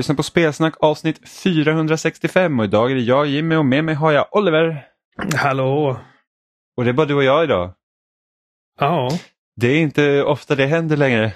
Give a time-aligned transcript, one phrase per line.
[0.00, 4.12] Lyssnar på Spelsnack avsnitt 465 och idag är det jag Jimmy och med mig har
[4.12, 4.86] jag Oliver.
[5.36, 6.00] Hallå!
[6.76, 7.72] Och det är bara du och jag idag.
[8.80, 9.10] Ja,
[9.56, 11.32] Det är inte ofta det händer längre.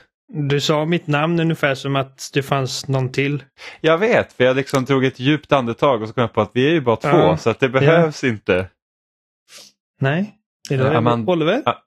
[0.48, 3.44] du sa mitt namn ungefär som att det fanns någon till.
[3.80, 6.50] Jag vet, för jag liksom tog ett djupt andetag och så kom jag på att
[6.54, 7.36] vi är ju bara två Ja.
[7.36, 8.68] så att det behövs inte.
[10.00, 10.34] Nej,
[10.70, 11.62] idag är det Amand- Oliver.
[11.64, 11.82] Ja,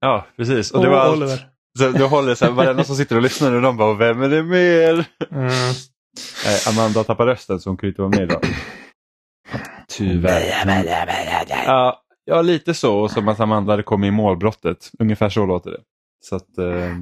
[0.00, 0.70] Ja, precis.
[0.70, 1.16] Och Och det var allt.
[1.16, 1.48] Oliver.
[1.78, 4.28] Så du håller så här, varenda som sitter och lyssnar och de bara, vem är
[4.28, 4.92] det mer?
[5.30, 5.74] Mm.
[6.44, 8.42] Nej, Amanda tappar rösten så hon kunde inte vara med idag.
[9.88, 10.40] Tyvärr.
[11.66, 12.98] Ja, ja, lite så.
[12.98, 14.90] Och som att Amanda hade kommit i målbrottet.
[14.98, 15.80] Ungefär så låter det.
[16.20, 16.96] Så att eh,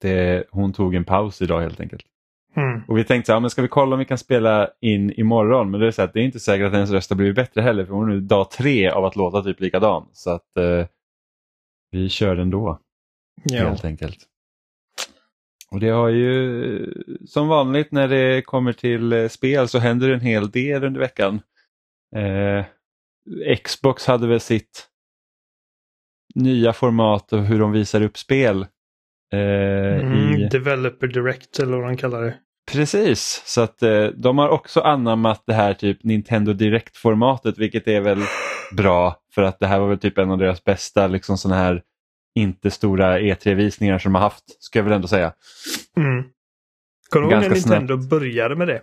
[0.00, 2.04] det, hon tog en paus idag helt enkelt.
[2.56, 2.82] Mm.
[2.88, 5.70] Och vi tänkte så här, men ska vi kolla om vi kan spela in imorgon?
[5.70, 7.60] Men det är, så att det är inte säkert att hennes röst har blivit bättre
[7.60, 10.08] heller för hon är nu dag tre av att låta typ likadan.
[10.12, 10.86] Så att eh,
[11.90, 12.78] vi kör ändå
[13.42, 13.68] Ja.
[13.68, 14.18] helt enkelt.
[15.70, 16.92] Och det har ju
[17.26, 21.00] som vanligt när det kommer till eh, spel så händer det en hel del under
[21.00, 21.40] veckan.
[22.16, 22.64] Eh,
[23.64, 24.88] Xbox hade väl sitt
[26.34, 28.66] nya format och hur de visar upp spel.
[29.32, 30.48] Eh, Mm, i...
[30.48, 32.34] Developer Direct eller vad de kallar det.
[32.72, 38.00] Precis, så att eh, de har också anammat det här typ Nintendo Direct-formatet vilket är
[38.00, 38.18] väl
[38.76, 41.82] bra för att det här var väl typ en av deras bästa liksom sådana här
[42.34, 45.32] inte stora E3-visningar som de har haft, ska jag väl ändå säga.
[45.96, 46.24] Mm.
[47.10, 48.82] Kommer du ihåg när Nintendo började med det?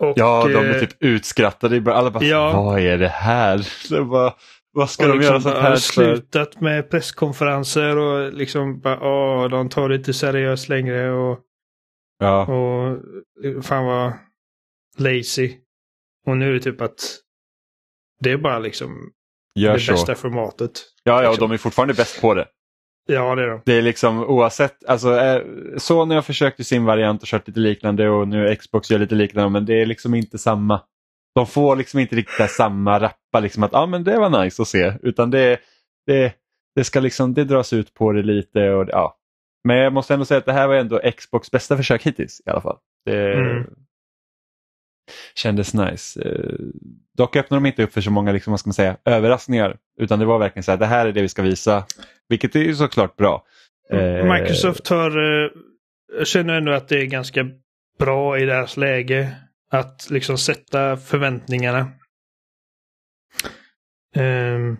[0.00, 1.94] Och, Ja, de eh, blev typ utskrattade.
[1.94, 2.62] Alla bara, Ja.
[2.62, 3.68] vad är det här?
[3.90, 4.34] Det bara,
[4.72, 5.78] vad ska de liksom göra sånt bara här för?
[5.80, 11.40] slutat med presskonferenser och liksom bara, åh, de tar det inte seriöst längre och,
[12.18, 12.88] Ja, och
[13.44, 14.12] eh, fan vad
[14.98, 15.56] lazy.
[16.26, 17.18] Och nu är det typ att
[18.20, 19.10] det är bara liksom
[19.54, 19.92] gör det så.
[19.92, 20.72] bästa formatet.
[21.04, 21.48] Ja, ja, och liksom.
[21.48, 22.46] de är fortfarande bäst på det.
[23.12, 23.60] Ja, det är de.
[23.64, 25.42] Det är liksom oavsett, alltså eh,
[25.76, 29.14] Sony har försökt i sin variant och kört lite liknande och nu Xbox gör lite
[29.14, 30.80] liknande men det är liksom inte samma.
[31.34, 34.68] De får liksom inte riktigt samma rappa liksom att ah, men det var nice att
[34.68, 35.60] se utan det,
[36.06, 36.34] det,
[36.74, 39.16] det ska liksom, det dras ut på det lite och ja.
[39.64, 42.50] Men jag måste ändå säga att det här var ändå Xbox bästa försök hittills i
[42.50, 42.76] alla fall.
[43.04, 43.66] Det Mm.
[45.34, 46.22] Kändes nice.
[46.22, 46.54] Eh,
[47.16, 50.18] Dock öppnar de inte upp för så många liksom, vad ska man säga, överraskningar utan
[50.18, 51.84] det var verkligen så här, det här är det vi ska visa.
[52.28, 53.44] Vilket är ju såklart bra.
[53.90, 55.50] Eh, Microsoft har, eh,
[56.18, 57.48] jag känner ändå att det är ganska
[57.98, 59.36] bra i deras läge
[59.70, 61.92] att liksom sätta förväntningarna.
[64.16, 64.76] Ehm,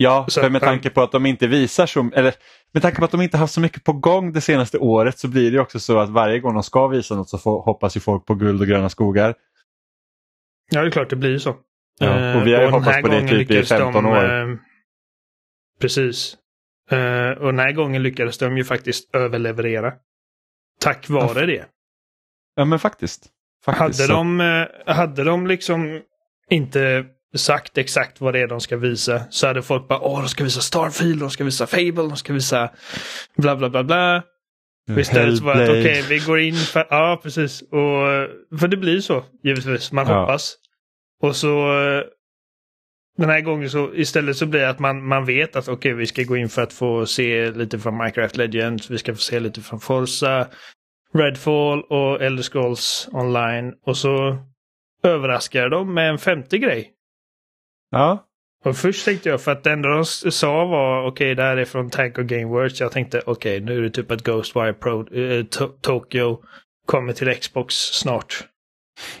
[0.00, 2.34] Ja, för att med tanke på att de inte visar så, eller
[2.72, 5.28] med tanke på att de inte haft så mycket på gång det senaste året så
[5.28, 8.00] blir det också så att varje gång de ska visa något så får, hoppas ju
[8.00, 9.34] folk på guld och gröna skogar.
[10.70, 11.56] Ja, det är klart det blir så.
[11.98, 14.24] Ja, och vi har ju hoppats på det gången typ i lyckades 15 de, år.
[14.24, 14.56] eh,
[15.80, 16.36] precis.
[16.90, 19.92] Eh, och den här gången lyckades de ju faktiskt överleverera.
[20.80, 21.66] Tack vare det.
[22.56, 23.26] Ja men faktiskt.
[23.64, 26.00] faktiskt Hade de, eh, hade de liksom
[26.50, 27.04] inte
[27.36, 30.44] sagt exakt vad det är de ska visa så hade folk bara åh, de ska
[30.44, 32.70] visa Starfield, de ska visa Fable, de ska visa
[33.36, 34.22] bla bla bla bla.
[34.94, 37.62] Och istället så var att okej, vi går in för, ja precis.
[37.62, 39.92] Och, för det blir så, givetvis.
[39.92, 40.20] Man Ja.
[40.20, 40.54] hoppas.
[41.22, 41.68] Och så
[43.18, 46.06] den här gången så istället så blir det att man, man vet att okej, vi
[46.06, 49.40] ska gå in för att få se lite från Minecraft Legends, vi ska få se
[49.40, 50.48] lite från Forza,
[51.14, 53.74] Redfall och Elder Scrolls online.
[53.86, 54.38] Och så
[55.02, 56.92] överraskar de med en femte grej.
[57.90, 58.24] Ja,
[58.64, 61.64] Och först tänkte jag, för att det enda de sa var okej, det här är
[61.64, 62.80] från Tank och Gameworks.
[62.80, 66.42] Jag tänkte okej, nu är det typ att Ghostwire Pro, eh, To- Tokyo
[66.86, 68.44] kommer till Xbox snart.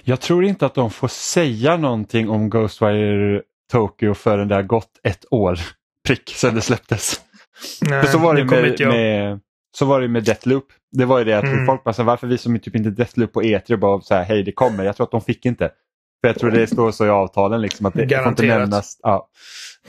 [0.04, 3.42] jag tror inte att de får säga någonting om Ghostwire
[3.72, 5.58] Tokyo förrän det har gått ett år
[6.06, 7.20] prick sedan det släpptes.
[7.82, 9.40] Nej, För så var det med, med,
[9.76, 10.64] så var det med Deathloop.
[10.96, 11.66] Det var ju det att Mm.
[11.66, 14.24] folk bara, så varför visar de typ inte Deathloop på E3 och bara så här,
[14.24, 14.84] hej det kommer.
[14.84, 15.70] Jag tror att de fick inte.
[16.20, 18.58] För jag tror det står så i avtalen liksom att det får inte Garanterat.
[18.60, 18.98] nämnas.
[19.02, 19.28] Ja.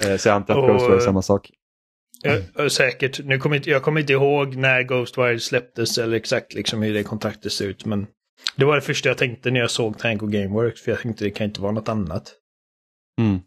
[0.06, 1.50] Eh, Så jag antar att Och- Ghostwire är samma sak.
[2.24, 3.20] Ja, ja, säkert.
[3.26, 7.04] Nu kommer inte, jag kommer inte ihåg när Ghostwire släpptes eller exakt liksom hur det
[7.04, 7.86] kontraktet ser ut.
[7.86, 8.08] Men
[8.56, 10.82] det var det första jag tänkte när jag såg Tank och Gameworks.
[10.82, 12.34] För jag tänkte det kan inte vara något annat.
[13.22, 13.40] Mm.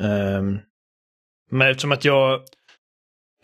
[0.00, 0.58] Ehm,
[1.50, 2.40] men eftersom att jag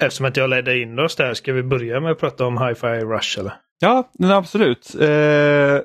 [0.00, 2.86] Eftersom att jag ledde in oss där, ska vi börja med att prata om Hi-Fi
[3.04, 3.52] Rush eller?
[3.80, 4.94] Ja, absolut.
[4.94, 5.80] Eh,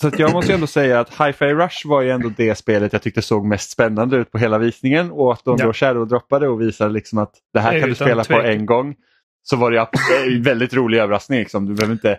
[0.00, 3.22] så jag måste ändå säga att Hi-Fi Rush var ju ändå det spelet jag tyckte
[3.22, 5.66] såg mest spännande ut på hela visningen och att de Ja.
[5.66, 8.46] då shadow-droppade och visade liksom att det här kan du spela på tvekan.
[8.46, 8.94] en gång.
[9.42, 9.88] Så var det
[10.26, 11.38] ju en väldigt rolig överraskning.
[11.38, 11.66] Liksom.
[11.66, 12.18] Du behöver inte,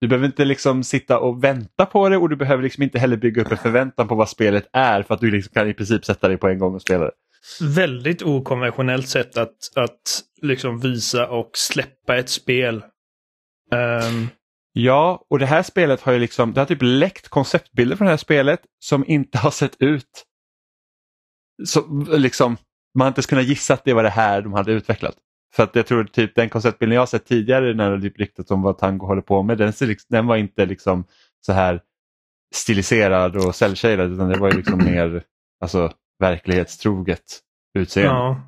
[0.00, 3.16] du behöver inte liksom sitta och vänta på det och du behöver liksom inte heller
[3.16, 6.04] bygga upp en förväntan på vad spelet är för att du liksom kan i princip
[6.04, 7.12] sätta dig på en gång och spela det.
[7.60, 12.82] Väldigt okonventionellt sätt att, att liksom visa och släppa ett spel.
[13.72, 14.28] Ehm,
[14.72, 18.12] Ja, och det här spelet har ju liksom, det har typ läckt konceptbilder från det
[18.12, 20.26] här spelet som inte har sett ut
[21.64, 22.56] så, liksom,
[22.94, 25.16] man har inte ens kunnat gissa att det var det här de hade utvecklat.
[25.54, 28.62] För att jag tror typ den konceptbilden jag sett tidigare när det typ ryktats om
[28.62, 31.04] vad Tango håller på med, den, liksom, den var inte liksom
[31.40, 31.80] så här
[32.54, 35.22] stiliserad och cellshaded utan det var ju liksom mer
[35.60, 37.40] alltså, verklighetstroget
[37.78, 38.12] utseende.
[38.12, 38.40] Ja,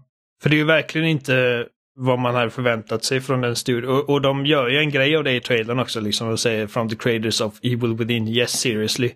[0.43, 1.67] för det är ju verkligen inte
[1.97, 3.91] vad man hade förväntat sig från den studion.
[3.91, 6.67] Och, och de gör ju en grej av det i trailern också, liksom och säger
[6.67, 9.11] from the creators of Evil Within, yes seriously.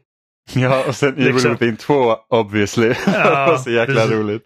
[0.55, 1.53] Ja, och sen Evil liksom.
[1.53, 2.95] Within 2 obviously.
[3.07, 3.13] Ja,
[3.47, 4.13] det var så jäkla precis.
[4.13, 4.43] roligt.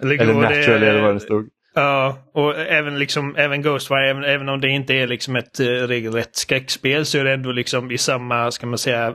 [0.00, 1.48] Liksom, eller naturally eller vad det stod.
[1.74, 5.66] Ja, och även, liksom, även Ghostwire, även, även om det inte är liksom ett uh,
[5.66, 9.14] regelrätt skräckspel så är det ändå liksom i samma, ska man säga,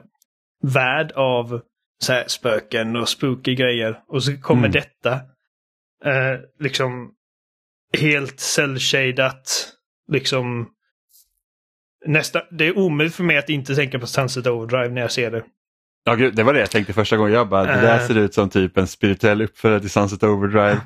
[0.63, 1.61] värld av
[1.99, 3.99] så här, spöken och spooky grejer.
[4.07, 4.71] Och så kommer mm.
[4.71, 5.13] detta.
[6.05, 7.11] Uh, liksom
[7.97, 9.73] helt cellshadat.
[10.11, 10.67] Liksom
[12.05, 15.31] nästa, det är omöjligt för mig att inte tänka på Sunset Overdrive när jag ser
[15.31, 15.43] det.
[16.05, 17.33] Ja, gud, det var det jag tänkte första gången.
[17.33, 20.81] Jag bara, det där uh, ser ut som typ en spirituell uppföljare till Sunset Overdrive.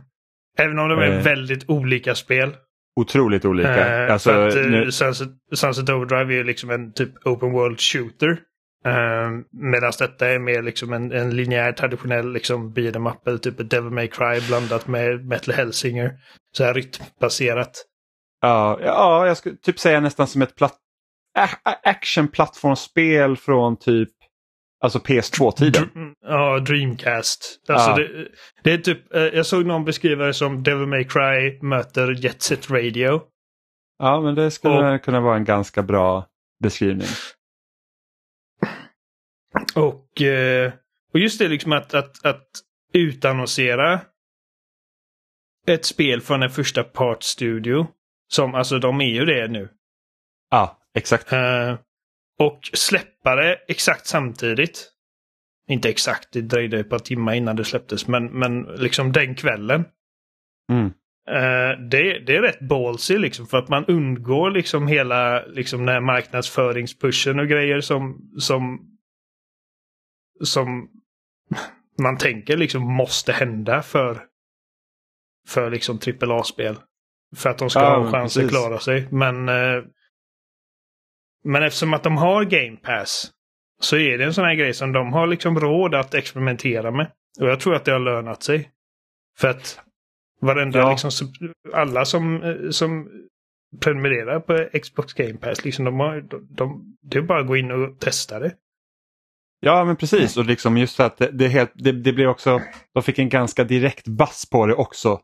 [0.58, 2.56] Även om de är uh, väldigt olika spel.
[2.96, 4.06] Otroligt olika.
[4.06, 4.92] Uh, alltså, att, nu...
[4.92, 8.40] Sunset, Sunset Overdrive är liksom en typ open world shooter.
[8.86, 13.92] Uh, Medan detta är mer liksom en, en linjär traditionell liksom beat'em eller typ Devil
[13.92, 16.14] May Cry blandat med Metal Hellsinger.
[16.58, 17.86] Så här rytmbaserat.
[18.42, 20.78] Ja, ja, jag skulle typ säga nästan som ett platt,
[21.84, 24.10] action-plattformsspel från typ
[24.84, 25.90] Alltså PS2-tiden?
[26.22, 27.60] Ja, Dreamcast.
[27.68, 27.96] Alltså ja.
[27.96, 28.28] Det,
[28.64, 32.42] det, är typ, eh, jag såg någon beskriva det som Devil May Cry möter Jet
[32.42, 33.22] Set Radio.
[34.00, 36.26] Ja, men det skulle och, kunna vara en ganska bra
[36.64, 37.08] beskrivning.
[39.76, 40.72] Och, eh,
[41.14, 42.48] och just det liksom att, att, att
[42.94, 44.02] utannonsera
[45.68, 47.88] ett spel från en första part studio.
[48.28, 49.70] Som, alltså de är ju det nu.
[50.52, 51.34] Ja, exakt.
[51.34, 51.78] Uh,
[52.40, 54.88] och släppa det exakt samtidigt.
[55.68, 59.86] Inte exakt, det dröjde ett par timmar innan det släpptes, men, men liksom den kvällen.
[60.72, 60.86] Mm.
[61.30, 65.94] Uh, det, det är rätt ballsy liksom för att man undgår liksom hela liksom den
[65.94, 68.91] här marknadsföringspushen och grejer som, som,
[70.44, 70.90] som
[72.02, 74.26] man tänker liksom måste hända för,
[75.48, 76.80] för liksom AAA-spel.
[77.36, 78.44] För att de ska ja, ha en chans precis.
[78.44, 79.08] att klara sig.
[79.12, 79.84] Men uh,
[81.44, 83.32] men eftersom att de har Game Pass
[83.82, 87.12] så är det en sån här grej som de har liksom råd att experimentera med.
[87.40, 88.70] Och jag tror att det har lönat sig.
[89.38, 89.80] För att
[90.42, 90.92] varenda, ja.
[90.92, 91.12] liksom,
[91.74, 93.10] alla som, eh, som
[93.80, 97.58] prenumererar på Xbox Game Pass, liksom, de har, de, de, det är bara att gå
[97.58, 98.56] in och testa det.
[99.64, 102.62] Ja men precis och liksom just för att det, det, helt, det, det blir också,
[102.94, 105.20] de fick en ganska direkt bass på det också.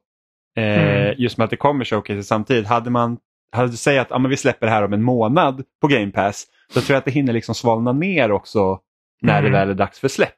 [0.57, 1.15] Eh, mm.
[1.17, 2.67] Just med att det kommer showcase samtidigt.
[2.67, 3.17] Hade man
[3.51, 6.11] hade du sagt att ah, men vi släpper det här om en månad på Game
[6.11, 8.79] Pass, då tror jag att det hinner liksom svalna ner också
[9.21, 9.51] när mm.
[9.51, 10.33] det väl är dags för släpp.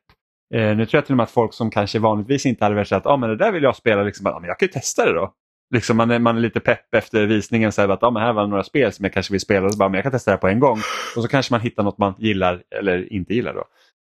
[0.53, 2.91] Eh, nu tror jag till och med att folk som kanske vanligtvis inte hade velat
[2.91, 5.05] att ah, men det där vill jag spela, liksom, ah, men jag kan ju testa
[5.05, 5.33] det då.
[5.73, 8.47] Liksom man, är, man är lite pepp efter visningen, så att ah, men här var
[8.47, 10.35] några spel som jag kanske vill spela och så bara, men jag kan testa det
[10.35, 10.77] här på en gång.
[11.15, 13.53] Och så kanske man hittar något man gillar eller inte gillar.
[13.53, 13.63] då.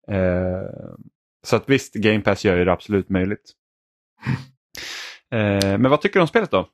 [0.08, 0.94] Eh,
[1.46, 3.52] så att visst, Game Pass gör ju det absolut möjligt.
[5.32, 6.68] Eh, men vad tycker du om spelet då?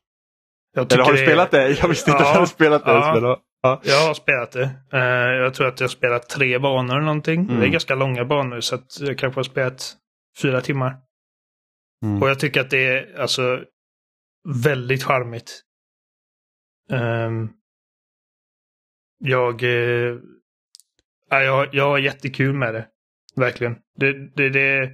[0.76, 1.68] Eller har du spelat det?
[1.68, 2.90] Jag visste inte ja, att du hade spelat det.
[2.90, 3.80] Ja, ja.
[3.84, 4.70] Jag har spelat det.
[4.94, 7.40] Uh, jag tror att jag har spelat tre banor eller någonting.
[7.40, 7.46] Mm.
[7.46, 7.70] Det är mm.
[7.70, 9.96] ganska långa banor så att jag kanske har spelat
[10.42, 10.96] fyra timmar.
[12.04, 12.22] Mm.
[12.22, 13.64] Och jag tycker att det är alltså
[14.64, 15.62] väldigt charmigt.
[16.90, 17.52] Um,
[19.18, 19.62] jag,
[21.28, 22.88] jag, jag har jättekul med det.
[23.38, 23.76] Verkligen.
[23.96, 24.90] Det, det, det,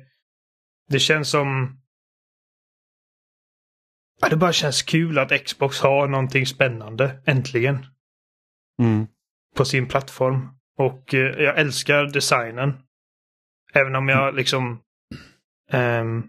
[0.88, 1.80] det känns som
[4.20, 7.86] Ja, det bara känns kul att Xbox har någonting spännande, äntligen.
[8.82, 9.06] Mm.
[9.56, 10.48] På sin plattform.
[10.78, 12.72] Och eh, jag älskar designen.
[13.72, 14.80] Även om jag liksom...
[15.72, 16.28] Um,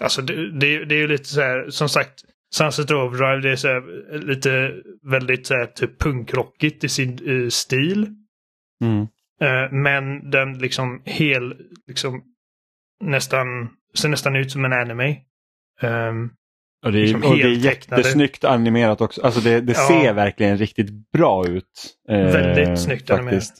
[0.00, 3.56] alltså det, det, det är ju lite så här, som sagt, Sunset Overdrive det är
[3.56, 8.14] så här, lite väldigt så här, typ punkrockigt i sin uh, stil.
[8.80, 9.06] Mm.
[9.42, 11.54] Uh, men den liksom hel,
[11.86, 12.22] liksom
[13.04, 15.16] nästan, ser nästan ut som en anime.
[15.82, 16.30] Um,
[16.84, 19.22] och det är, liksom och det är jättesnyggt animerat också.
[19.22, 19.88] Alltså det, det ja.
[19.88, 21.96] ser verkligen riktigt bra ut.
[22.08, 23.52] Eh, väldigt snyggt animerat.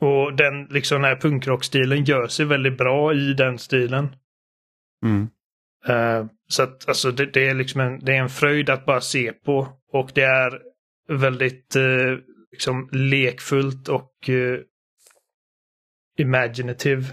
[0.00, 4.16] Och den liksom här punkrockstilen gör sig väldigt bra i den stilen.
[5.04, 5.28] Mm.
[5.88, 9.00] Uh, så att alltså det, det, är liksom en, det är en fröjd att bara
[9.00, 9.68] se på.
[9.92, 10.60] Och det är
[11.08, 12.18] väldigt uh,
[12.54, 14.58] liksom lekfullt och uh,
[16.18, 17.06] imaginative.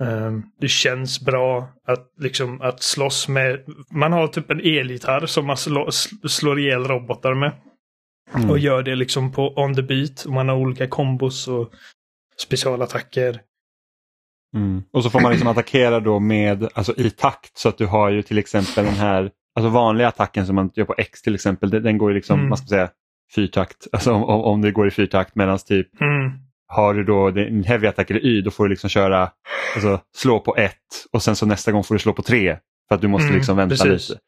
[0.00, 3.64] Um, det känns bra att, liksom, att slåss med...
[3.90, 5.90] Man har typ en elgitarr som man slå,
[6.28, 7.52] slår ihjäl robotar med.
[8.34, 8.50] Mm.
[8.50, 10.26] Och gör det liksom på on the beat.
[10.26, 11.72] Man har olika kombos och
[12.40, 13.40] specialattacker.
[14.56, 14.82] Mm.
[14.92, 18.10] Och så får man liksom attackera då med, alltså i takt så att du har
[18.10, 21.70] ju till exempel den här alltså vanliga attacken som man gör på X till exempel,
[21.70, 22.48] den, den går ju liksom, Mm.
[22.48, 22.90] man ska säga,
[23.34, 26.30] fyrtakt, alltså om, om, om det går i fyrtakt medan typ Mm.
[26.66, 29.30] har du då en heavy attack eller Y då får du liksom köra,
[29.74, 30.74] alltså slå på ett
[31.12, 32.56] och sen så nästa gång får du slå på tre
[32.88, 34.10] för att du måste Mm, liksom vänta precis.
[34.10, 34.20] lite.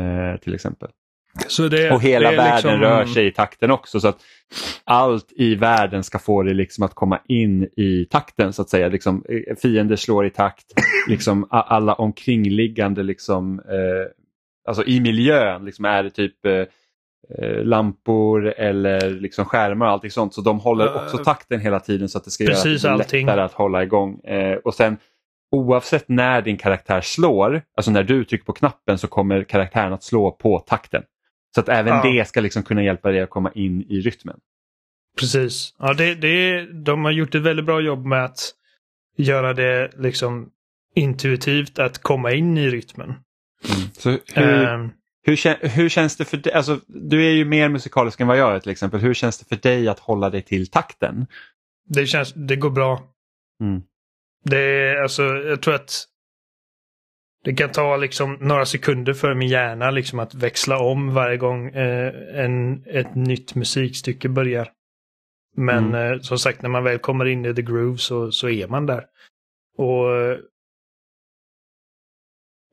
[0.00, 0.88] Eh, till exempel.
[1.70, 4.18] Det, Och hela det är världen liksom- rör sig i takten också så att
[4.84, 8.88] allt i världen ska få dig liksom att komma in i takten så att säga.
[8.88, 10.64] Liksom, eh, fiender slår i takt,
[11.08, 14.10] liksom, alla omkringliggande liksom, eh,
[14.68, 16.62] alltså i miljön liksom, är det typ eh,
[17.64, 20.34] lampor eller liksom skärmar och allting sånt.
[20.34, 23.02] Så de håller Eh, också takten hela tiden så att det ska precis göra det
[23.04, 23.26] allting.
[23.26, 24.20] lättare att hålla igång.
[24.20, 24.96] Eh, och sen
[25.50, 30.02] oavsett när din karaktär slår, alltså när du trycker på knappen så kommer karaktären att
[30.02, 31.02] slå på takten.
[31.54, 32.02] Så att även Ja.
[32.02, 34.36] det ska liksom kunna hjälpa dig att komma in i rytmen.
[35.20, 35.74] Precis.
[35.78, 38.38] Ja, det, det, de har gjort ett väldigt bra jobb med att
[39.16, 40.48] göra det liksom
[40.94, 43.14] intuitivt att komma in i rytmen.
[43.98, 44.90] Så hur, Ehm,
[45.26, 46.52] hur, hur känns det för dig?
[46.52, 49.00] Alltså, du är ju mer musikalisk än vad jag är till exempel.
[49.00, 51.26] Hur känns det för dig att hålla dig till takten?
[51.86, 53.02] det känns, det går bra.
[53.60, 53.82] Mm.
[54.44, 56.04] Det är alltså, jag tror att
[57.44, 61.68] det kan ta liksom några sekunder för min hjärna liksom att växla om varje gång
[61.68, 62.12] eh,
[62.44, 64.72] en, ett nytt musikstycke börjar.
[65.56, 68.68] Men eh, som sagt, när man väl kommer in i the groove så, så är
[68.68, 69.06] man där.
[69.78, 70.38] Och,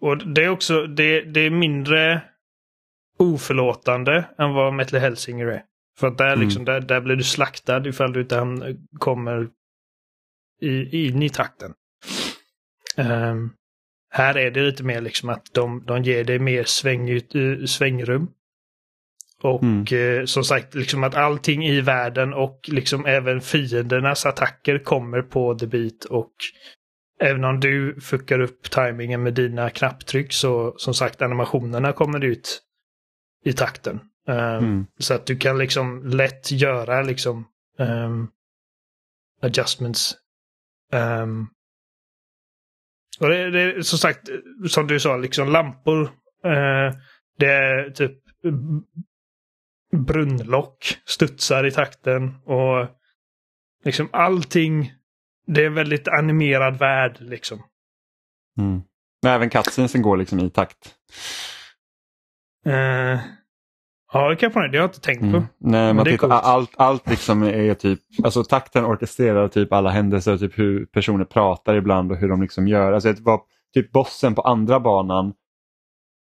[0.01, 2.21] och det är också, det, det är mindre
[3.23, 5.63] oförlåtande än vad Metal Hellsinger är.
[5.99, 6.39] För att där, Mm.
[6.39, 9.47] liksom, där, där blir du slaktad ifall du inte kommer
[10.61, 11.73] i, in i takten.
[12.97, 13.49] Ehm,
[14.11, 18.27] här är det lite mer liksom att de, de ger dig mer sväng, ut- svängrum.
[19.41, 19.85] Och Mm.
[20.19, 25.55] eh, som sagt, liksom att allting i världen och liksom även fiendernas attacker kommer på
[25.59, 26.05] the beat.
[26.05, 26.31] Och
[27.19, 32.61] även om du fuckar upp tajmingen med dina knapptryck så som sagt animationerna kommer ut
[33.43, 33.99] i takten.
[34.27, 34.85] Ehm, Mm.
[34.99, 37.47] Så att du kan liksom lätt göra liksom
[37.79, 38.27] ehm,
[39.41, 40.15] adjustments.
[40.93, 41.47] Ehm,
[43.19, 44.29] och det, är som sagt,
[44.69, 46.01] som du sa, liksom lampor.
[46.45, 46.93] eh,
[47.37, 48.19] det är typ
[50.07, 52.87] brunnlock studsar i takten och
[53.83, 54.93] liksom allting.
[55.47, 57.63] Det är en väldigt animerad värld liksom.
[58.57, 58.81] Mm.
[59.21, 60.95] Men även cutscenesen går liksom i takt.
[62.65, 63.19] Eh,
[64.13, 64.77] ja, det kan jag det.
[64.77, 65.25] Har jag inte tänkt på.
[65.27, 65.43] Mm.
[65.57, 66.43] Nej, tittar, coolt.
[66.43, 71.75] allt, allt liksom är typ, alltså takten orkestrerar typ alla händelser, typ hur personer pratar
[71.75, 72.91] ibland och hur de liksom gör.
[72.93, 73.41] Alltså det var
[73.73, 75.33] typ bossen på andra banan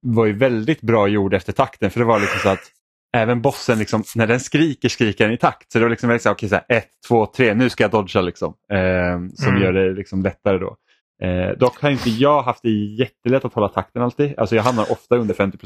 [0.00, 2.72] var ju väldigt bra gjord efter takten för det var liksom så att
[3.16, 5.72] även bossen, liksom, när den skriker skriker den i takt.
[5.72, 7.84] Så det var liksom väldigt så här, okej, så här, ett, två, tre, nu ska
[7.84, 8.54] jag dodga liksom.
[8.72, 9.62] Eh, som Mm.
[9.62, 10.76] gör det liksom lättare då.
[11.22, 14.38] Eh, dock har inte jag haft det jättelätt att hålla takten alltid.
[14.38, 15.58] Alltså jag hamnar ofta under 50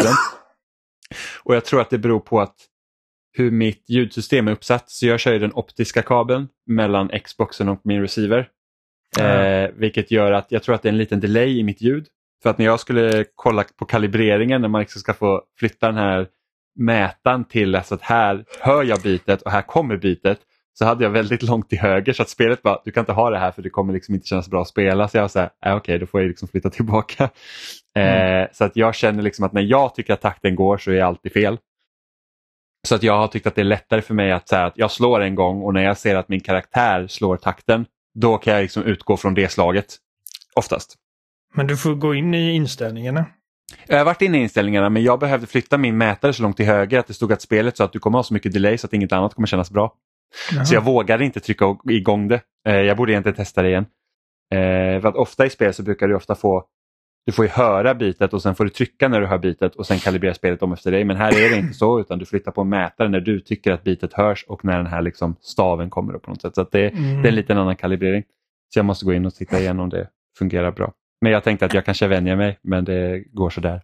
[1.42, 2.56] Och jag tror att det beror på att
[3.32, 4.90] hur mitt ljudsystem är uppsatt.
[4.90, 8.48] Så jag kör den optiska kabeln mellan Xboxen och min receiver.
[9.20, 12.06] Eh, vilket gör att jag tror att det är en liten delay i mitt ljud.
[12.42, 15.96] För att när jag skulle kolla på kalibreringen när man liksom ska få flytta den
[15.96, 16.26] här
[16.78, 20.38] mätaren till alltså att här hör jag bitet och här kommer bitet.
[20.74, 23.30] Så hade jag väldigt långt till höger så att spelet bara, du kan inte ha
[23.30, 25.08] det här för det kommer liksom inte kännas bra att spela.
[25.08, 27.30] Så jag var så här, äh, okej då får jag liksom flytta tillbaka.
[27.96, 30.94] Eh, så att jag känner liksom att när jag tycker att takten går så är
[30.94, 31.58] jag alltid fel.
[32.88, 34.78] Så att jag har tyckt att det är lättare för mig att, så här, att
[34.78, 38.54] jag slår en gång och när jag ser att min karaktär slår takten, då kan
[38.54, 39.96] jag liksom utgå från det slaget.
[40.54, 40.94] Oftast.
[41.54, 43.26] Men du får gå in i inställningarna.
[43.86, 46.66] Jag har varit inne i inställningarna men jag behövde flytta min mätare så långt till
[46.66, 48.86] höger att det stod att spelet så att du kommer ha så mycket delay så
[48.86, 49.94] att inget annat kommer kännas bra.
[50.52, 50.64] Jaha.
[50.64, 52.40] Så jag vågade inte trycka igång det.
[52.68, 53.86] Eh, jag borde egentligen testa det igen.
[54.54, 56.64] Eh, för att ofta i spel så brukar du ofta få
[57.26, 59.86] du får ju höra bitet och sen får du trycka när du hör bitet och
[59.86, 61.04] sen kalibrera spelet om efter dig.
[61.04, 63.72] Men här är det inte så utan du flyttar på en mätare när du tycker
[63.72, 66.54] att bitet hörs och när den här liksom staven kommer upp på något sätt.
[66.54, 67.22] Så det, Mm.
[67.22, 68.22] det är en liten annan kalibrering.
[68.74, 70.08] Så jag måste gå in och titta igen om det
[70.38, 70.92] fungerar bra.
[71.20, 73.82] Men jag tänkte att jag kanske vänjer mig men det går sådär.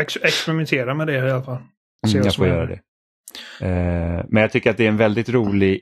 [0.00, 1.58] Ex- experimentera med det i alla fall.
[2.06, 2.80] Se Mm, jag får göra det.
[3.60, 5.80] Eh, men jag tycker att det är en väldigt rolig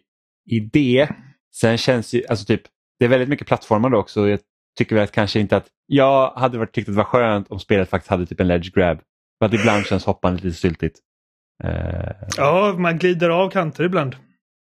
[0.51, 1.09] idé.
[1.55, 2.63] Sen känns ju, alltså typ,
[2.99, 4.29] det är väldigt mycket plattformar också.
[4.29, 4.41] Jag
[4.79, 7.61] tycker väl att kanske inte att, jag hade varit, tyckt att det var skönt om
[7.61, 8.99] spelet faktiskt hade typ en ledge grab.
[9.39, 10.99] För att ibland känns hoppandet lite styltigt.
[11.65, 14.17] Eh, Ja, man glider av kanter ibland.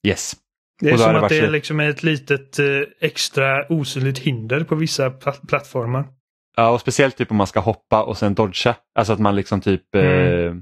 [0.06, 0.36] yes.
[0.80, 2.66] Det är som det att det är liksom ett litet eh,
[3.00, 6.08] extra osynligt hinder på vissa pla- plattformar.
[6.56, 8.76] Ja, och speciellt typ om man ska hoppa och sen dodga.
[8.94, 10.46] Alltså att man liksom typ, Mm.
[10.46, 10.54] eh,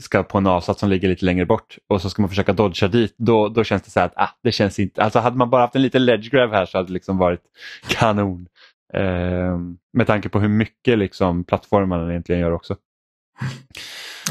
[0.00, 2.88] ska på en avsats som ligger lite längre bort och så ska man försöka dodga
[2.88, 5.50] dit, då, då känns det så här att ah, det känns inte, alltså hade man
[5.50, 7.42] bara haft en liten ledge grab här så hade det liksom varit
[7.88, 8.46] kanon.
[8.94, 9.58] Eh,
[9.92, 12.76] med tanke på hur mycket liksom plattformarna egentligen gör också.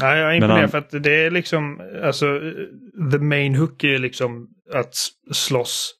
[0.00, 2.40] Ja, jag är imponerad för att det är liksom, alltså
[3.12, 4.94] the main hook är liksom att
[5.32, 5.94] slåss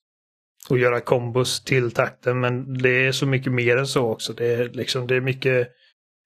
[0.69, 2.41] och göra kombos till takten.
[2.41, 4.33] Men det är så mycket mer än så också.
[4.33, 5.69] Det är, liksom, det är mycket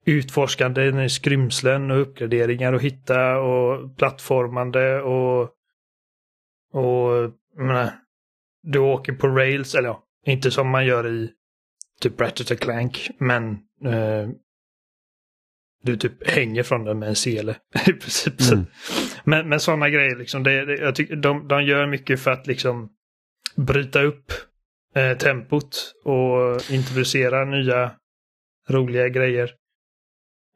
[0.07, 5.43] utforskande i skrymslen och uppgraderingar att hitta och plattformande och,
[6.73, 7.91] och menar,
[8.63, 11.31] du åker på rails, eller ja, inte som man gör i
[12.01, 13.51] typ Ratchet Clank, men
[13.85, 14.29] eh,
[15.83, 17.57] du typ hänger från den med en sele.
[17.87, 18.35] I princip.
[18.53, 18.67] Mm.
[19.25, 22.47] Men, men sådana grejer, liksom, det, det, jag tycker de, de gör mycket för att
[22.47, 22.89] liksom
[23.57, 24.33] bryta upp
[24.95, 27.93] eh, tempot och introducera nya
[28.69, 29.51] roliga grejer.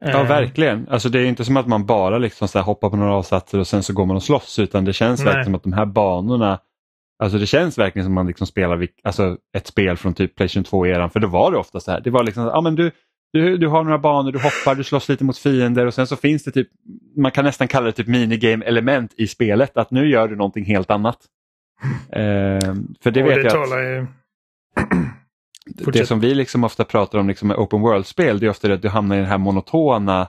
[0.01, 0.29] Ja, eh.
[0.29, 0.89] verkligen.
[0.89, 3.67] Alltså det är inte som att man bara liksom så hoppar på några avsatser och
[3.67, 5.27] sen så går man och slåss utan det känns Nej.
[5.27, 6.61] verkligen som att de här banorna
[7.23, 10.65] Alltså det känns verkligen som att man liksom spelar alltså ett spel från typ Playstation
[10.65, 12.01] 2-eran för då var det ofta så här.
[12.01, 12.91] Det var liksom, ja men du,
[13.33, 16.17] du, du har några banor, du hoppar, du slåss lite mot fiender och sen så
[16.17, 16.69] finns det typ,
[17.17, 20.65] man kan nästan kalla det typ minigame element i spelet, att nu gör du någonting
[20.65, 21.19] helt annat.
[22.13, 24.07] Eh, för det och vet det jag att, ju...
[25.67, 28.83] Det som vi liksom ofta pratar om liksom med open world-spel det är ofta att
[28.83, 30.29] du hamnar i den här monotona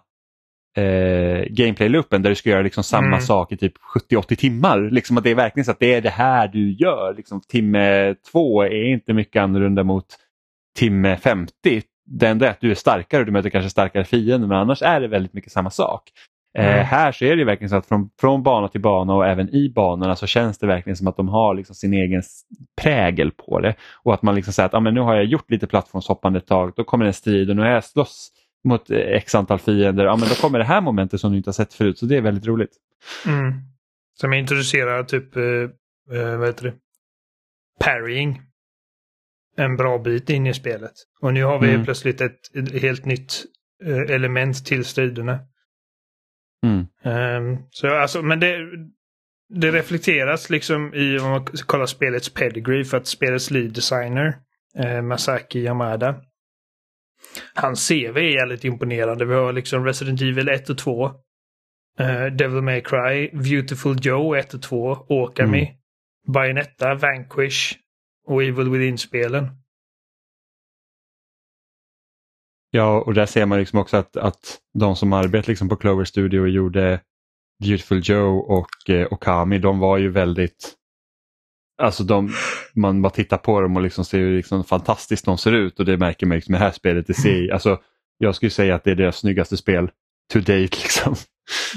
[0.78, 3.22] eh, gameplay-loopen där du ska göra liksom samma mm.
[3.22, 3.74] sak i typ
[4.12, 4.90] 70-80 timmar.
[4.92, 7.14] Liksom att det är verkligen så att det är det här du gör.
[7.18, 10.05] Liksom, timme två är inte mycket annorlunda mot
[10.79, 11.82] timme 50.
[12.05, 14.82] Det enda är att du är starkare och du möter kanske starkare fiender men annars
[14.82, 16.03] är det väldigt mycket samma sak.
[16.57, 16.79] Eh, mm.
[16.79, 19.55] Eh, här så är det verkligen så att från, från bana till bana och även
[19.55, 22.24] i banorna så känns det verkligen som att de har liksom sin egen
[22.81, 23.75] prägel på det.
[24.03, 26.48] Och att man liksom säger att ah, men nu har jag gjort lite plattformshoppande ett
[26.48, 28.31] tag, då kommer en strid och nu har jag slåss
[28.64, 31.48] mot eh, x antal fiender, ja men då kommer det här momentet som du inte
[31.48, 32.72] har sett förut så det är väldigt roligt.
[33.27, 33.53] Mm.
[34.20, 35.44] Som introducerar typ, eh,
[36.18, 36.74] eh, vad heter det,
[37.79, 38.42] parrying
[39.57, 40.94] en bra bit in i spelet.
[41.22, 41.85] Och nu har vi mm.
[41.85, 43.44] plötsligt ett, ett helt nytt
[43.85, 45.40] eh, element till striderna.
[46.64, 46.88] Mm.
[47.04, 48.58] Um, så alltså, men det,
[49.50, 54.36] det reflekteras liksom i om man kollar spelets pedigree för att spelets lead designer
[54.78, 56.16] eh, Masaki Yamada.
[57.56, 59.26] Hans CV är jävligt imponerande.
[59.26, 61.06] Vi har liksom Resident Evil 1 och 2.
[62.00, 65.74] Eh, Devil May Cry, Beautiful Joe 1 och 2, Okami, mm.
[66.34, 67.76] Bayonetta, Vanquish
[68.28, 69.61] och Evil Within-spelen.
[72.72, 76.05] Ja, och där ser man liksom också att, att de som arbetar liksom på Clover
[76.05, 77.01] Studio och gjorde
[77.64, 80.77] Beautiful Joe och eh, Okami, de var ju väldigt
[81.81, 82.34] Alltså de,
[82.75, 85.86] man bara tittar på dem och liksom ser hur liksom fantastiskt de ser ut och
[85.86, 87.07] det märker man liksom i det här spelet.
[87.07, 87.81] Det ser, alltså,
[88.18, 89.92] jag skulle säga att det är deras snyggaste spel
[90.34, 90.60] to date.
[90.62, 91.16] Liksom.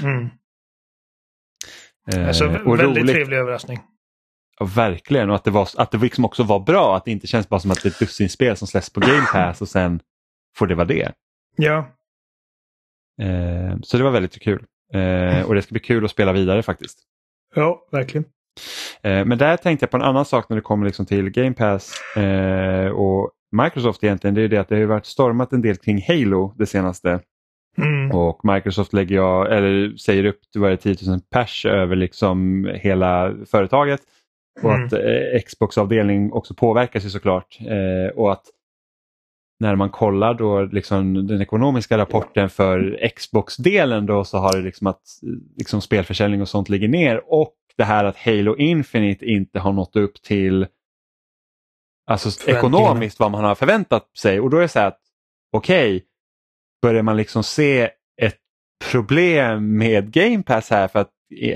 [0.03, 0.29] Mm.
[2.13, 3.07] Eh, alltså, väldigt roligt.
[3.07, 3.79] trevlig överraskning.
[4.59, 6.97] Ja, verkligen och att det, var, att det liksom också var bra.
[6.97, 9.25] Att det inte känns bara som att det är ett dussinspel som släpps på Game
[9.33, 9.99] Pass och sen
[10.57, 11.11] får det vara det.
[11.55, 11.77] Ja.
[13.21, 14.63] Eh, så det var väldigt kul.
[14.93, 16.99] Eh, och det ska bli kul att spela vidare faktiskt.
[17.55, 18.25] Ja, verkligen.
[19.01, 21.53] Eh, men där tänkte jag på en annan sak när det kommer liksom till Game
[21.53, 24.33] Pass eh, och Microsoft egentligen.
[24.33, 27.19] Det är det att det har varit stormat en del kring Halo det senaste.
[27.77, 28.11] Mm.
[28.11, 33.35] Och Microsoft lägger jag, eller säger upp det var 10 000 pers över liksom hela
[33.51, 34.01] företaget.
[34.63, 34.85] Och mm.
[34.85, 37.57] att eh, Xbox-avdelning också påverkas ju såklart.
[37.61, 38.43] Eh, och att
[39.59, 44.87] när man kollar då liksom den ekonomiska rapporten för Xbox-delen då så har det liksom
[44.87, 45.01] att
[45.57, 49.95] liksom spelförsäljning och sånt ligger ner och det här att Halo Infinite inte har nått
[49.95, 50.67] upp till
[52.11, 55.01] alltså ekonomiskt vad man har förväntat sig och då är det så här att
[55.51, 56.07] okej, okay,
[56.81, 57.89] börjar man liksom se
[58.21, 58.37] ett
[58.91, 61.11] problem med Game Pass här för att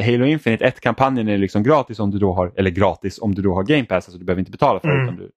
[0.05, 3.53] Halo Infinite 1-kampanjen är liksom gratis om du då har, eller gratis om du då
[3.53, 4.93] har Game Pass, alltså du behöver inte betala för det.
[4.93, 5.31] Mm.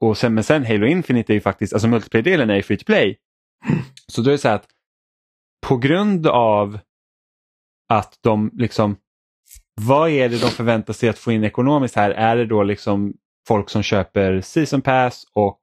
[0.00, 2.84] Och sen, men sen Halo Infinite är ju faktiskt, alltså multiplayer-delen är ju free to
[2.84, 3.18] play.
[4.12, 4.66] Så då är det så här att
[5.66, 6.78] på grund av
[7.88, 8.96] att de liksom
[9.80, 12.10] vad är det de förväntar sig att få in ekonomiskt här?
[12.10, 13.14] Är det då liksom
[13.48, 15.60] folk som köper season pass och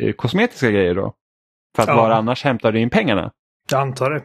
[0.00, 1.14] eh, kosmetiska grejer då?
[1.76, 1.96] För att ja.
[1.96, 3.32] var annars hämtar du in pengarna?
[3.70, 4.22] Jag antar det.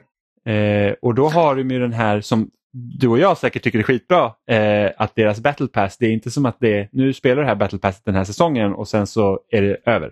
[0.51, 3.83] Eh, och då har de ju den här som du och jag säkert tycker är
[3.83, 7.41] skitbra, eh, att deras battle pass, det är inte som att det är, nu spelar
[7.41, 10.11] det här battle passet den här säsongen och sen så är det över.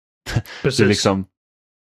[0.62, 0.78] Precis.
[0.78, 1.26] det liksom,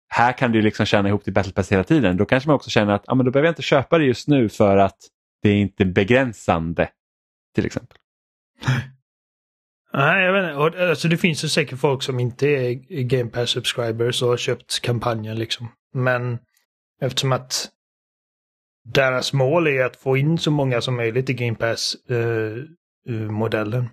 [0.10, 2.18] här kan du liksom tjäna ihop till battle pass hela tiden.
[2.18, 4.28] Då kanske man också känner att ah, men då behöver jag inte köpa det just
[4.28, 4.98] nu för att
[5.42, 6.90] det är inte begränsande
[7.56, 7.98] till exempel.
[9.94, 10.90] Nej, jag vet inte.
[10.90, 14.80] Alltså, det finns ju säkert folk som inte är Game Pass subscribers och har köpt
[14.82, 15.72] kampanjen liksom.
[15.94, 16.40] Men
[17.02, 17.70] eftersom att
[18.94, 23.90] deras mål är att få in så många som möjligt i Game Pass-modellen.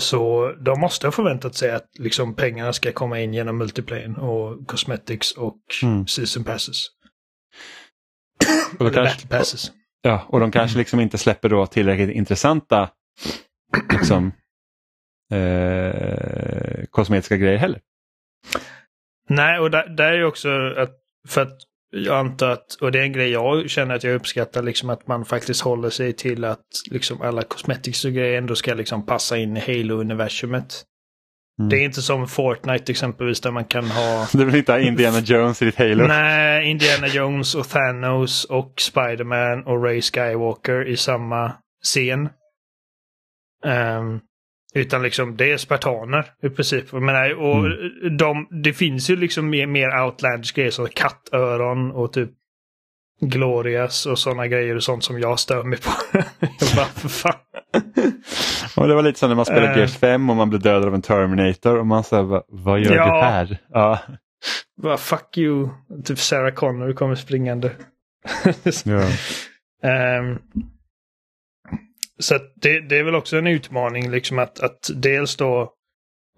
[0.00, 4.68] så de måste ha förväntat sig att liksom, pengarna ska komma in genom multiplayer och
[4.68, 6.06] cosmetics och Mm.
[6.06, 6.86] season passes.
[8.74, 9.72] Och, Eller kanske, battle passes.
[10.02, 12.90] ja, och de kanske liksom inte släpper då tillräckligt intressanta
[13.92, 14.32] liksom,
[15.32, 17.80] eh, kosmetiska grejer heller.
[19.28, 20.96] Nej, och där, där är ju också att,
[21.28, 21.58] för att
[21.90, 25.06] jag antar att, och det är en grej jag känner att jag uppskattar, liksom att
[25.06, 29.36] man faktiskt håller sig till att liksom alla cosmetics och grejer ändå ska liksom passa
[29.36, 30.84] in i Halo-universumet.
[31.58, 31.68] Mm.
[31.68, 35.20] Det är inte som Fortnite exempelvis där man kan ha Du vill inte ha Indiana
[35.20, 36.06] Jones i ditt Halo?
[36.06, 41.52] Nej, Indiana Jones och Thanos och Spiderman och Ray Skywalker i samma
[41.84, 42.28] scen.
[43.64, 44.20] Ehm,
[44.74, 46.84] utan liksom det är spartaner i princip.
[46.92, 47.68] Jag menar, och
[48.18, 52.30] de, det finns ju liksom mer, mer outlandish grejer som kattöron och typ
[53.20, 55.90] Glorias och sådana grejer och sånt som jag stör mig på.
[56.40, 57.34] jag bara, för fan.
[58.76, 59.78] Och det var lite som när man spelade Eh.
[59.78, 63.04] Gears 5 och man blev dödad av en Terminator och man sa vad, gör Ja.
[63.04, 63.58] du här?
[63.68, 63.98] Ja.
[64.82, 65.68] Bara, fuck you.
[66.04, 67.70] Typ Sarah Connor kommer springande.
[68.84, 69.02] Ja.
[69.88, 70.38] Ehm,
[72.20, 75.74] så att det, det är väl också en utmaning liksom att, att dels då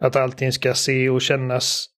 [0.00, 1.88] att allting ska se och kännas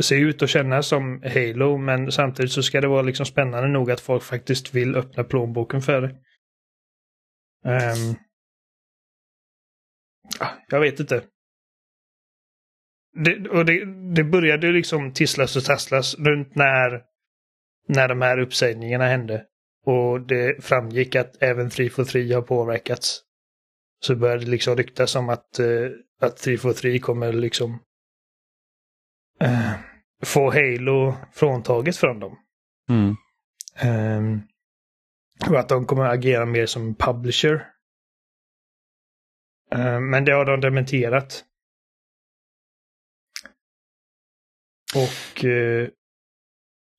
[0.00, 3.90] se ut och kännas som Halo men samtidigt så ska det vara liksom spännande nog
[3.90, 6.08] att folk faktiskt vill öppna plånboken för det.
[7.64, 8.16] Um,
[10.68, 11.24] jag vet inte.
[13.24, 17.02] Det, och det, det började liksom tisslas och tasslas runt när,
[17.88, 19.46] när de här uppsägningarna hände.
[19.86, 23.22] Och det framgick att även 343 har påverkats.
[24.00, 27.78] Så började det liksom ryktas om att, eh, att 343 kommer liksom
[29.40, 29.72] eh,
[30.22, 32.38] få Halo fråntaget från dem.
[32.88, 33.16] Mm.
[33.76, 34.40] Ehm,
[35.50, 37.66] och att de kommer agera mer som publisher.
[39.72, 41.44] Ehm, men det har de dementerat.
[44.94, 45.88] Och eh,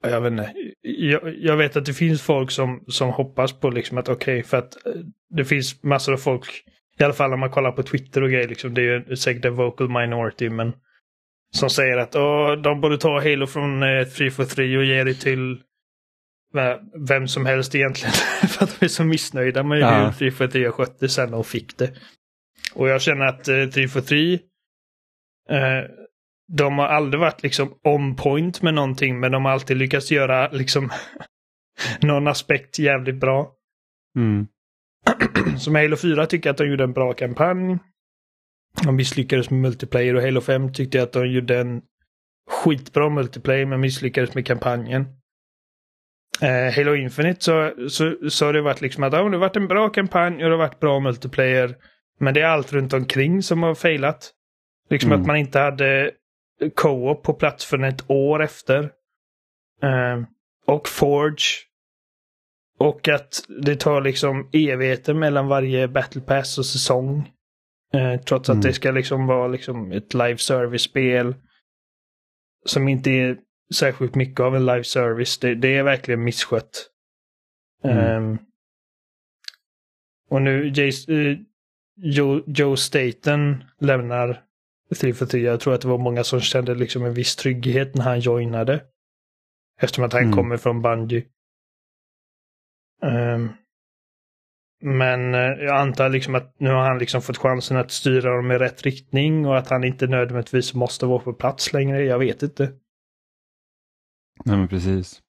[0.04, 0.54] jag vet inte.
[0.82, 4.58] Jag, jag vet att det finns folk som, som hoppas på liksom att okej, för
[4.58, 4.94] att eh,
[5.30, 6.64] det finns massor av folk,
[7.02, 9.46] i alla fall om man kollar på Twitter och grejer, liksom, det är ju säkert
[9.46, 10.74] en vocal minority, men
[11.56, 15.62] som säger att Åh, de borde ta Halo från eh, 343 och ge det till
[17.08, 18.14] vem som helst egentligen.
[18.50, 20.06] för att de är så missnöjda med Ja.
[20.06, 21.92] hur 343 har skött det sen och fick det.
[22.74, 24.34] Och jag känner att eh, 343
[25.50, 25.60] eh,
[26.54, 30.52] de har aldrig varit liksom on point med någonting men de har alltid lyckats göra
[30.52, 30.90] liksom
[32.02, 33.52] någon aspekt jävligt bra.
[34.18, 34.48] Mm.
[35.60, 37.78] Som Halo 4 tycker jag att de gjorde en bra kampanj.
[38.84, 41.82] De misslyckades med multiplayer och Halo 5 tyckte jag att de gjorde en
[42.50, 45.06] skitbra multiplayer men misslyckades med kampanjen.
[46.42, 49.56] Eh, Halo Infinite så, så, så har det varit liksom att ja, det har varit
[49.56, 51.76] en bra kampanj och det har varit bra multiplayer.
[52.20, 54.32] Men det är allt runt omkring som har failat.
[54.90, 55.22] Liksom Mm.
[55.22, 56.12] att man inte hade
[56.76, 58.84] co-op på plats för ett år efter.
[59.84, 60.22] Eh,
[60.66, 61.46] och Forge.
[62.82, 67.32] Och att det tar liksom evigheter mellan varje Battle Pass och säsong.
[67.94, 68.62] Eh, trots att Mm.
[68.64, 71.36] det ska liksom vara liksom ett live service-spel.
[72.66, 73.38] Som inte är
[73.74, 75.38] särskilt mycket av en live service.
[75.40, 76.90] Det, det är verkligen misskött.
[77.84, 77.98] Mm.
[77.98, 78.38] Ehm,
[80.30, 81.38] och nu Jace, eh,
[81.98, 84.42] Joe, Joe Staten lämnar
[85.00, 85.42] 343.
[85.42, 88.84] Jag tror att det var många som kände liksom en viss trygghet när han joinade.
[89.82, 90.36] Eftersom att han Mm.
[90.36, 91.24] kommer från Bungie.
[93.06, 93.50] Ehm,
[94.84, 98.52] men eh, jag antar liksom att nu har han liksom fått chansen att styra dem
[98.52, 102.04] i rätt riktning och att han inte nödvändigtvis måste vara på plats längre.
[102.04, 102.64] Jag vet inte.
[104.46, 105.22] Nej, men precis.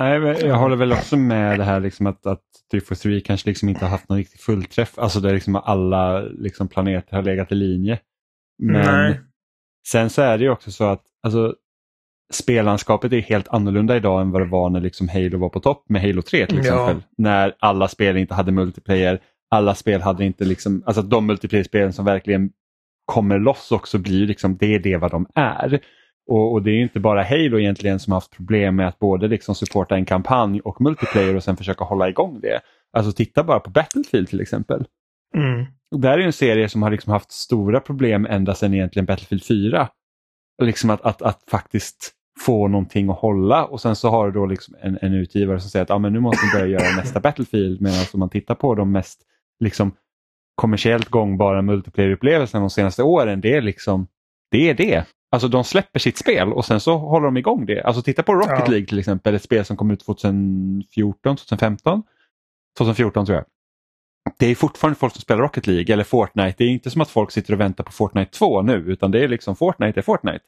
[0.00, 3.68] Nej, men jag håller väl också med det här liksom att, att 343 kanske liksom
[3.68, 4.98] inte har haft någon riktig fullträff.
[4.98, 8.00] Alltså där liksom alla liksom planeter har legat i linje.
[8.58, 9.20] Men Nej.
[9.88, 11.54] sen så är det ju också så att alltså,
[12.30, 15.84] spellandskapet är helt annorlunda idag än vad det var när liksom Halo var på topp
[15.88, 16.62] med Halo 3 till Ja.
[16.62, 17.02] exempel.
[17.18, 19.20] När alla spel inte hade multiplayer.
[19.50, 22.50] Alla spel hade inte liksom, alltså de multiplayer-spelen som verkligen
[23.04, 25.80] kommer loss också blir liksom, det är det vad de är.
[26.30, 29.28] Och, och det är inte bara Halo egentligen som har haft problem med att både
[29.28, 32.60] liksom supporta en kampanj och multiplayer och sen försöka hålla igång det.
[32.96, 34.84] Alltså titta bara på Battlefield till exempel.
[35.36, 35.66] Mm.
[35.94, 39.06] Och där är ju en serie som har liksom haft stora problem ända sedan egentligen
[39.06, 39.88] Battlefield 4.
[40.62, 42.12] Liksom att, att, att faktiskt
[42.46, 45.70] få någonting att hålla och sen så har du då liksom en, en utgivare som
[45.70, 48.54] säger att ah, men nu måste vi börja göra nästa Battlefield medan om man tittar
[48.54, 49.20] på de mest
[49.60, 49.92] liksom,
[50.54, 54.06] kommersiellt gångbara multiplayer-upplevelserna de senaste åren, det är liksom
[54.50, 55.04] det är det.
[55.32, 57.82] Alltså de släpper sitt spel och sen så håller de igång det.
[57.82, 58.66] Alltså titta på Rocket Ja.
[58.66, 62.02] League till exempel, ett spel som kom ut 2014, 2015,
[62.78, 63.44] 2014 tror jag.
[64.38, 66.54] Det är fortfarande folk som spelar Rocket League eller Fortnite.
[66.58, 69.24] Det är inte som att folk sitter och väntar på Fortnite 2 nu utan det
[69.24, 70.44] är liksom Fortnite är Fortnite.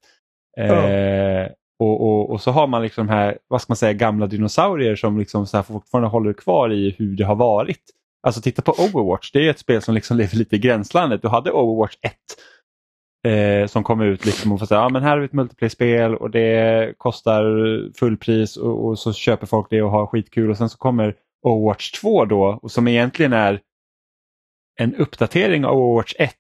[0.57, 0.89] Ja.
[0.89, 1.49] Eh,
[1.83, 4.97] och, och, och så har man liksom de här, vad ska man säga, gamla dinosaurier
[4.97, 7.81] som liksom så här fortfarande håller kvar i hur det har varit.
[8.27, 11.23] Alltså titta på Overwatch, det är ett spel som liksom lever lite i gränslandet.
[11.23, 12.13] Du hade Overwatch 1
[13.33, 16.15] eh, som kom ut liksom och får säga, ja men här har vi ett multiplayer-spel
[16.15, 17.43] och det kostar
[17.99, 21.91] fullpris och, och så köper folk det och har skitkul och sen så kommer Overwatch
[21.91, 23.61] 2 då och som egentligen är
[24.81, 26.35] en uppdatering av Overwatch 1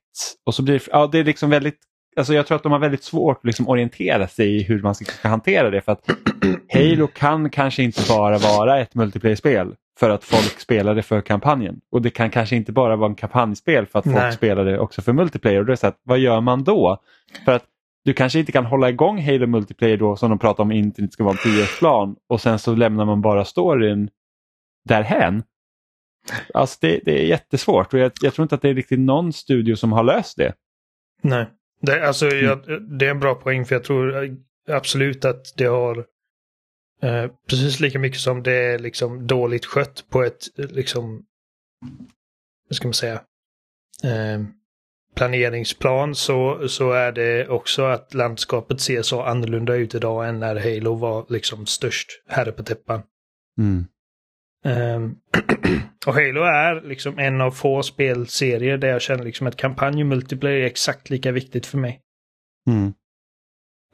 [0.46, 1.78] och så blir ja det är liksom väldigt
[2.16, 4.94] Alltså jag tror att de har väldigt svårt att liksom orientera sig i hur man
[4.94, 6.10] ska ska hantera det för att
[6.72, 11.80] Halo kan kanske inte bara vara ett multiplayer-spel för att folk spelar det för kampanjen.
[11.90, 14.32] Och det kan kanske inte bara vara en kampanjspel för att folk Nej.
[14.32, 15.60] spelar det också för multiplayer.
[15.60, 17.02] Och då är så att, vad gör man då?
[17.44, 17.64] För att
[18.04, 21.24] du kanske inte kan hålla igång Halo multiplayer då som de pratar om inte ska
[21.24, 24.10] vara en 10-plan och sen så lämnar man bara storyn
[24.84, 25.42] därhän.
[26.54, 29.32] Alltså det, det är jättesvårt och jag, jag tror inte att det är riktigt någon
[29.32, 30.52] studio som har löst det.
[31.22, 31.46] Nej.
[31.82, 34.36] Det, alltså, jag, det är en bra poäng för jag tror
[34.68, 35.98] absolut att det har
[37.02, 41.24] eh, precis lika mycket som det är liksom dåligt skött på ett liksom,
[42.68, 43.22] vad ska man säga,
[44.04, 44.42] eh,
[45.14, 50.56] planeringsplan så, så är det också att landskapet ser så annorlunda ut idag än när
[50.56, 53.02] Halo var liksom störst herre på täppan.
[54.64, 55.16] Ehm,
[56.06, 60.06] och Halo är liksom en av få spelserier där jag känner liksom att kampanj och
[60.06, 62.00] multiplayer är exakt lika viktigt för mig.
[62.70, 62.92] Mm.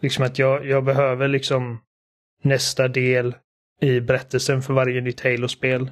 [0.03, 1.81] Liksom att jag, jag behöver liksom
[2.43, 3.35] nästa del
[3.81, 5.91] i berättelsen för varje nytt Halo-spel.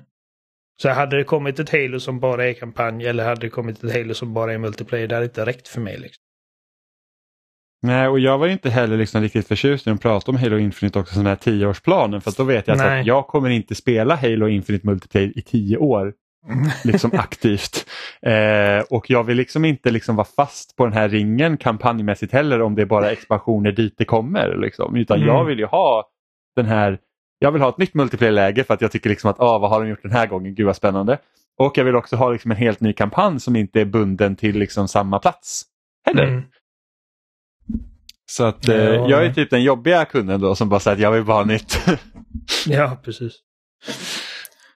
[0.83, 3.93] Så hade det kommit ett Halo som bara är kampanj eller hade det kommit ett
[3.93, 5.99] Halo som bara är multiplayer, det hade inte räckt för mig.
[5.99, 6.23] Liksom.
[7.83, 10.99] Nej, och jag var inte heller liksom riktigt förtjust när de pratade om Halo Infinite
[10.99, 12.21] också, den här tioårsplanen.
[12.21, 16.13] För då vet jag att jag kommer inte spela Halo Infinite Multiplayer i tio år.
[16.85, 17.87] Liksom aktivt.
[18.23, 22.63] Eh, och jag vill liksom inte liksom vara fast på den här ringen kampanjmässigt heller
[22.63, 24.57] om det är bara expansioner dit det kommer.
[24.57, 24.97] Liksom.
[24.97, 25.29] Utan Mm.
[25.29, 26.05] jag vill ju ha
[26.57, 26.99] den här
[27.39, 29.81] jag vill ha ett nytt multiplayer-läge för att jag tycker liksom att ah, vad har
[29.81, 31.19] de gjort den här gången, gud vad spännande.
[31.59, 34.59] Och jag vill också ha liksom en helt ny kampanj som inte är bunden till
[34.59, 35.65] liksom samma plats.
[36.07, 36.25] Heller.
[36.25, 36.43] Mm.
[38.27, 39.11] Så att eh, Ja.
[39.11, 41.45] jag är typ den jobbiga kunden då som bara säger att jag vill bara ha
[41.45, 41.79] nytt.
[42.67, 43.33] Ja, precis.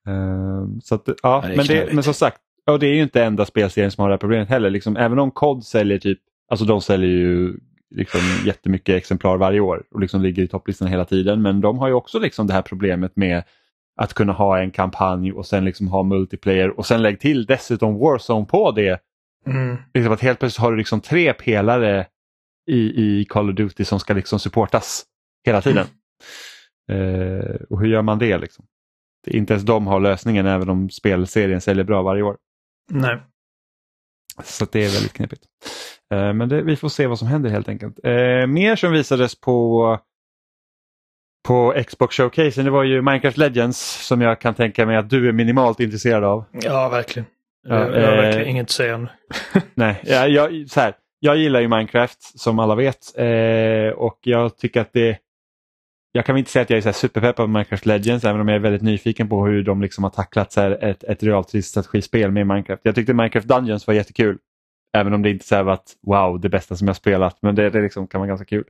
[0.07, 3.25] Ehm, så att, ja, det men, det, men som sagt, och det är ju inte
[3.25, 4.71] enda spelserien som har det här problemet heller.
[4.71, 6.19] Liksom, även om COD säljer typ,
[6.51, 7.55] alltså de säljer ju
[7.95, 11.43] liksom jättemycket exemplar varje år och liksom ligger i topplistan hela tiden.
[11.43, 13.43] Men de har ju också liksom det här problemet med
[13.97, 17.99] att kunna ha en kampanj och sen liksom ha multiplayer och sen lägg till dessutom
[17.99, 19.01] Warzone på det.
[19.47, 19.77] Mm.
[19.95, 22.07] Liksom att helt plötsligt har du liksom tre pelare
[22.70, 25.04] i, i Call of Duty som ska liksom supportas
[25.46, 25.87] hela tiden.
[26.90, 28.38] Eh, och hur gör man det?
[28.38, 28.64] Liksom?
[29.24, 32.37] Det, inte ens de har lösningen även om spelserien säljer bra varje år.
[32.90, 33.20] Nej.
[34.44, 35.42] Så det är väldigt knepigt.
[36.12, 37.98] Eh, men det, vi får se vad som händer helt enkelt.
[38.04, 39.98] Eh, mer som visades på
[41.48, 45.28] på Xbox Showcase det var ju Minecraft Legends som jag kan tänka mig att du
[45.28, 46.44] är minimalt intresserad av.
[46.52, 47.26] Ja, verkligen.
[47.68, 49.11] Ja, jag, har eh, verkligen inget att säga det.
[49.74, 54.56] Nej, jag, jag, så här, jag gillar ju Minecraft som alla vet eh, och jag
[54.56, 55.18] tycker att det
[56.12, 58.48] jag kan väl inte säga att jag är så superpeppad på Minecraft Legends även om
[58.48, 62.46] jag är väldigt nyfiken på hur de liksom har tacklat så ett, ett realtidsstrategispel med
[62.46, 62.83] Minecraft.
[62.85, 64.38] Jag tyckte Minecraft Dungeons var jättekul.
[64.96, 67.38] Även om det inte så var att wow, det bästa som jag spelat.
[67.42, 68.64] Men det, det liksom kan vara ganska kul.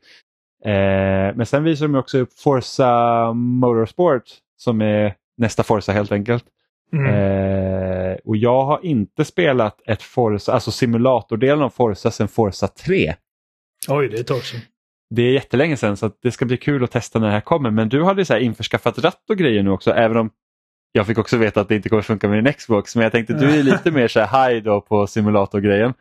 [0.65, 4.25] Eh, men sen visar de också upp Forza Motorsport
[4.57, 6.45] som är nästa Forza helt enkelt.
[6.93, 7.07] Mm.
[7.07, 7.70] Eh,
[8.25, 13.15] och jag har inte spelat ett Forza, alltså simulatordelen av Forza sedan Forza 3.
[13.89, 14.61] Oj, det är ett tag sedan.
[15.15, 17.71] Det är jättelänge sedan så det ska bli kul att testa när det här kommer.
[17.71, 20.31] Men du hade så här införskaffat ratt och grejer nu också även om
[20.93, 22.97] jag fick också veta att det inte kommer funka med din Xbox.
[22.97, 25.95] Men jag tänkte du är lite mer så här high då på simulatorgrejen.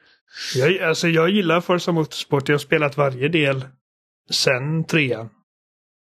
[0.55, 2.49] Jag, alltså, jag gillar Forza Motorsport.
[2.49, 3.65] Jag har spelat varje del
[4.31, 5.29] sen trean.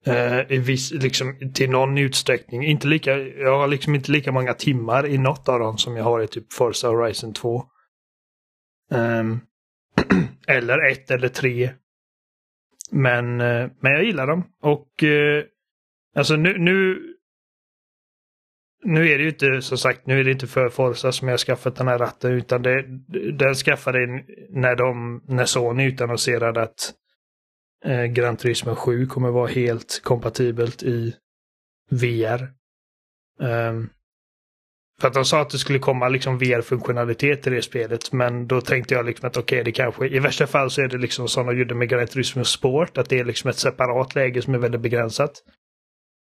[0.07, 2.65] Eh, I viss, liksom, till någon utsträckning.
[2.65, 6.05] Inte lika, jag har liksom inte lika många timmar i något av dem som jag
[6.05, 7.65] har i typ Forza Horizon 2.
[8.91, 9.41] Um, ehm,
[10.47, 11.71] eller ett eller tre.
[12.91, 14.45] Men, eh, men jag gillar dem.
[14.63, 15.45] Och uh,
[16.17, 17.07] alltså nu, nu
[18.83, 21.33] nu är det ju inte som sagt, nu är det inte för Forza som jag
[21.33, 22.85] har skaffat den här ratten utan det,
[23.33, 26.95] den skaffade jag när, de, när Sony utannonserade att
[27.85, 31.15] eh, Gran Turismo 7 kommer vara helt kompatibelt i
[31.91, 32.43] VR.
[33.39, 33.89] Um, ehm,
[35.01, 38.13] För att de sa att det skulle komma liksom VR-funktionalitet i det spelet.
[38.13, 40.89] Men då tänkte jag liksom att okej, okay, det kanske i värsta fall så är
[40.89, 42.99] det liksom som de gjorde med Gran Turismo Sport.
[42.99, 45.33] Att det är liksom ett separat läge som är väldigt begränsat.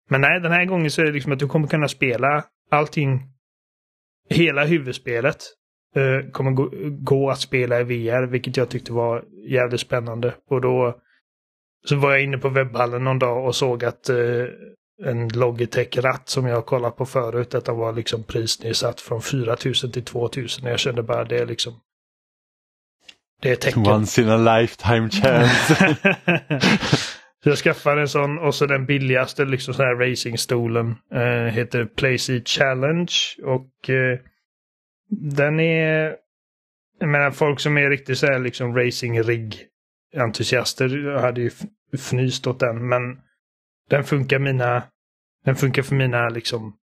[0.08, 3.20] Men nej, den här gången så är det liksom att du kommer kunna spela allting.
[4.28, 5.36] Hela huvudspelet
[5.96, 10.34] uh, kommer gå, gå, att spela i VR, vilket jag tyckte var jävligt spännande.
[10.50, 11.00] Och då
[11.88, 14.46] så var jag inne på webbhallen någon dag och såg att uh,
[15.04, 20.04] en Logitech-ratt som jag kollat på förut, att den var liksom prisnedsatt från 4000 till
[20.04, 20.66] 2000.
[20.66, 21.80] Jag kände bara det är liksom
[23.42, 23.86] det är tecken.
[23.86, 25.74] Once in a lifetime chance.
[27.42, 31.84] så jag skaffade en sån och så den billigaste liksom så här racingstolen eh, heter
[31.84, 33.12] Playseat Challenge
[33.44, 34.18] och eh,
[35.10, 36.16] den är
[36.98, 39.66] jag menar folk som är riktigt så här liksom racing rig
[40.16, 41.50] entusiaster hade ju
[41.92, 43.20] fnyst åt den men
[43.88, 44.82] den funkar mina,
[45.44, 46.76] den funkar för mina liksom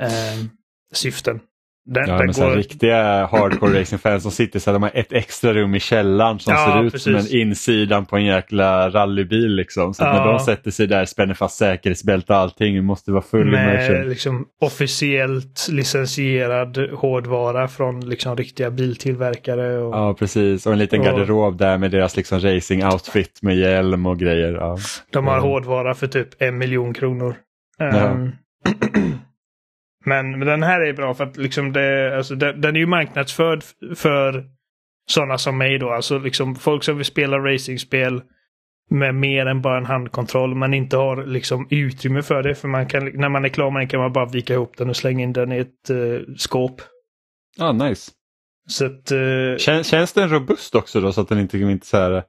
[0.00, 0.44] eh,
[0.92, 1.40] syften.
[1.86, 2.56] Den, ja, den men går...
[2.56, 6.52] riktiga hardcore racing-fans som sitter så här, de har ett extra rum i källaren som
[6.52, 7.04] ja, ser ut precis.
[7.04, 9.54] som en insidan på en jäkla rallybil.
[9.54, 9.94] Liksom.
[9.94, 10.12] Så ja.
[10.12, 14.08] när de sätter sig där, spänner fast säkerhetsbälte och allting, måste vara full Med immersion.
[14.08, 19.78] liksom officiellt licensierad hårdvara från liksom riktiga biltillverkare.
[19.78, 19.94] Och...
[19.94, 21.06] Ja precis, och en liten och...
[21.06, 24.52] garderob där med deras liksom racing-outfit med hjälm och grejer.
[24.52, 24.78] Ja.
[25.10, 27.34] De har hårdvara för typ en miljon kronor.
[27.80, 28.32] Um...
[30.04, 32.86] Men, men den här är bra för att liksom det, alltså det, den är ju
[32.86, 33.62] marknadsförd
[33.96, 34.44] för
[35.06, 35.90] sådana som mig då.
[35.90, 38.22] Alltså liksom folk som vill spela racingspel
[38.90, 42.54] med mer än bara en handkontroll men inte har liksom utrymme för det.
[42.54, 44.90] För man kan, när man är klar med den kan man bara vika ihop den
[44.90, 46.82] och slänga in den i ett uh, skåp.
[47.56, 48.10] Ja, ah, nice.
[48.68, 51.96] Så att, uh, Kän, känns den robust också då så att den inte, inte så
[51.96, 52.22] här...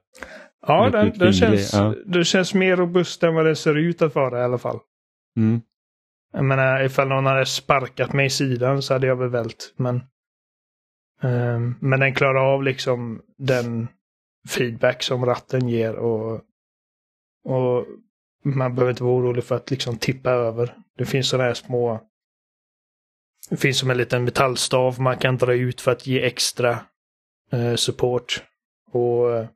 [0.66, 1.94] Ja, den, den, känns, ja.
[2.06, 4.78] den känns mer robust än vad den ser ut att vara i alla fall.
[5.36, 5.60] Mm.
[6.36, 9.74] Jag menar ifall någon hade sparkat mig i sidan så hade jag väl vält.
[9.76, 10.02] Men,
[11.22, 13.88] um, men den klarar av liksom den
[14.48, 16.40] feedback som ratten ger och,
[17.44, 17.86] och
[18.44, 20.76] man behöver inte vara orolig för att liksom tippa över.
[20.98, 22.00] Det finns sådana här små
[23.50, 26.78] det finns som en liten metallstav man kan dra ut för att ge extra
[27.52, 28.44] eh, support.
[28.90, 29.46] Och eh,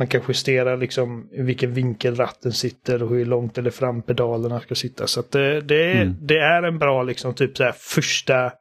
[0.00, 4.60] man kan justera liksom i vilken vinkel ratten sitter och hur långt eller fram pedalerna
[4.60, 5.06] ska sitta.
[5.06, 6.16] Så det, det, är, mm.
[6.20, 8.52] det är en bra liksom typ så här första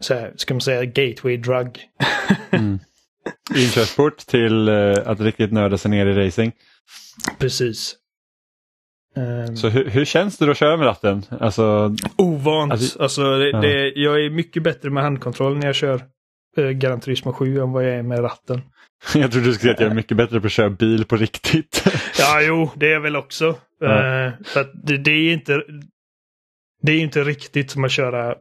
[0.00, 1.80] så här, ska man säga gateway drug.
[2.50, 2.78] mm.
[3.56, 6.52] Inkörsport till uh, att riktigt nörda sig ner i racing.
[7.38, 7.96] Precis.
[9.16, 11.22] Um, så hur, hur, känns det att köra med ratten?
[11.40, 12.72] Alltså, Ovant.
[12.72, 13.60] Alltså, alltså det, ja.
[13.60, 16.04] det, jag är mycket bättre med handkontroll när jag kör
[16.58, 18.62] uh, Gran Turismo 7 än vad jag är med ratten.
[19.14, 21.16] Jag trodde du skulle säga att jag är mycket bättre på att köra bil på
[21.16, 21.84] riktigt.
[22.18, 23.58] ja, jo, det är jag väl också.
[23.80, 24.26] Ja.
[24.26, 25.62] Uh, för det, det, är inte
[26.82, 28.36] Det är inte riktigt som att köra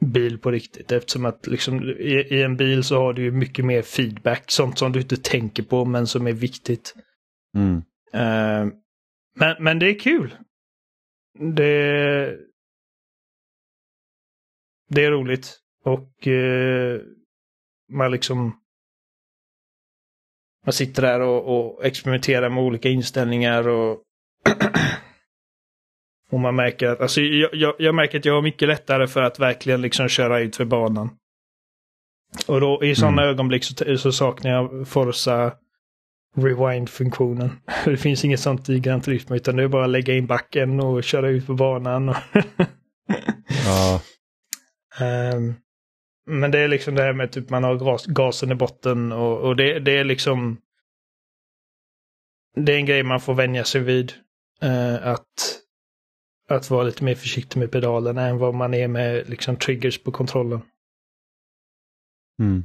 [0.00, 3.64] bil på riktigt eftersom att liksom, i, i, en bil så har du ju mycket
[3.64, 4.50] mer feedback.
[4.50, 6.94] Sånt som du inte tänker på men som är viktigt.
[7.56, 7.76] Mm.
[8.14, 8.72] Uh,
[9.36, 10.34] men, men det är kul.
[11.38, 12.36] Det,
[14.88, 15.58] det är roligt.
[15.84, 17.00] Och uh,
[17.92, 18.63] man liksom
[20.64, 23.98] man sitter där och, och experimenterar med olika inställningar och
[26.30, 29.22] Och man märker att, alltså jag, jag, jag, märker att jag har mycket lättare för
[29.22, 31.10] att verkligen liksom köra ut för banan.
[32.46, 33.34] Och då i sådana mm.
[33.34, 35.52] ögonblick så, så, saknar jag Forza
[36.36, 37.50] Rewind-funktionen.
[37.84, 40.80] Det finns inget sånt i Gran Turismo utan det är bara att lägga in backen
[40.80, 42.06] och köra ut på banan.
[43.66, 44.00] ja.
[45.34, 45.54] Um,
[46.26, 49.40] men det är liksom det här med typ man har gas, gasen i botten och,
[49.40, 50.56] och det, det, är liksom
[52.54, 54.12] Det är en grej man får vänja sig vid.
[54.64, 55.60] Uh, att,
[56.48, 60.12] att vara lite mer försiktig med pedalerna än vad man är med liksom triggers på
[60.12, 60.60] kontrollen.
[62.42, 62.64] Mm.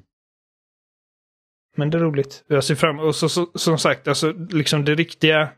[1.78, 2.44] Men det är roligt.
[2.48, 5.50] Jag ser fram och så, så, som sagt, alltså liksom det riktiga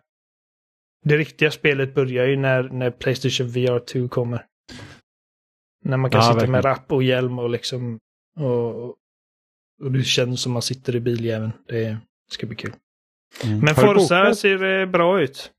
[1.03, 4.45] det riktiga spelet börjar ju när, när Playstation VR 2 kommer.
[5.85, 6.51] När man kan ja, sitta verkligen.
[6.51, 7.99] med rapp och hjälm och liksom
[8.39, 8.85] och,
[9.83, 11.51] och det känns som man sitter i biljäveln.
[11.67, 11.97] Det
[12.31, 12.73] ska bli kul.
[13.43, 13.59] Mm.
[13.59, 15.51] Men Forza ser bra ut.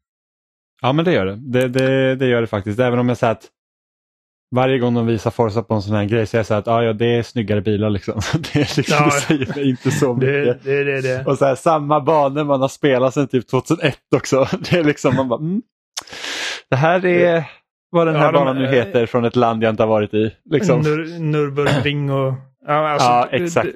[0.82, 1.36] Ja men det gör det.
[1.36, 2.16] Det, det.
[2.16, 2.80] det, gör det faktiskt.
[2.80, 3.50] Även om jag säger att
[4.54, 6.82] varje gång de visar Forza på en sån här grej så jag så att ah,
[6.82, 8.14] ja, det är snyggare bilar liksom.
[8.52, 10.64] Det, är liksom, ja, det säger mig inte så mycket.
[10.64, 14.48] Det, det, det, Och så här, samma banor man har spelat sedan typ 2001 också.
[14.70, 15.62] Det är liksom man bara, mm,
[16.70, 17.44] det här är
[17.92, 20.14] vad den här ja, banan de, nu heter från ett land jag inte har varit
[20.14, 20.34] i.
[20.50, 20.80] Liksom.
[20.80, 22.34] Nur, Nürburgring och...
[22.66, 23.66] Ja, alltså, ja exakt.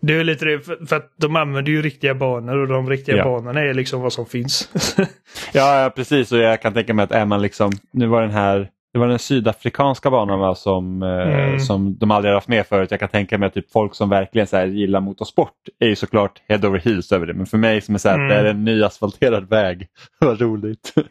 [0.00, 2.90] Det, det är lite det, för, för, att de använder ju riktiga banor och de
[2.90, 3.24] riktiga ja.
[3.24, 4.68] banorna är liksom vad som finns.
[5.52, 8.30] ja, ja, precis och jag kan tänka mig att är man liksom, nu var den
[8.30, 11.60] här det var den sydafrikanska banan va, som, eh, Mm.
[11.60, 12.90] som de aldrig har haft med förut.
[12.90, 15.96] Jag kan tänka mig att typ folk som verkligen så här gillar motorsport är ju
[15.96, 17.34] såklart head over heels över det.
[17.34, 18.28] Men för mig som är så här, Mm.
[18.28, 19.86] det är en ny asfalterad väg.
[20.18, 20.94] Vad roligt.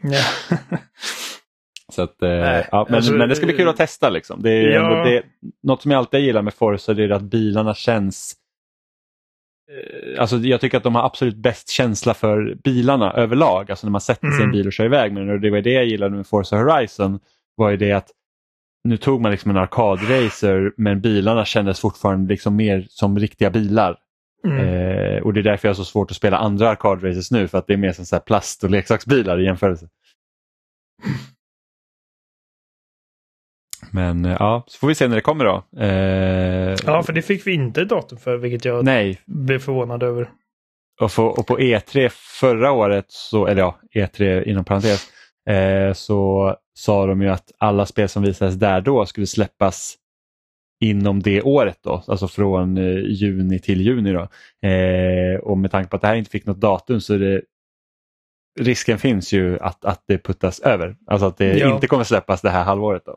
[1.92, 4.10] Så att, eh, Nej, ja, men, alltså, men det ska bli kul att testa.
[4.10, 4.42] Liksom.
[4.42, 4.80] Det är ja.
[4.80, 5.22] ändå det,
[5.62, 8.34] något som jag alltid gillar med Forza är att bilarna känns
[9.70, 13.70] eh, Alltså jag tycker att de har absolut bäst känsla för bilarna överlag.
[13.70, 14.52] Alltså när man sätter sig i en Mm.
[14.52, 15.34] bil och kör iväg med den.
[15.34, 17.20] Och det var det jag gillade med Forza Horizon.
[17.56, 18.10] var ju det att
[18.84, 23.96] nu tog man liksom en arkadracer men bilarna kändes fortfarande liksom mer som riktiga bilar.
[24.44, 24.58] Mm.
[24.58, 27.58] Eh, och det är därför jag har så svårt att spela andra arkadraces nu för
[27.58, 29.88] att det är mer som så plast och leksaksbilar i jämförelse.
[33.92, 35.64] Men eh, ja, så får vi se när det kommer då.
[35.80, 40.30] Eh, Ja, för det fick vi inte datum för, vilket jag Nej, blev förvånad över.
[41.00, 42.08] och, för, och på E3
[42.40, 45.06] förra året, så, eller ja, E3 inom parentes,
[45.50, 49.96] eh, så sa de ju att alla spel som visades där då skulle släppas
[50.84, 54.12] inom det året då, alltså från eh, juni till juni.
[54.12, 54.28] Då.
[54.68, 57.42] Eh, och med tanke på att det här inte fick något datum så är det
[58.60, 60.96] risken finns ju att, att det puttas över.
[61.06, 61.74] Alltså att det Ja.
[61.74, 63.02] inte kommer släppas det här halvåret.
[63.06, 63.16] Då.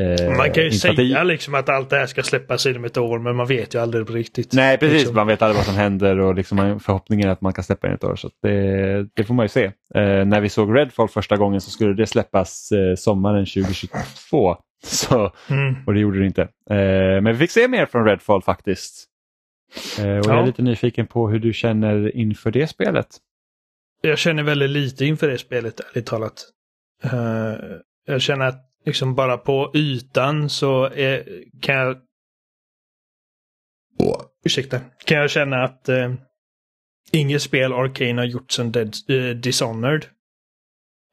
[0.00, 2.84] Eh, Man kan ju säga att det- liksom att allt det här ska släppas inom
[2.84, 4.52] ett år, men man vet ju aldrig riktigt.
[4.52, 5.14] Nej precis, Liksom.
[5.16, 7.96] man vet aldrig vad som händer och liksom förhoppningen är att man kan släppa den
[7.96, 8.16] ett år.
[8.16, 9.64] Så det, det får man ju se.
[9.64, 14.56] Eh, när vi såg Redfall första gången så skulle det släppas eh, sommaren 2022.
[14.84, 15.74] Så, Mm.
[15.86, 16.42] och det gjorde det inte.
[16.70, 19.04] Eh, men vi fick se mer från Redfall faktiskt.
[19.98, 20.42] Eh, och Jag Ja.
[20.42, 23.06] är lite nyfiken på hur du känner inför det spelet.
[24.00, 26.44] Jag känner väldigt lite inför det spelet, ärligt talat.
[27.02, 27.54] Eh,
[28.04, 31.98] jag känner att liksom bara på ytan så är, kan jag...
[34.44, 34.80] Ursäkta.
[35.04, 36.14] Kan jag känna att uh,
[37.12, 40.06] inget spel Arcane har gjort sedan Dead, eh, Dishonored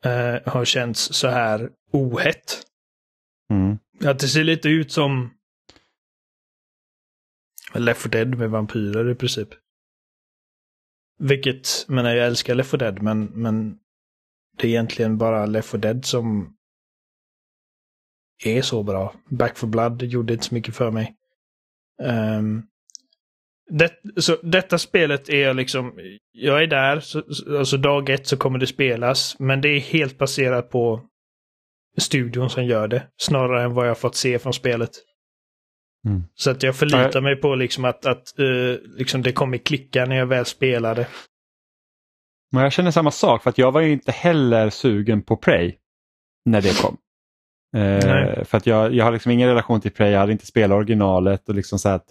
[0.06, 2.66] eh, har känts så här ohett.
[3.50, 3.78] Mm.
[4.04, 5.34] Att det ser lite ut som
[7.74, 9.50] Left 4 Dead med vampyrer i princip.
[11.20, 13.78] Vilket, men jag älskar Left 4 Dead men, men
[14.58, 16.56] det är egentligen bara Left 4 Dead som
[18.46, 19.16] är så bra.
[19.30, 21.16] Back for Blood gjorde inte så mycket för mig.
[22.04, 22.64] Um,
[23.70, 23.92] det,
[24.22, 25.94] så detta spelet är liksom,
[26.32, 30.18] jag är där, så- alltså dag ett så kommer det spelas, men det är helt
[30.18, 31.02] baserat på
[31.98, 34.92] studion som gör det, snarare än vad jag fått se från spelet.
[36.06, 36.24] Mm.
[36.36, 40.16] Så att jag förlitar mig på liksom att, att eh, liksom det kommer klicka när
[40.16, 41.08] jag väl spelar det.
[42.52, 45.76] Men jag känner samma sak för att jag var ju inte heller sugen på Prey
[46.46, 46.98] när det kom.
[47.74, 48.46] Nej.
[48.46, 51.50] för att jag, jag har liksom ingen relation till Prey, jag hade inte spelat originalet
[51.50, 52.06] och liksom så att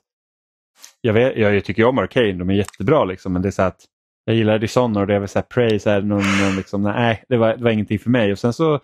[1.01, 3.63] jag, vet, jag, jag tycker om Arcane, de är jättebra liksom men det är så
[3.63, 3.85] att
[4.25, 6.83] jag gillar Dishonored och det är väl så här Prey, så här, någon, någon liksom,
[6.83, 8.81] nej det var, det var ingenting för mig och sen så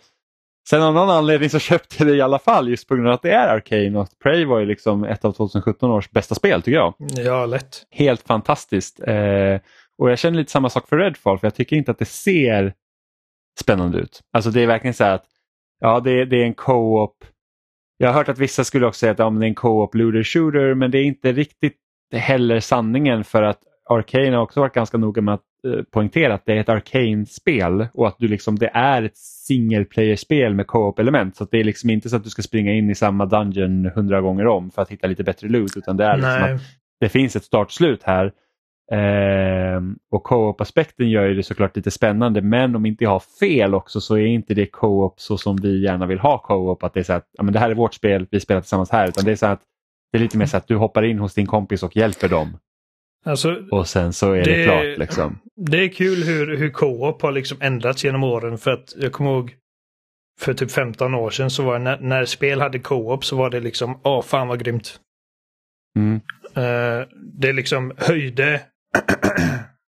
[0.68, 3.14] Sen av någon anledning så köpte jag det i alla fall just på grund av
[3.14, 6.34] att det är Arcane och att Prey var ju liksom ett av 2017 års bästa
[6.34, 7.86] spel tycker jag Ja, lätt.
[7.90, 9.00] helt fantastiskt.
[9.00, 9.60] Eh,
[9.98, 12.74] och jag känner lite samma sak för Redfall för jag tycker inte att det ser
[13.60, 14.20] spännande ut.
[14.32, 15.24] Alltså det är verkligen så här att
[15.80, 17.24] ja, det, är- det är en co-op.
[17.96, 20.22] Jag har hört att vissa skulle också säga att ja, det är en co-op looter
[20.24, 21.76] shooter men det är inte riktigt
[22.14, 23.58] heller sanningen för att
[23.90, 25.42] Arcane har också varit ganska noga med att
[25.90, 30.54] poängtera att det är ett Arcane-spel och att du liksom, det är ett single player-spel
[30.54, 31.36] med co-op element.
[31.36, 34.20] Så det är liksom inte så att du ska springa in i samma dungeon hundra
[34.20, 36.60] gånger om för att hitta lite bättre loot utan det är liksom att
[37.00, 38.32] det finns ett start och slut här.
[38.92, 43.74] Ehm, och co-op-aspekten gör ju det såklart lite spännande men om inte jag har fel
[43.74, 46.82] också så är inte det co-op så som vi gärna vill ha co-op.
[46.82, 48.90] Att det är så att ja, men det här är vårt spel, vi spelar tillsammans
[48.90, 49.08] här.
[49.08, 49.62] Utan det är så att
[50.12, 52.58] det är lite mer så att du hoppar in hos din kompis och hjälper dem
[53.24, 54.98] Alltså, och sen så är det, Det- klart.
[54.98, 55.38] Liksom.
[55.56, 59.30] det är kul hur, hur co-op har liksom ändrats genom åren för att jag kommer
[59.30, 59.54] ihåg
[60.40, 63.50] för typ 15 år sedan så var det när, när spel hade co-op så var
[63.50, 65.00] det liksom, åh fan vad grymt.
[65.96, 66.20] Mm.
[66.54, 67.06] Eh,
[67.38, 68.54] det liksom höjde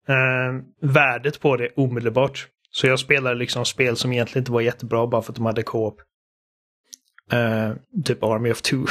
[0.08, 2.48] eh, värdet på det omedelbart.
[2.72, 5.64] Så jag spelade liksom spel som egentligen inte var jättebra bara för att de hade
[5.64, 6.02] co-op.
[7.32, 7.72] Eh,
[8.06, 8.76] typ Army of Two.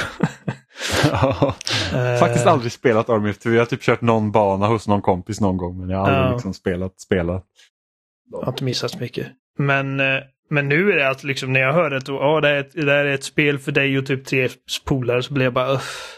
[1.95, 3.49] Eh, Faktiskt aldrig spelat Army of Two.
[3.51, 6.25] Jag har typ kört någon bana hos någon kompis någon gång men jag har aldrig
[6.27, 6.33] Ja.
[6.33, 7.45] liksom spelat spelat.
[8.31, 9.27] Jag har inte missat mycket.
[9.59, 10.21] Men, eh,
[10.51, 12.93] men nu är det att liksom när jag hör att oh, det, är ett, det
[12.93, 14.49] här är ett spel för dig och typ tre
[14.85, 16.15] polare så blir jag bara Uff.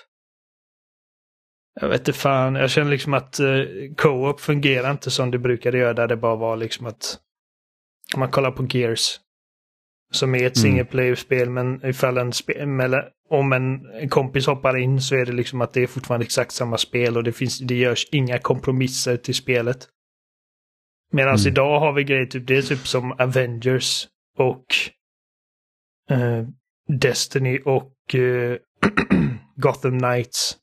[1.80, 3.64] Jag vet inte fan, jag känner liksom att uh,
[3.96, 7.18] co-op fungerar inte som det brukade göra där det bara var liksom att
[8.14, 9.18] om man kollar på Gears
[10.12, 10.62] som är ett Mm.
[10.62, 15.24] single player-spel men ifall en spe- mellan, om en, en kompis hoppar in så är
[15.26, 18.38] det liksom att det är fortfarande exakt samma spel och det, finns, det görs inga
[18.38, 19.88] kompromisser till spelet.
[21.12, 21.46] Medan Mm.
[21.48, 24.08] idag har vi grejer typ, det är typ som Avengers
[24.38, 24.64] och
[26.10, 26.46] eh,
[26.88, 28.56] Destiny och eh,
[29.56, 30.56] Gotham Knights.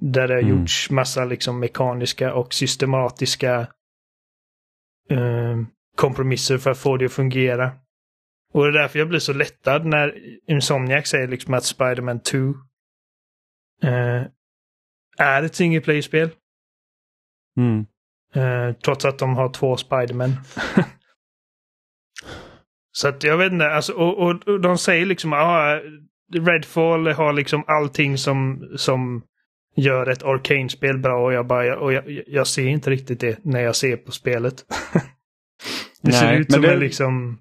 [0.00, 0.58] Där det har Mm.
[0.60, 3.60] gjorts massa liksom mekaniska och systematiska
[5.10, 5.56] eh,
[5.96, 7.72] kompromisser för att få det att fungera.
[8.58, 10.14] Och det är därför jag blir så lättad när
[10.50, 12.36] Insomniac säger liksom att Spider-Man 2
[13.82, 14.22] eh,
[15.18, 16.30] är ett single player-spel.
[17.56, 17.86] Mm.
[18.34, 20.30] Eh, trots att de har två Spiderman.
[22.92, 25.82] så att jag vet inte, alltså, och, och, och de säger liksom att
[26.34, 29.22] Redfall har liksom allting som, som
[29.76, 33.60] gör ett Arcane-spel bra och jag bara, och jag, jag ser inte riktigt det när
[33.60, 34.64] jag ser på spelet.
[36.02, 37.38] det ser Nej, ut men som det- en liksom...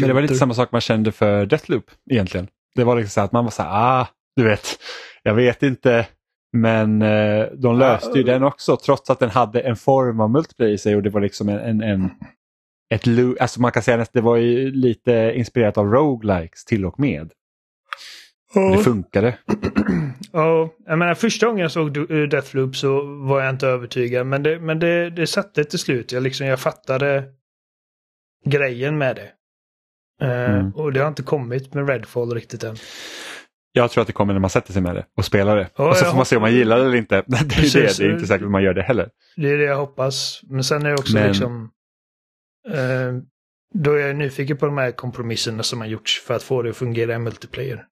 [0.00, 2.48] Men det var lite samma sak man kände för Deathloop egentligen.
[2.74, 4.78] Det var liksom så att man var så här, ah, du vet,
[5.22, 6.06] jag vet inte.
[6.52, 10.72] Men eh, de löste ju den också trots att den hade en form av multiplayer
[10.72, 12.10] i sig och det var liksom en, en, en
[12.94, 17.00] ett alltså man kan säga att det var ju lite inspirerat av roguelikes till och
[17.00, 17.32] med.
[18.54, 19.38] Men Det funkade.
[20.32, 24.26] Ja, jag menar första gången jag såg eh, Deathloop så var jag inte övertygad.
[24.26, 26.12] Men det, men det, det satte till slut.
[26.12, 27.24] Jag, liksom, jag fattade
[28.44, 29.28] grejen med det.
[30.22, 30.70] Eh, Mm.
[30.74, 32.76] Och det har inte kommit med Redfall riktigt än.
[33.72, 35.68] Jag tror att det kommer när man sätter sig med det och spelar det.
[35.76, 37.22] Ja, och så får man se om man gillar det eller inte.
[37.26, 37.96] Det är Precis.
[37.96, 39.08] det, det är inte säkert att man gör det heller.
[39.36, 40.40] Det är det jag hoppas.
[40.42, 41.70] Men sen är det också Men- liksom...
[42.68, 43.12] Eh,
[43.74, 46.70] då är jag nyfiken på de här kompromisserna som har gjorts för att få det
[46.70, 47.84] att fungera i multiplayer.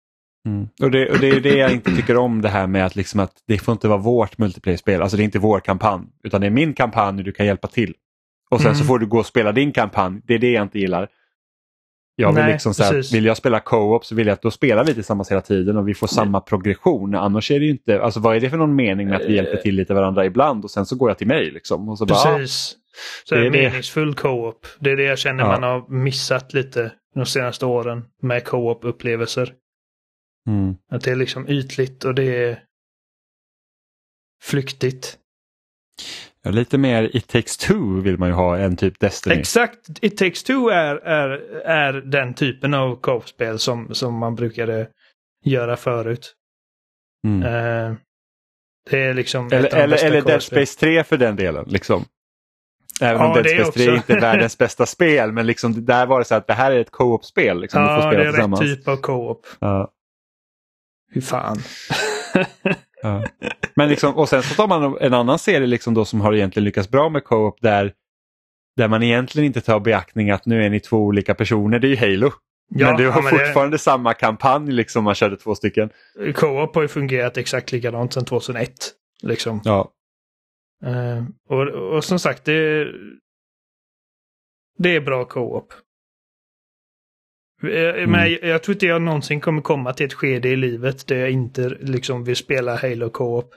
[0.49, 0.69] Mm.
[0.83, 3.21] Och, det, och det är det jag inte tycker om det här med att, liksom
[3.21, 5.03] att det får inte vara vårt multiplayer-spel.
[5.03, 6.05] Alltså det är inte vår kampanj.
[6.25, 7.95] Utan det är min kampanj och du kan hjälpa till.
[8.51, 8.79] Och sen Mm.
[8.79, 10.21] så får du gå och spela din kampanj.
[10.25, 11.09] Det är det jag inte gillar.
[12.17, 14.51] Jag vill Nej, liksom så här, vill jag spela co-op så vill jag att då
[14.51, 17.15] spelar vi tillsammans hela tiden och vi får samma progression.
[17.15, 19.35] Annars är det ju inte, alltså vad är det för någon mening med att vi
[19.37, 21.89] hjälper till lite varandra ibland och sen så går jag till mig liksom.
[21.89, 22.77] Och så bara, ah, Precis.
[23.25, 24.67] Så det är meningsfull co-op.
[24.79, 25.49] Det är det jag känner Ja.
[25.49, 29.53] man har missat lite de senaste åren med co-op-upplevelser.
[30.49, 30.75] mm.
[30.91, 32.63] Att det är liksom ytligt och det är
[34.43, 35.19] flyktigt.
[36.45, 39.37] Ja, lite mer It takes two vill man ju ha än typ Destiny.
[39.37, 39.79] Exakt!
[40.01, 41.29] It takes two är, är,
[41.65, 44.89] är den typen av co-op-spel som, som man brukade
[45.45, 46.35] göra förut.
[47.27, 47.43] Mm.
[47.43, 47.95] Eh,
[48.91, 50.43] det är liksom Eller, eller, eller Dead.
[50.43, 51.65] Space 3 för den delen.
[51.69, 52.05] Liksom.
[53.01, 55.33] Även Ja, om Dead det Space 3 är inte världens bästa spel.
[55.33, 57.61] Men liksom, där var det så att det här är ett co-op-spel.
[57.61, 59.47] Liksom, du får Ja, spela det är rätt typ av co-op.
[59.61, 59.93] Ja,
[61.11, 61.59] Hur fan.
[63.03, 63.25] ja.
[63.77, 66.65] Men liksom, och sen så tar man en annan serie liksom då som har egentligen
[66.65, 67.93] lyckats bra med co-op där,
[68.77, 71.79] där man egentligen inte tar beaktning att nu är ni två olika personer.
[71.79, 72.33] Det är ju Halo.
[72.75, 75.91] Ja, men du har ja, men det- fortfarande samma kampanj liksom man körde två stycken.
[76.35, 78.73] Co-op har ju fungerat exakt likadant sedan 2001.
[79.23, 79.61] Liksom.
[79.65, 79.93] Ja,
[80.85, 82.87] Eh, och, och som sagt, det,
[84.79, 85.73] det är bra co-op.
[87.63, 91.07] Eh, Men jag, jag tror inte jag någonsin kommer komma till ett skede i livet
[91.07, 93.55] där jag inte liksom vill spela Halo co-op.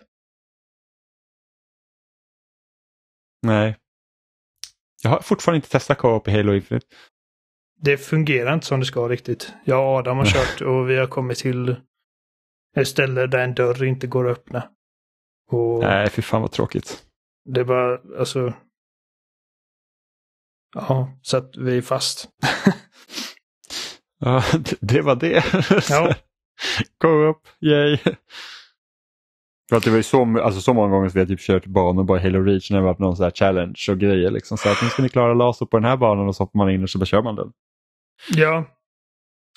[3.41, 3.77] nej.
[5.03, 6.87] Jag har fortfarande inte testat co-op i Halo Infinite.
[7.77, 9.53] Det fungerar inte som det ska riktigt.
[9.65, 11.75] Jag och Adam har kört och vi har kommit till
[12.75, 14.69] ett ställe där en dörr inte går att öppna.
[15.51, 17.05] Och Nej, fy fan vad tråkigt.
[17.45, 18.53] det är bara, alltså...
[20.75, 22.29] Ja, så att vi är fast.
[24.25, 24.43] Ja,
[24.81, 25.43] det- var det.
[25.89, 26.15] Ja.
[27.01, 27.97] Co-op, yay.
[29.69, 31.65] För att det var ju så, alltså så många gånger som vi har typ kört
[31.65, 34.31] banor bara Halo Reach när det varit någon sån här challenge och grejer.
[34.31, 34.57] Liksom.
[34.57, 36.69] Så att nu ska ni klara laser på den här banan och så hoppar man
[36.69, 37.51] in och så bara kör man den.
[38.35, 38.65] Ja.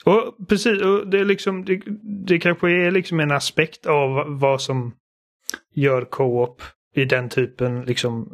[0.04, 1.82] Och precis, och det är liksom, det,
[2.26, 4.92] det kanske är liksom en aspekt av vad som
[5.74, 6.62] gör co-op
[6.94, 8.28] i den typen, liksom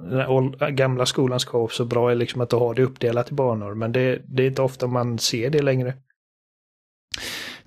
[0.59, 3.75] den gamla skolans co-op så bra är liksom att du har det uppdelat i banor.
[3.75, 5.95] Men det, det är inte ofta man ser det längre.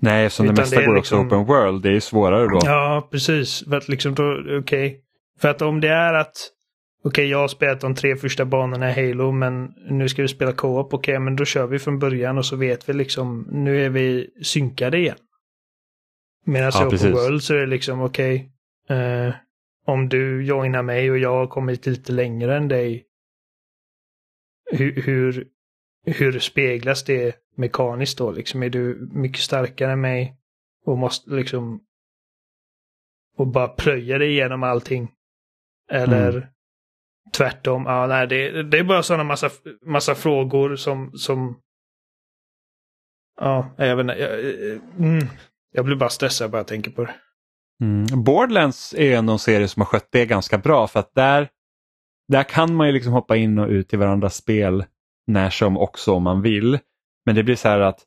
[0.00, 1.82] Nej, eftersom det mesta det går också liksom- open world.
[1.82, 2.58] Det är svårare då.
[2.64, 3.64] Ja, precis.
[3.68, 5.00] För att liksom då, okej.
[5.40, 6.34] För att om det är att
[7.04, 10.52] Okej, jag har spelat de tre första banorna i Halo, men nu ska vi spela
[10.52, 10.94] co-op.
[10.94, 14.30] Okej, men då kör vi från början och så vet vi liksom, nu är vi
[14.42, 15.16] synkade igen.
[16.44, 17.12] Medan Ja, i Open.
[17.12, 18.50] World så är det liksom, okej,
[18.88, 19.34] eh,
[19.86, 23.04] om du joinar mig och jag har kommit lite längre än dig,
[24.72, 25.46] hur, hur,
[26.06, 28.30] hur speglas det mekaniskt då?
[28.30, 30.36] Liksom, är du mycket starkare än mig
[30.84, 31.80] och måste liksom
[33.36, 35.10] och bara plöja dig igenom allting?
[35.90, 36.48] Eller Mm.
[37.32, 37.84] tvärtom?
[37.86, 39.50] Ja, nej, det, det är bara sådana massa,
[39.86, 41.60] massa frågor som, som
[43.40, 44.14] Ja, jag vet inte.
[44.14, 44.40] Jag,
[45.06, 45.26] mm,
[45.72, 47.14] jag blir bara stressad bara jag tänker på det.
[47.82, 48.24] Mm.
[48.24, 51.48] Borderlands är ändå en serie som har skött det ganska bra för att där,
[52.28, 54.84] där kan man ju liksom hoppa in och ut i varandras spel
[55.26, 56.78] när som också om man vill.
[57.28, 58.00] Men det blir så här att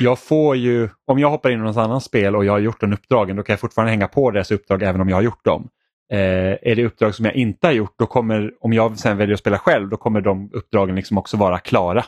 [0.00, 2.80] jag får ju, om jag hoppar in i något annat spel och jag har gjort
[2.80, 5.44] de uppdragen då kan jag fortfarande hänga på deras uppdrag även om jag har gjort
[5.44, 5.68] dem.
[6.12, 6.18] Eh,
[6.62, 9.40] är det uppdrag som jag inte har gjort, då kommer, om jag sen väljer att
[9.40, 12.04] spela själv, då kommer de uppdragen liksom också vara klara.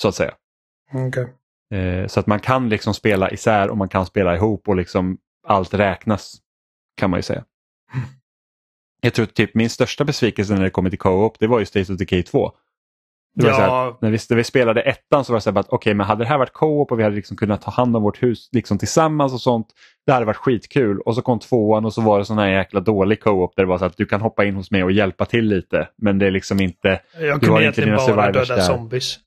[0.00, 0.34] Så att säga.
[1.08, 1.26] Okay.
[1.78, 5.18] Eh, så att man kan liksom spela isär och man kan spela ihop och liksom
[5.46, 6.36] allt räknas.
[6.96, 7.44] Kan man ju säga.
[9.00, 11.92] Jag tror typ min största besvikelse när det kommer till co-op det var ju State
[11.92, 12.52] of Decay 2.
[13.34, 13.56] Det var Ja.
[13.56, 15.94] så här, när, vi, när vi spelade ettan så var det så här att okej
[15.94, 18.22] men hade det här varit co-op och vi hade liksom kunnat ta hand om vårt
[18.22, 19.66] hus liksom tillsammans och sånt.
[20.06, 21.00] Det hade varit skitkul.
[21.00, 23.68] Och så kom tvåan och så var det sån här jäkla dålig co-op där det
[23.68, 25.88] var så att du kan hoppa in hos mig och hjälpa till lite.
[25.98, 28.62] Men det är liksom inte, Jag Du kunde egentligen bara döda där.
[28.62, 29.18] zombies.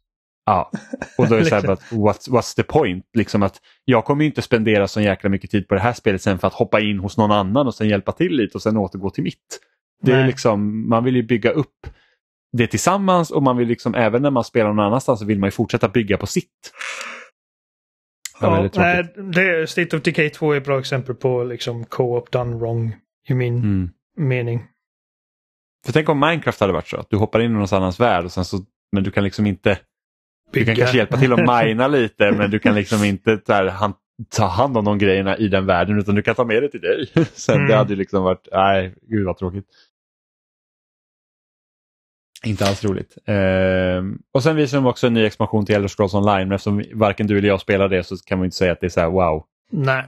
[0.45, 0.71] Ja,
[1.17, 3.05] och då är det så här, bara, what's, what's the point?
[3.13, 6.21] Liksom att jag kommer ju inte spendera så jäkla mycket tid på det här spelet
[6.21, 8.77] sen för att hoppa in hos någon annan och sen hjälpa till lite och sen
[8.77, 9.59] återgå till mitt.
[10.03, 10.27] Det är Nej.
[10.27, 11.87] liksom, man vill ju bygga upp
[12.57, 15.47] det tillsammans och man vill liksom även när man spelar någon annanstans så vill man
[15.47, 16.71] ju fortsätta bygga på sitt.
[18.41, 22.55] Ja, nej, det, State of Decay 2 är ett bra exempel på liksom co-op done
[22.55, 22.95] wrong
[23.29, 23.89] i min Mm.
[24.17, 24.63] mening.
[25.85, 28.25] För tänk om Minecraft hade varit så att du hoppar in i någon annans värld
[28.25, 28.57] och sen så,
[28.91, 29.69] men du kan liksom inte
[30.51, 30.75] Du kan Bygga.
[30.75, 33.93] kanske hjälpa till att mina lite men du kan liksom inte här, han,
[34.29, 36.81] ta hand om de grejerna i den världen utan du kan ta med det till
[36.81, 37.07] dig.
[37.33, 37.67] Sen Mm.
[37.67, 39.65] det hade liksom varit, nej gud vad tråkigt.
[42.43, 43.17] Inte alls roligt.
[43.25, 46.83] Ehm, och sen visar de också en ny expansion till Elder Scrolls Online men eftersom
[46.93, 48.99] varken du eller jag spelar det så kan man inte säga att det är så
[48.99, 49.43] här wow.
[49.71, 50.05] Nej.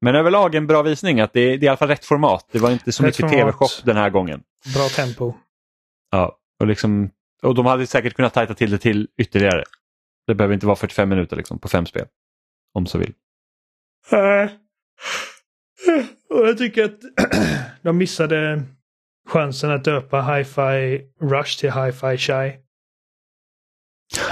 [0.00, 2.48] Men överlag en bra visning att det är, det är i alla fall rätt format.
[2.52, 4.42] Det var inte så Rätt mycket tv-shop den här gången.
[4.74, 5.34] Bra tempo.
[6.10, 7.10] Ja, och, liksom,
[7.42, 9.64] och de hade säkert kunnat tajta till det till ytterligare.
[10.26, 12.06] Det behöver inte vara 45 minuter liksom, på fem spel.
[12.74, 13.12] Om så vill.
[14.12, 14.58] Nej.
[16.30, 17.00] Och jag tycker att
[17.82, 18.62] de missade
[19.26, 22.52] chansen att döpa Hi-Fi Rush till Hi-Fi Shy.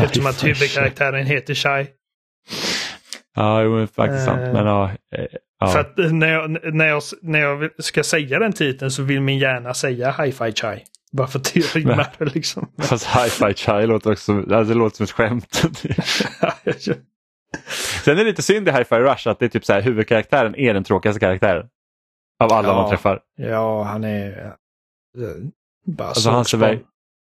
[0.01, 1.87] Eftersom att huvudkaraktären heter Shy.
[3.37, 4.41] Ja, jo, men faktiskt sant.
[4.41, 5.25] Eh, Men ja, eh,
[5.61, 5.67] ja.
[5.67, 9.39] För att när jag, när, jag, när jag ska säga den titeln så vill min
[9.39, 10.83] hjärna säga Hi-Fi Shy.
[11.13, 12.71] Bara för att det rimmar liksom.
[12.83, 15.63] Fast Hi-Fi Chai låter också alltså, det låter som ett skämt.
[18.05, 20.55] Sen är det lite synd i Hi-Fi Rush att det är typ så här, huvudkaraktären
[20.55, 21.67] är den tråkigaste karaktären.
[22.45, 22.75] Av alla Ja.
[22.75, 23.21] man träffar.
[23.37, 24.53] ja, han är...
[25.19, 25.45] eh,
[25.87, 26.79] Bara Alltså, han ser väl-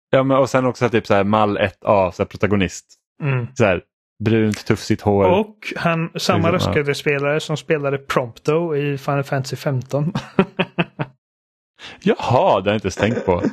[0.10, 2.86] Ja, men, och sen också typ så här mall 1A, så här, protagonist.
[3.24, 3.48] Mm.
[3.54, 3.84] Så här,
[4.24, 5.26] brunt, tufsigt hår.
[5.40, 10.14] Och han, samma röstskådespelare som spelade Prompto i Final Fantasy 15.
[12.04, 13.44] Jaha, det har jag inte ens tänkt på.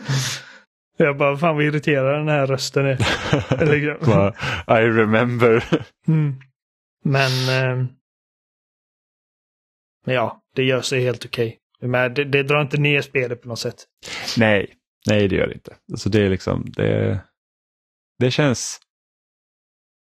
[0.96, 2.98] jag bara, fan vad irriterad den här rösten är.
[4.82, 5.64] I remember.
[6.08, 6.34] Mm.
[7.04, 7.30] Men...
[10.06, 11.58] men ja, det gör sig helt okej.
[11.82, 13.76] Men det, det drar inte ner spelet på något sätt.
[14.38, 14.74] Nej,
[15.08, 15.74] nej det gör det inte.
[15.92, 17.20] Alltså det är liksom, det,
[18.18, 18.80] det känns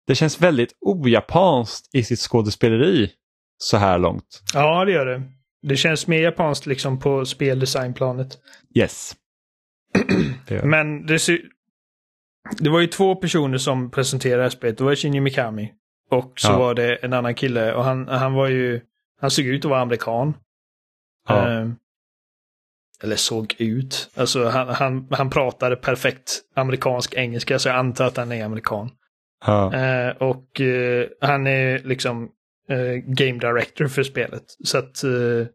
[0.08, 3.12] det känns väldigt ojapanskt i sitt skådespeleri
[3.58, 4.42] så här långt.
[4.54, 5.22] Ja, det gör det.
[5.62, 8.38] Det känns mer japanskt liksom på speldesignplanet.
[8.76, 9.16] Yes.
[10.48, 10.66] Det.
[10.66, 11.20] Men det,
[12.60, 14.78] det var ju två personer som presenterade spelet.
[14.78, 15.74] Det var Shinji Mikami.
[16.12, 16.60] Och så Ja.
[16.60, 18.82] var det en annan kille och han, han var ju...
[19.22, 20.34] Han såg ut att vara amerikan.
[21.30, 21.52] Ja.
[21.52, 21.70] Eh,
[23.04, 24.12] eller såg ut.
[24.16, 28.92] Alltså han, han, han pratade perfekt amerikansk engelska så jag antar att han är amerikan.
[29.46, 29.74] Ja.
[29.74, 32.30] Eh, och eh, han är liksom
[32.70, 34.44] eh, game director för spelet.
[34.64, 35.48] Så att eh,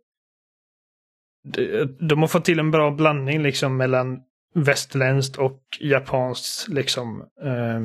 [1.45, 4.21] de, de har fått till en bra blandning liksom mellan
[4.55, 7.81] västerländskt och japanskt liksom eh,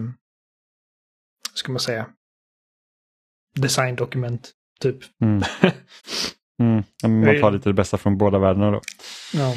[1.53, 2.09] ska man säga
[3.55, 4.97] designdokument typ.
[5.21, 5.41] Mm.
[6.59, 6.83] Mm.
[7.25, 8.81] Man tar lite det bästa från båda världarna då.
[9.33, 9.53] Ja.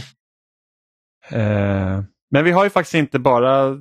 [1.39, 3.77] Eh, men vi har ju faktiskt inte bara eh,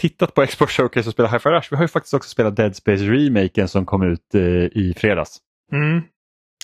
[0.00, 1.68] tittat på Xbox Showcase och spelat Hi-Fi Rush.
[1.70, 5.38] Vi har ju faktiskt också spelat Dead Space Remaken som kom ut eh, i fredags.
[5.72, 6.02] Mm.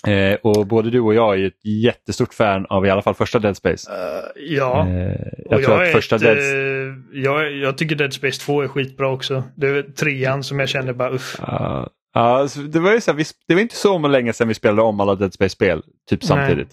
[0.07, 3.39] Eh, och både du och jag är ett jättestort fan av i alla fall första
[3.39, 3.91] Dead Space.
[3.93, 4.89] Eh, ja.
[4.89, 5.13] Eh,
[5.47, 6.39] Och jag tror jag, att första ett, Dead...
[6.39, 9.43] eh, jag, jag tycker Dead Space 2 är skitbra också.
[9.57, 11.37] Det är trean som jag känner bara uff.
[11.41, 14.49] Ja, ja, alltså, det, var ju så här, vi, det var inte så länge sedan
[14.49, 16.71] vi spelade om alla Dead Space-spel typ samtidigt.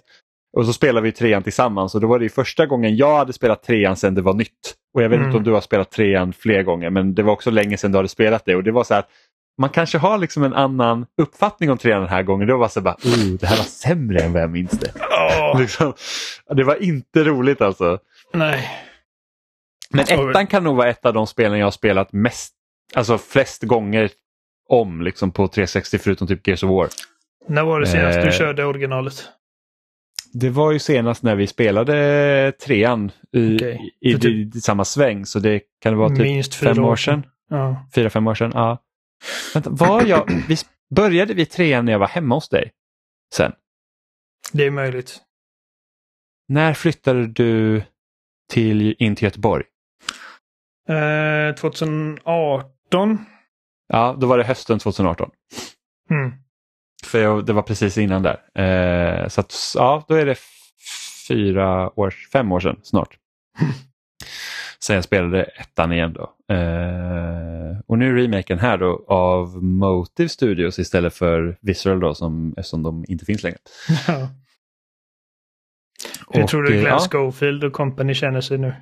[0.58, 3.34] Och så spelade vi trean tillsammans och då var det ju första gången jag hade
[3.34, 4.76] spelat trean sedan det var nytt.
[4.94, 5.28] Och jag vet Mm.
[5.28, 7.98] inte om du har spelat trean fler gånger men det var också länge sedan du
[7.98, 9.04] hade spelat det och det var så här
[9.58, 12.48] man kanske har liksom en annan uppfattning om trean den här gången.
[12.48, 14.92] Det var så här bara, oh, det här var sämre än vad jag minns det.
[15.30, 15.94] Åh, Liksom,
[16.56, 18.00] det var inte roligt alltså.
[18.34, 18.70] nej.
[19.90, 22.54] Men ettan kan nog vara ett av de spelen jag har spelat mest,
[22.96, 24.10] alltså flest gånger
[24.70, 26.90] om liksom på 360 förutom typ Gears of War.
[27.48, 29.30] När var det senast Eh, du körde originalet?
[30.34, 33.94] Det var ju senast när vi spelade trean i, Okej.
[34.02, 37.26] i, För typ- i, i samma sväng så det kan vara typ fem år sedan.
[37.50, 37.86] Ja.
[37.96, 38.52] Fyra, fem år sedan.
[38.54, 38.78] Ja.
[39.54, 40.56] Vänta, var jag, vi
[40.96, 42.72] började vi trean när jag var hemma hos dig?
[43.34, 43.52] Sen?
[44.54, 45.18] Det är möjligt.
[46.48, 47.84] När flyttade du
[48.54, 49.64] till, in till Göteborg?
[50.90, 53.26] Eh, 2018.
[53.88, 55.30] Ja, då var det hösten 2018.
[56.10, 56.32] Mm.
[57.06, 58.62] För jag, det var precis innan där.
[58.64, 60.38] Eh, så att, ja, då är det
[61.28, 63.18] fyra år, fem år sedan snart.
[64.80, 66.54] Sen jag spelade ettan igen då.
[66.56, 72.54] Eh, och nu är remaken här då av Motive Studios istället för Visceral då som,
[72.58, 73.58] eftersom de inte finns längre.
[74.08, 74.30] Ja.
[76.30, 77.08] Hur tror du eh, Glenn ja.
[77.12, 78.74] Schofield och company känner sig nu?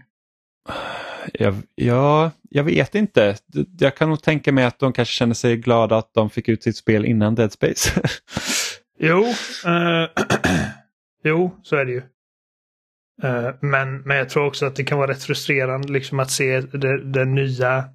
[1.34, 3.36] Jag, ja, jag vet inte.
[3.80, 6.64] Jag kan nog tänka mig att de kanske känner sig glada att de fick ut
[6.64, 8.02] sitt spel innan Dead Space.
[9.00, 9.24] Jo,
[9.66, 10.10] eh,
[11.24, 12.02] jo, så är det ju.
[13.24, 16.62] Eh, men, men jag tror också att det kan vara rätt frustrerande liksom att se
[17.04, 17.86] den nya,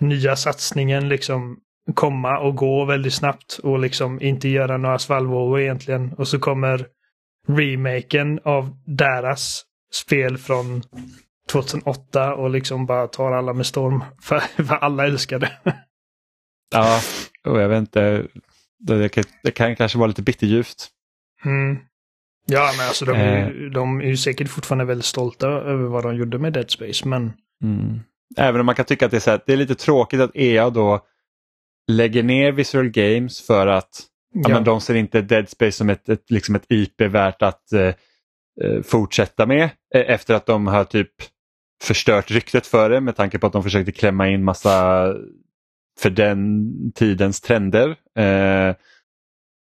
[0.00, 1.58] nya satsningen liksom
[1.94, 6.12] komma och gå väldigt snabbt och liksom inte göra några svallvågor egentligen.
[6.12, 6.86] Och så kommer
[7.48, 10.82] remaken av deras spel från
[11.48, 14.04] 2008 och liksom bara tar alla med storm.
[14.22, 15.52] För, för alla älskar det.
[16.72, 17.00] ja,
[17.46, 18.26] och jag vet inte.
[18.78, 20.88] Det kan, det kan kanske vara lite bitterljuvt.
[21.44, 21.78] Mm.
[22.46, 23.48] Ja, men alltså de är, Eh.
[23.48, 27.08] ju, de är ju säkert fortfarande väldigt stolta över vad de gjorde med Dead Space,
[27.08, 27.32] men
[27.62, 28.00] Mm.
[28.36, 30.30] Även om man kan tycka att det är, så här, det är lite tråkigt att
[30.34, 31.00] EA då
[31.90, 34.02] lägger ner Visual Games för att
[34.34, 34.48] ja.
[34.48, 37.94] men de ser inte Dead Space som ett, ett, liksom ett IP värt att eh,
[38.62, 39.62] eh, fortsätta med
[39.94, 41.10] eh, efter att de har typ
[41.82, 45.06] förstört ryktet för det med tanke på att de försökte klämma in massa
[46.00, 47.96] för den tidens trender.
[48.18, 48.74] Eh,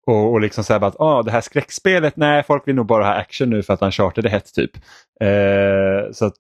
[0.06, 3.14] och, och liksom säga att ah, det här skräckspelet, nej folk vill nog bara ha
[3.14, 4.72] action nu för att Uncharted är hett typ.
[5.22, 6.34] Eh, så att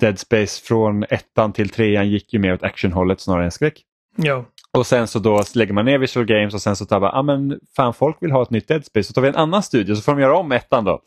[0.00, 3.82] Dead Space från ettan till trean gick ju mer åt actionhållet snarare än skräck.
[4.16, 4.44] ja.
[4.72, 7.22] Och sen så då lägger man ner Visual Games och sen så tar man, ah,
[7.22, 9.94] men fan folk vill ha ett nytt Dead Space så tar vi en annan studio
[9.94, 11.02] så får de göra om ettan då.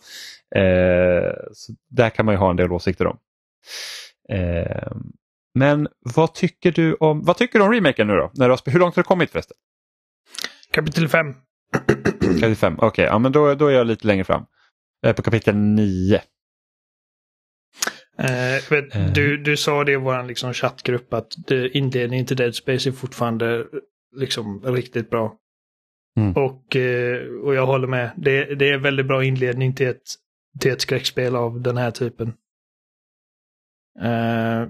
[0.56, 3.18] Eh, så där kan man ju ha en del åsikter om.
[4.30, 4.92] Eh,
[5.60, 8.32] men vad tycker du om, vad tycker du om remaken nu då?
[8.34, 9.58] När du har, hur långt har du kommit förresten?
[10.72, 11.34] Kapitel 5.
[12.20, 14.46] Kapitel 5, okej, ja, men då, då är jag lite längre fram.
[15.02, 16.22] Jag är på kapitel 9.
[18.18, 19.14] Eh, vet, Eh.
[19.14, 23.66] du, du sa det i vår liksom, chattgrupp att inledningen till Dead Space är fortfarande
[24.16, 25.38] liksom riktigt bra.
[26.18, 26.34] Mm.
[26.34, 28.12] Och, eh, och jag håller med.
[28.18, 30.02] Det, det är en väldigt bra inledning till ett,
[30.60, 32.34] till ett skräckspel av den här typen.
[34.00, 34.68] Eh,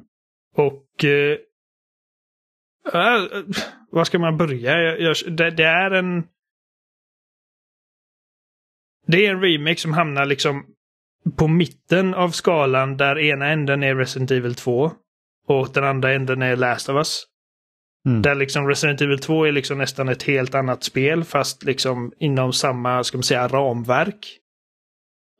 [0.55, 1.37] och eh,
[2.93, 3.43] äh,
[3.91, 4.81] var ska man börja?
[4.81, 6.23] Jag, jag, det, det är en
[9.07, 10.65] det är en remake som hamnar liksom
[11.37, 14.91] på mitten av skalan där ena änden är Resident Evil 2
[15.47, 17.25] och den andra änden är Last of Us.
[18.05, 18.21] Mm.
[18.21, 22.53] Där liksom Resident Evil 2 är liksom nästan ett helt annat spel fast liksom inom
[22.53, 24.37] samma, ska man säga, ramverk.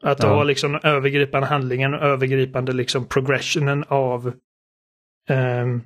[0.02, 0.30] Att Ja.
[0.30, 4.34] har liksom övergripande handlingen och övergripande liksom progressionen av,
[5.30, 5.82] ehm,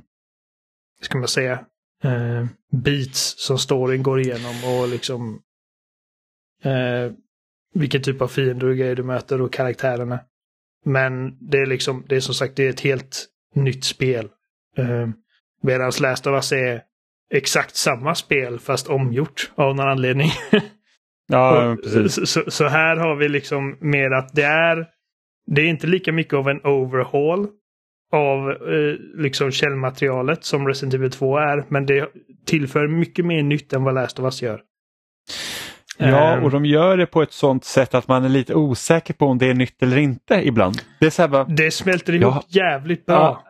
[1.01, 1.65] ska man säga,
[2.03, 5.41] eh, beats som storyn går igenom och liksom
[6.63, 7.11] eh,
[7.73, 10.19] vilken typ av fiender och grejer du möter och karaktärerna.
[10.85, 14.29] Men det är liksom, det är som sagt, det är ett helt nytt spel.
[14.77, 15.09] Eh,
[15.61, 16.81] Medan Last of Us är
[17.31, 20.29] exakt samma spel fast omgjort av någon anledning.
[21.27, 22.13] Ja, precis.
[22.13, 24.87] så, så, så här har vi liksom mer att det är
[25.51, 27.47] det är inte lika mycket av en overhaul
[28.13, 31.63] av eh, liksom källmaterialet som Resident Evil 2 är.
[31.67, 32.09] Men det
[32.45, 34.61] tillför mycket mer nytt än vad Last of Us gör.
[35.97, 39.13] Ja, Ehm, och de gör det på ett sånt sätt att man är lite osäker
[39.13, 40.75] på om det är nytt eller inte ibland.
[40.99, 42.43] Det är så här bara, Det smälter ihop Ja.
[42.47, 43.15] jävligt bra.
[43.15, 43.43] Ja,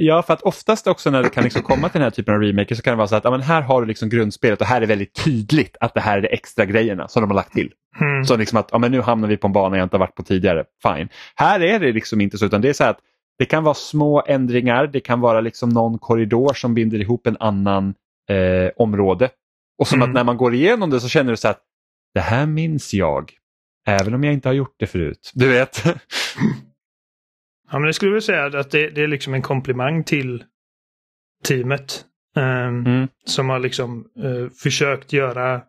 [0.00, 2.40] ja, för att oftast också när det kan liksom komma till den här typen av
[2.40, 4.66] remake så kan det vara så att ja, men här har du liksom grundspelet och
[4.66, 7.52] här är väldigt tydligt att det här är de extra grejerna som de har lagt
[7.52, 7.72] till.
[8.00, 8.24] Mm.
[8.24, 10.14] Så liksom att ja, men nu hamnar vi på en bana jag inte har varit
[10.14, 10.64] på tidigare.
[10.82, 11.08] Fine.
[11.34, 12.98] Här är det liksom inte så utan det är så att
[13.38, 14.86] det kan vara små ändringar.
[14.86, 17.94] Det kan vara liksom någon korridor som binder ihop en annan
[18.30, 19.30] eh, område.
[19.78, 20.10] Och som Mm.
[20.10, 21.60] att när man går igenom det så känner du så att
[22.14, 23.32] det här minns jag.
[23.86, 25.30] Även om jag inte har gjort det förut.
[25.34, 25.84] Du vet.
[27.70, 30.44] Ja, men det skulle jag säga att det, det är liksom en komplimang till
[31.44, 32.04] teamet.
[32.36, 33.08] ehm, Mm.
[33.24, 35.62] Som har liksom eh, försökt göra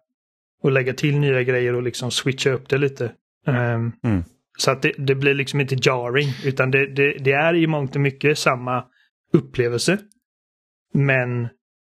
[0.63, 3.11] och lägga till nya grejer och liksom switcha upp det lite.
[3.47, 4.23] Ehm, Mm.
[4.57, 7.95] Så att det, det blir liksom inte jarring utan det, det, det är i mångt
[7.95, 8.85] och mycket samma
[9.33, 9.97] upplevelse.
[10.93, 11.47] Men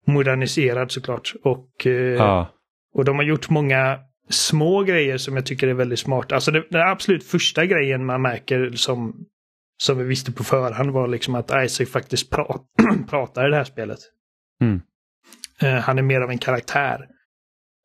[0.08, 1.34] moderniserad såklart.
[1.44, 2.48] Och, eh, Ja.
[2.94, 4.00] och de har gjort många
[4.30, 6.32] små grejer som jag tycker är väldigt smart.
[6.32, 9.26] Alltså det, den absolut första grejen man märker som,
[9.82, 12.46] som vi visste på förhand var liksom att Isaac faktiskt pra
[13.10, 14.00] pratar i det här spelet.
[14.62, 14.82] Mm.
[15.64, 17.08] Uh, han är mer av en karaktär.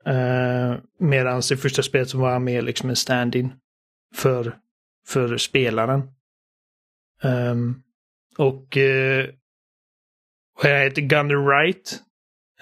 [0.08, 3.52] Uh, Medan i första spelet så var han mer liksom en stand-in
[4.14, 4.58] för,
[5.06, 6.02] för spelaren.
[7.22, 7.82] Um,
[8.38, 9.26] och uh,
[10.62, 12.00] vad heter Gunnar Wright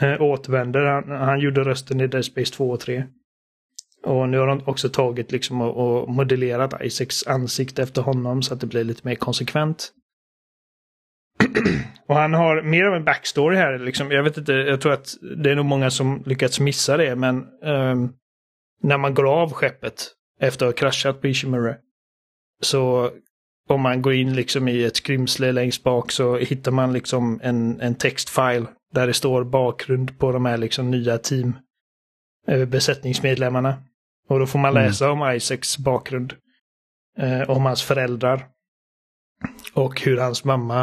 [0.03, 0.85] uh, återvänder.
[0.85, 3.05] Han, han gjorde rösten i Dead Space 2 och 3.
[4.03, 8.55] Och nu har de också tagit liksom och, och modellerat Isaacs ansikte efter honom så
[8.55, 9.93] att det blir lite mer konsekvent.
[12.07, 13.79] och han har mer av en backstory här.
[13.79, 14.11] Liksom.
[14.11, 17.47] Jag vet inte, jag tror att det är nog många som lyckats missa det, men
[17.63, 18.13] um,
[18.83, 21.75] när man går av skeppet efter att ha kraschat på Ishimura
[22.63, 23.11] så
[23.69, 27.81] om man går in liksom i ett skrymsle längst bak så hittar man liksom en,
[27.81, 31.57] en textfile där det står bakgrund på de här liksom nya team
[32.47, 33.75] eh, besättningsmedlemmarna.
[34.29, 34.83] Och då får man mm.
[34.83, 35.23] läsa mm.
[35.23, 36.35] om Isaacs bakgrund.
[37.19, 38.49] Eh, om hans föräldrar.
[39.75, 40.83] Och hur hans mamma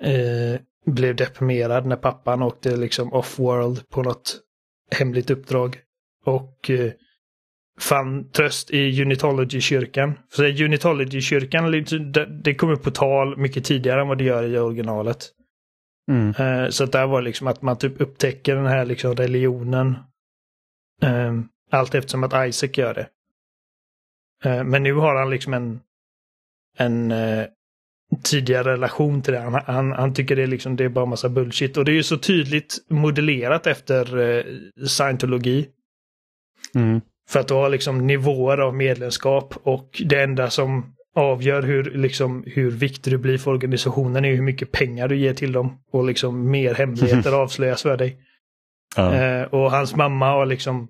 [0.00, 4.40] eh, blev deprimerad när pappan åkte liksom off-world på något
[4.90, 5.80] hemligt uppdrag.
[6.24, 6.92] Och eh,
[7.80, 10.18] fann tröst i Unitology-kyrkan.
[10.32, 11.84] För Unitology-kyrkan,
[12.42, 15.30] det kommer på tal mycket tidigare än vad det gör i originalet.
[16.10, 16.34] Mm.
[16.38, 19.96] Eh, så att där var liksom att man typ upptäcker den här liksom religionen.
[21.02, 21.32] Eh,
[21.74, 23.08] allt eftersom att Isaac gör det.
[24.44, 25.80] Eh, men nu har han liksom en,
[26.78, 27.12] en
[28.22, 29.40] tidigare relation till det.
[29.40, 31.76] Han, han, han, tycker det är, liksom, det är bara massa bullshit.
[31.76, 34.44] Och det är ju så tydligt modellerat efter eh,
[34.86, 35.66] scientologi.
[36.74, 37.00] Mm.
[37.28, 42.44] För att du har liksom nivåer av medlemskap och det enda som avgör hur, liksom,
[42.46, 45.78] hur viktig du blir för organisationen är hur mycket pengar du ger till dem.
[45.90, 48.18] Och liksom mer hemligheter avslöjas för dig.
[48.96, 49.14] Ja.
[49.14, 50.88] Eh, och hans mamma har liksom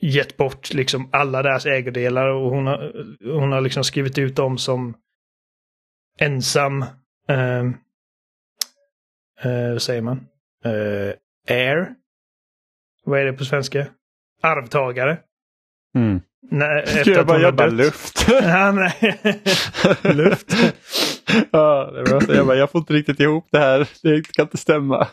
[0.00, 2.92] gett bort liksom alla deras ägodelar och hon har,
[3.24, 4.94] hon har liksom skrivit ut dem som
[6.18, 6.82] ensam,
[7.28, 7.64] eh,
[9.42, 10.26] eh, vad säger man?
[10.64, 11.14] Eh,
[11.56, 11.94] air?
[13.04, 13.86] Vad är det på svenska?
[14.42, 15.18] Arvtagare.
[15.94, 16.20] Mm.
[16.50, 18.26] Nej, efter jag bara, jag bara luft.
[18.42, 19.20] ja, nej.
[20.14, 20.56] luft.
[21.50, 23.88] ja, det var, jag, bara, jag får inte riktigt ihop det här.
[24.02, 25.08] Det kan inte stämma.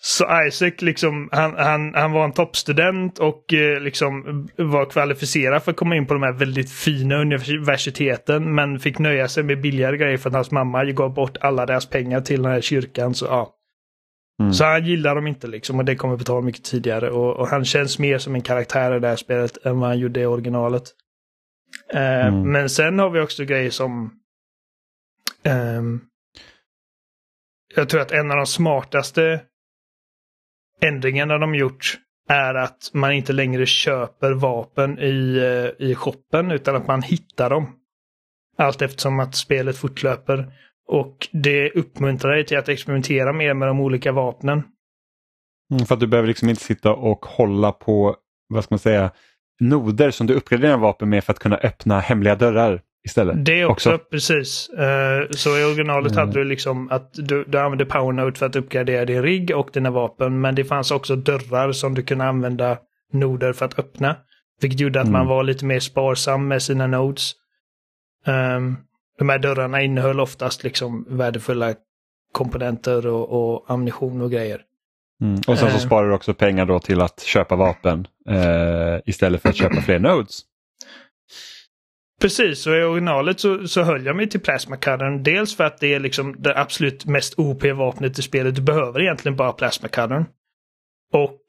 [0.00, 5.70] Så Isaac liksom, han, han, han var en toppstudent och eh, liksom var kvalificerad för
[5.70, 9.96] att komma in på de här väldigt fina universiteten men fick nöja sig med billigare
[9.96, 13.14] grejer för att hans mamma gav bort alla deras pengar till den här kyrkan.
[13.14, 13.54] Så, ja.
[14.40, 14.52] Mm.
[14.52, 17.48] så han gillar dem inte liksom och det kommer på tal mycket tidigare och, och,
[17.48, 20.26] han känns mer som en karaktär i det här spelet än vad han gjorde i
[20.26, 20.82] originalet.
[21.92, 22.52] Eh, mm.
[22.52, 24.10] Men sen har vi också grejer som
[25.78, 26.00] um,
[27.74, 29.40] jag tror att en av de smartaste
[30.80, 36.76] ändringarna de gjort är att man inte längre köper vapen i, eh, i shoppen utan
[36.76, 37.74] att man hittar dem.
[38.56, 40.52] Allt eftersom att spelet fortlöper.
[40.88, 44.62] Och det uppmuntrar dig till att experimentera mer med de olika vapnen.
[45.72, 48.16] Mm, för att du behöver liksom inte sitta och hålla på,
[48.48, 49.10] vad ska man säga,
[49.60, 53.44] noder som du uppgraderar vapen med för att kunna öppna hemliga dörrar istället.
[53.44, 54.04] Det också, också.
[54.10, 54.70] precis.
[54.78, 56.26] Uh, så i originalet mm.
[56.26, 59.90] hade du liksom att du, du använde PowerNote för att uppgradera din rigg och dina
[59.90, 60.40] vapen.
[60.40, 62.78] Men det fanns också dörrar som du kunde använda
[63.12, 64.16] noder för att öppna.
[64.60, 65.18] Vilket gjorde att mm.
[65.18, 67.32] man var lite mer sparsam med sina nodes.
[68.26, 68.76] Um,
[69.18, 71.74] de här dörrarna innehöll oftast liksom värdefulla
[72.32, 74.60] komponenter och, och ammunition och grejer.
[75.22, 75.34] Mm.
[75.46, 79.42] Och sen så uh, sparar du också pengar då till att köpa vapen uh, istället
[79.42, 80.40] för att köpa fler nodes.
[82.20, 85.22] Precis, och i originalet så, så höll jag mig till plasmacuttern.
[85.22, 88.54] Dels för att det är liksom det absolut mest OP-vapnet i spelet.
[88.54, 90.24] Du behöver egentligen bara plasmacuttern.
[91.12, 91.40] Och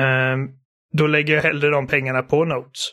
[0.00, 0.36] eh,
[0.92, 2.88] då lägger jag hellre de pengarna på Notes.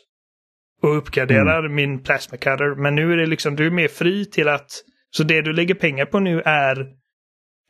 [0.82, 1.74] Och uppgraderar mm.
[1.74, 2.74] min plasmacutter.
[2.74, 4.70] Men nu är det liksom, du är mer fri till att...
[5.10, 6.86] Så det du lägger pengar på nu är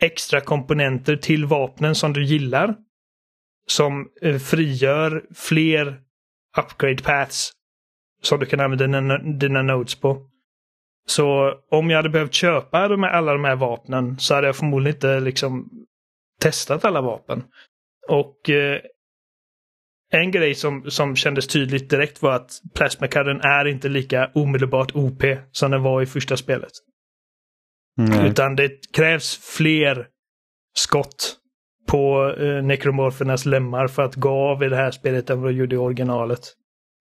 [0.02, 2.74] extra komponenter till vapnen som du gillar.
[3.66, 6.00] Som eh, frigör fler
[6.58, 7.52] upgrade paths
[8.22, 10.26] som du kan använda dina, dina notes på.
[11.06, 14.56] Så om jag hade behövt köpa de här, alla de här vapnen så hade jag
[14.56, 15.70] förmodligen inte liksom
[16.40, 17.44] testat alla vapen.
[18.08, 18.80] Och eh,
[20.11, 25.22] en grej som, som kändes tydligt direkt var att plasmakarren är inte lika omedelbart OP
[25.52, 26.72] som den var i första spelet.
[27.98, 28.26] Mm.
[28.26, 30.06] Utan det krävs fler
[30.74, 31.36] skott
[31.88, 35.56] på eh, nekromorfernas lemmar för att gå av i det här spelet än vad det
[35.56, 36.40] gjorde i originalet.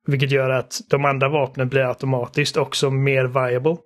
[0.08, 3.78] Vilket gör att de andra vapnen blir automatiskt också mer viable.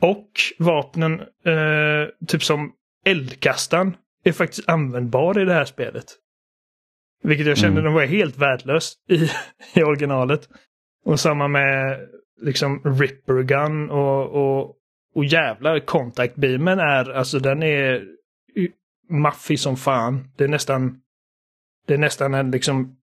[0.00, 2.72] Och vapnen, eh, typ som
[3.04, 6.04] eldkastaren, är faktiskt användbar i det här spelet.
[7.22, 7.92] Vilket jag kände mm.
[7.92, 9.30] var helt värdelöst i,
[9.80, 10.48] i originalet.
[11.04, 12.00] Och samma med
[12.42, 14.76] liksom Ripper Gun och, och,
[15.14, 18.04] och jävlar contact beamen är, alltså den är
[19.10, 20.28] maffig som fan.
[20.36, 21.00] Det är nästan,
[21.86, 22.96] det är nästan en liksom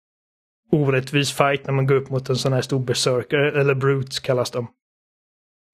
[0.72, 4.52] orättvis fight när man går upp mot en sån här stor berserker, eller brutes kallas
[4.52, 4.68] de.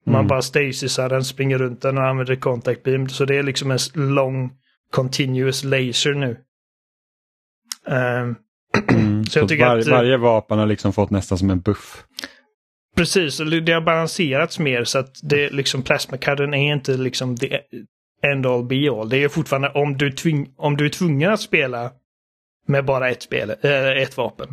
[0.06, 0.28] Man Mm.
[0.28, 3.10] bara stasisar den, springer runt den och använder contact beam.
[3.10, 4.52] Så det är liksom en lång
[4.92, 6.38] continuous laser nu.
[7.88, 8.36] Ehm,
[8.90, 9.26] Mm.
[9.30, 12.04] Så jag tycker var, att- varje vapen har liksom fått nästan som en buff.
[12.96, 17.60] Precis, det har balanserats mer så att det liksom plasmakadden är inte liksom the
[18.24, 19.10] end all be all.
[19.10, 21.92] Det är fortfarande om du, tving, om du är tvungen att spela
[22.68, 23.72] med bara ett, spel, äh,
[24.02, 24.50] ett vapen.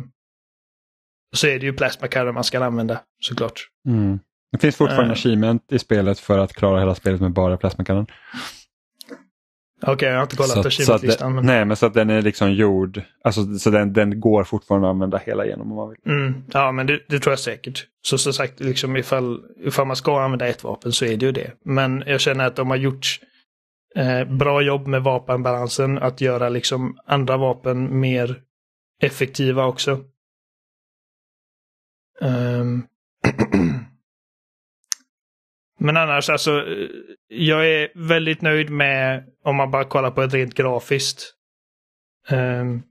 [1.35, 3.67] Så är det ju plasmakadden man ska använda såklart.
[3.87, 4.19] Mm.
[4.51, 5.11] Det finns fortfarande Eh.
[5.11, 8.07] achievement i spelet för att klara hela spelet med bara plasmakanon.
[9.81, 11.35] Okej, jag har inte kollat achievement-listan.
[11.35, 11.45] Men...
[11.45, 14.91] Nej, men så att den är liksom gjord, alltså, så den, den går fortfarande att
[14.91, 15.97] använda hela igenom om man vill.
[16.05, 17.85] Mm, ja, men det, det tror jag säkert.
[18.01, 21.31] Så som sagt, liksom ifall, ifall man ska använda ett vapen så är det ju
[21.31, 21.51] det.
[21.65, 23.19] Men jag känner att de har gjort
[23.95, 28.41] eh, bra jobb med vapenbalansen, att göra liksom andra vapen mer
[29.01, 29.99] effektiva också.
[32.21, 32.83] Ehm.
[35.79, 36.63] Men annars, alltså,
[37.27, 41.33] jag är väldigt nöjd med om man bara kollar på ett rent grafiskt.
[42.29, 42.81] Ehm,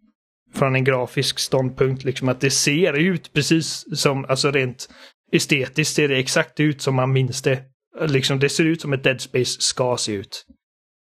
[0.55, 4.89] från en grafisk ståndpunkt, liksom att det ser ut precis som, alltså rent
[5.32, 7.62] estetiskt ser det exakt ut som man minns det.
[8.07, 10.45] Liksom det ser ut som ett Dead Space ska se ut.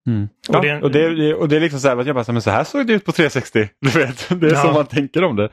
[0.08, 0.24] Mm.
[0.50, 2.08] Och Ja, det är en- och, det, det- och det är liksom så här att
[2.08, 3.70] jag bara, men så här såg det ut på 360.
[3.82, 4.62] Du vet, det är Ja.
[4.62, 5.50] så man tänker om det.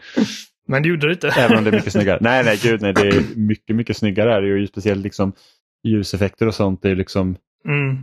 [0.68, 1.28] Men det gjorde det inte.
[1.28, 2.18] Även om det är mycket snyggare.
[2.20, 2.92] Nej, nej, gud nej.
[2.94, 4.34] Det är mycket, mycket snyggare.
[4.34, 5.32] Är det ju speciellt liksom
[5.84, 6.84] ljuseffekter och sånt.
[6.84, 7.96] Är liksom Mm.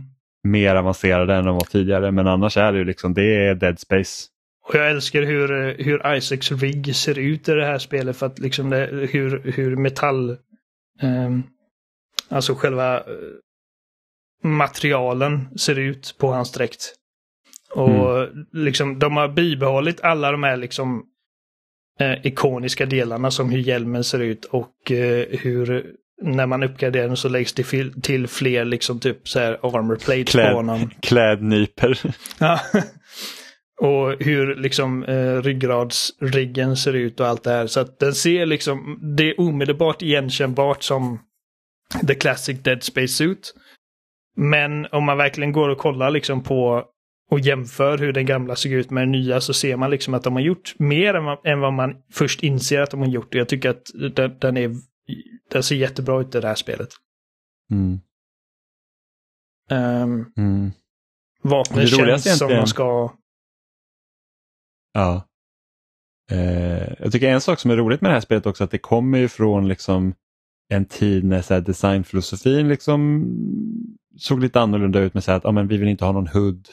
[0.44, 2.10] mer avancerade än de var tidigare.
[2.10, 4.26] Men annars är det ju liksom, det är Dead Space.
[4.68, 8.26] Och jag älskar hur, eh, hur Isaacs rigg ser ut i det här spelet för
[8.26, 10.36] att liksom det, hur, hur metall,
[11.00, 11.42] ehm,
[12.28, 13.04] alltså själva eh,
[14.42, 16.94] materialen ser ut på hans dräkt.
[17.74, 21.04] Och liksom de har bibehållit alla de här liksom
[22.00, 27.16] eh, ikoniska delarna som hur hjälmen ser ut och eh, hur när man uppgraderar den
[27.16, 27.64] så läggs det
[28.02, 30.90] till fler liksom typ så här armor plates Kläd- på honom.
[31.02, 32.00] Klädnyper.
[32.38, 32.60] Ja.
[33.80, 37.66] och hur liksom eh, ryggradsriggen ser ut och allt det här.
[37.66, 41.18] Så att den ser liksom, det är omedelbart igenkännbart som
[42.08, 43.54] The Classic Dead Space Suit.
[44.36, 46.84] Men om man verkligen går och kollar liksom på
[47.30, 50.22] och jämför hur den gamla såg ut med den nya så ser man liksom att
[50.22, 51.14] de har gjort mer
[51.44, 53.34] än vad, man först inser att de har gjort.
[53.34, 53.82] Och jag tycker att
[54.14, 54.70] den, den, är,
[55.50, 56.88] den ser jättebra ut i det här spelet.
[57.70, 58.00] Mm.
[59.70, 60.70] Um, Mm.
[61.44, 63.14] roligaste känns som egentligen- de ska...
[64.92, 65.26] Ja.
[66.30, 68.78] Eh, jag tycker en sak som är roligt med det här spelet också att det
[68.78, 70.14] kommer ju från liksom
[70.68, 73.24] en tid när så här, designfilosofin liksom
[74.16, 76.26] såg lite annorlunda ut med så här att ja, men vi vill inte ha någon
[76.26, 76.68] HUD.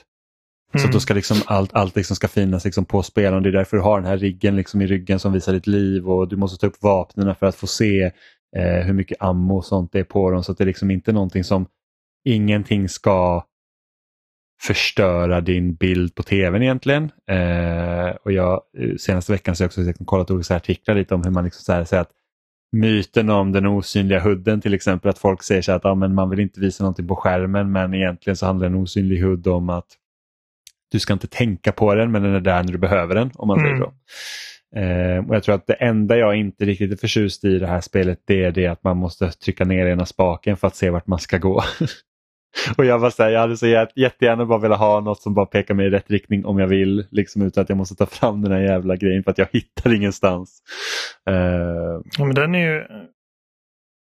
[0.71, 0.85] Så Mm.
[0.89, 3.43] att då ska liksom allt, allt liksom ska finnas liksom på spelaren.
[3.43, 6.09] Det är därför du har den här riggen liksom i ryggen som visar ditt liv
[6.09, 8.03] och du måste ta upp vapnen för att få se
[8.57, 10.43] eh, hur mycket ammo och sånt det är på dem.
[10.43, 11.65] Så att det är liksom inte någonting som
[12.25, 13.43] ingenting ska
[14.61, 17.11] förstöra din bild på tvn egentligen.
[17.31, 21.15] Eh, och jag, eh, senaste veckan så har jag också liksom kollat olika artiklar lite
[21.15, 22.11] om hur man liksom så här, säger att
[22.71, 26.29] myten om den osynliga hudden till exempel att folk säger så att ja, men man
[26.29, 29.87] vill inte visa någonting på skärmen men egentligen så handlar en osynlig hudd om att
[30.91, 33.47] du ska inte tänka på den men den är där när du behöver den om
[33.47, 33.83] man säger Mm.
[33.83, 33.93] så.
[34.75, 37.81] Eh, och Jag tror att det enda jag inte riktigt är förtjust i det här
[37.81, 41.07] spelet det är det att man måste trycka ner ena spaken för att se vart
[41.07, 41.63] man ska gå.
[42.77, 45.33] och jag var så här, jag hade så jät- jättegärna bara velat ha något som
[45.33, 47.05] bara pekar mig i rätt riktning om jag vill.
[47.11, 49.93] Liksom utan att jag måste ta fram den här jävla grejen för att jag hittar
[49.95, 50.59] ingenstans.
[51.29, 51.35] Eh,
[52.17, 52.83] Ja, men den är ju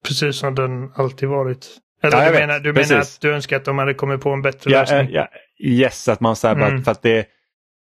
[0.08, 1.66] precis som den alltid varit.
[2.02, 4.42] Eller Ja, du, menar, du menar att du önskar att de hade kommit på en
[4.42, 5.00] bättre Ja, lösning?
[5.00, 5.28] eh, ja,
[5.60, 6.84] yes, att man så här bara, Mm.
[6.84, 7.26] för att det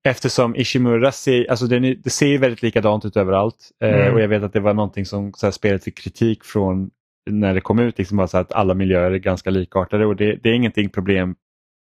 [0.09, 3.71] Eftersom Ishimura ser, alltså är, det ser ju väldigt likadant ut överallt.
[3.83, 4.15] Eh, Mm.
[4.15, 6.91] och jag vet att det var någonting som så här, spelet fick kritik från
[7.31, 10.37] när det kom ut, liksom bara så att alla miljöer är ganska likartade och det,
[10.43, 11.35] det är ingenting problem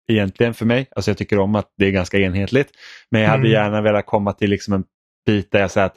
[0.09, 0.87] egentligen för mig.
[0.97, 2.71] Alltså jag tycker om att det är ganska enhetligt.
[3.11, 3.53] Men jag hade Mm.
[3.53, 4.85] gärna velat komma till liksom en
[5.27, 5.97] bit där jag säger att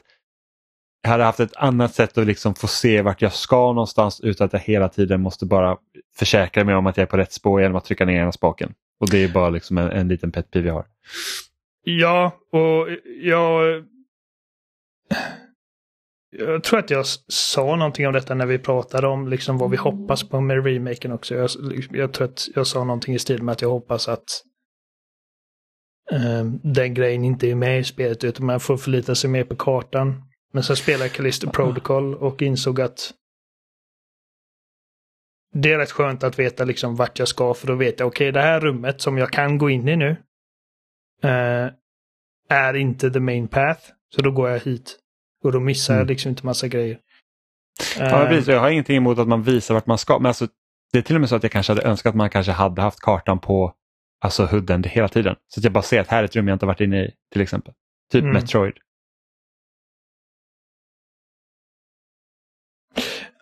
[1.02, 4.44] jag hade haft ett annat sätt att liksom få se vart jag ska någonstans utan
[4.44, 5.76] att jag hela tiden måste bara
[6.16, 8.74] försäkra mig om att jag är på rätt spår genom att trycka ner ena spaken.
[9.00, 10.86] Och det är bara liksom en, en liten pet peeve jag har.
[11.82, 12.88] Ja, och
[13.22, 13.84] jag...
[16.32, 19.76] Jag tror att jag sa någonting om detta när vi pratade om liksom vad vi
[19.76, 21.34] hoppas på med remaken också.
[21.34, 21.50] Jag,
[21.90, 24.24] jag tror att jag sa någonting i stil med att jag hoppas att
[26.12, 29.56] eh, den grejen inte är med i spelet utan man får förlita sig mer på
[29.56, 30.22] kartan.
[30.52, 33.12] Men sen spelade jag Callisto Protocol och insåg att
[35.52, 38.32] det är rätt skönt att veta liksom vart jag ska för då vet jag okej
[38.32, 40.16] det här rummet som jag kan gå in i nu
[41.22, 41.68] eh,
[42.48, 43.80] är inte the main path.
[44.14, 44.98] Så då går jag hit.
[45.44, 46.00] Och då missar Mm.
[46.02, 46.98] jag liksom inte massa grejer.
[47.98, 48.48] Ja, Eh, precis.
[48.48, 50.18] Jag har ingenting emot att man visar vart man ska.
[50.18, 50.48] Men alltså,
[50.92, 52.82] det är till och med så att jag kanske hade önskat att man kanske hade
[52.82, 53.74] haft kartan på
[54.20, 55.36] alltså hooden hela tiden.
[55.48, 57.10] Så att jag bara ser att här är ett rum jag inte varit inne i
[57.32, 57.74] till exempel.
[58.12, 58.32] Typ Mm.
[58.34, 58.74] Metroid.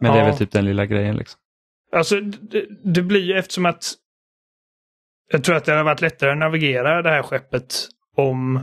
[0.01, 0.29] Men det är Ja.
[0.31, 1.17] väl typ den lilla grejen.
[1.17, 1.41] liksom.
[1.93, 3.85] Alltså det, det blir ju eftersom att
[5.33, 7.75] jag tror att det hade varit lättare att navigera det här skeppet
[8.17, 8.61] om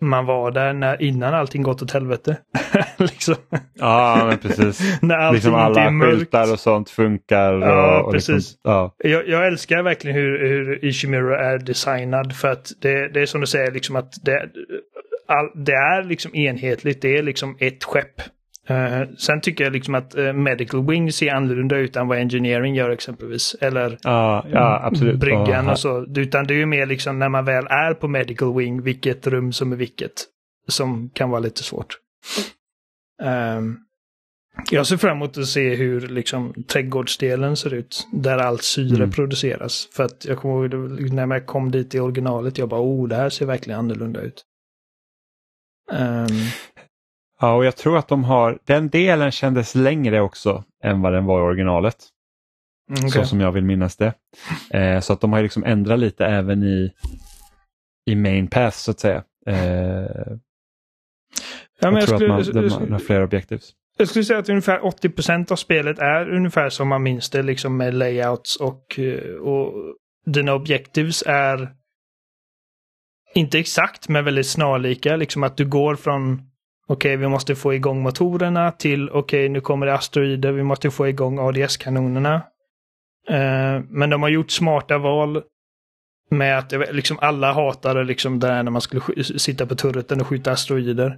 [0.00, 2.36] man var där när, innan allting gått åt helvete.
[2.96, 3.34] liksom.
[3.74, 4.98] Ja, men precis.
[5.02, 6.18] När allting liksom inte är alla mörkt.
[6.18, 7.52] skyltar och sånt funkar.
[7.52, 8.34] Ja, och, och precis.
[8.34, 8.94] Liksom, ja.
[8.98, 13.40] Jag, jag älskar verkligen hur, hur Ishimura är designad för att det, det är som
[13.40, 14.48] du säger liksom att det,
[15.26, 17.02] all, det är liksom enhetligt.
[17.02, 18.20] Det är liksom ett skepp.
[18.66, 22.74] Eh, sen tycker jag liksom att eh, Medical Wing ser annorlunda ut än vad Engineering
[22.74, 23.56] gör exempelvis.
[23.60, 25.20] Eller Ja, ja, absolut.
[25.20, 26.06] bryggan Och- så.
[26.16, 29.52] Utan det är ju mer liksom när man väl är på Medical Wing, vilket rum
[29.52, 30.12] som är vilket.
[30.68, 31.98] Som kan vara lite svårt.
[33.22, 33.76] Ehm,
[34.70, 38.06] jag ser fram emot att se hur liksom trädgårdsdelen ser ut.
[38.12, 39.10] Där allt syre Mm.
[39.10, 39.88] produceras.
[39.92, 43.08] För att jag kommer ihåg det- när jag kom dit i originalet, jag bara oh,
[43.08, 44.44] det här ser verkligen annorlunda ut.
[45.92, 46.26] Ehm,
[47.40, 51.24] Ja, och jag tror att de har, den delen kändes längre också än vad den
[51.24, 51.96] var i originalet.
[52.90, 53.10] okej.
[53.10, 54.14] Så som jag vill minnas det.
[54.70, 56.92] Eh, så att de har liksom ändrat lite även i,
[58.10, 59.24] i main path så att säga.
[59.46, 60.06] Eh, ja,
[61.80, 63.72] jag, jag, tror skulle, att man, de har fler objectives.
[63.98, 67.76] jag skulle säga att ungefär 80% av spelet är ungefär som man minns det, liksom
[67.76, 69.72] med layouts och, eh, och
[70.26, 71.74] dina objectives är
[73.34, 75.16] inte exakt, men väldigt snarlika.
[75.16, 76.42] Liksom att du går från
[76.88, 81.08] okej, vi måste få igång motorerna till okej, nu kommer det asteroider, vi måste få
[81.08, 82.34] igång ADS-kanonerna.
[83.28, 85.42] Eh, men de har gjort smarta val
[86.30, 90.52] med att liksom alla hatade liksom det när man skulle sitta på turreten och skjuta
[90.52, 91.16] asteroider.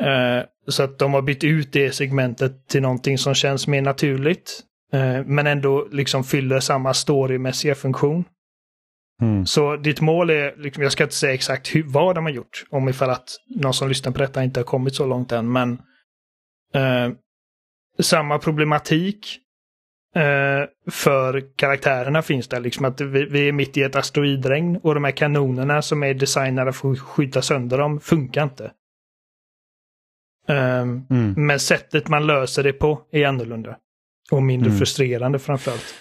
[0.00, 4.64] Eh, så att de har bytt ut det segmentet till någonting som känns mer naturligt.
[4.92, 8.24] eh, men ändå liksom fyller samma storymässiga funktion.
[9.22, 9.46] Mm.
[9.46, 12.64] Så ditt mål är, liksom, jag ska inte säga exakt hur, vad de har gjort,
[12.70, 15.72] om ifall att någon som lyssnar på detta inte har kommit så långt än, men
[16.74, 17.10] eh,
[17.98, 19.38] samma problematik
[20.16, 22.60] eh, för karaktärerna finns där.
[22.60, 26.14] Liksom att vi, vi är mitt i ett asteroidregn och de här kanonerna som är
[26.14, 28.72] designade för att skjuta sönder dem funkar inte.
[30.48, 30.78] Eh,
[31.10, 31.34] Mm.
[31.36, 33.76] men sättet man löser det på är annorlunda.
[34.30, 34.78] Och mindre Mm.
[34.78, 35.94] frustrerande framförallt.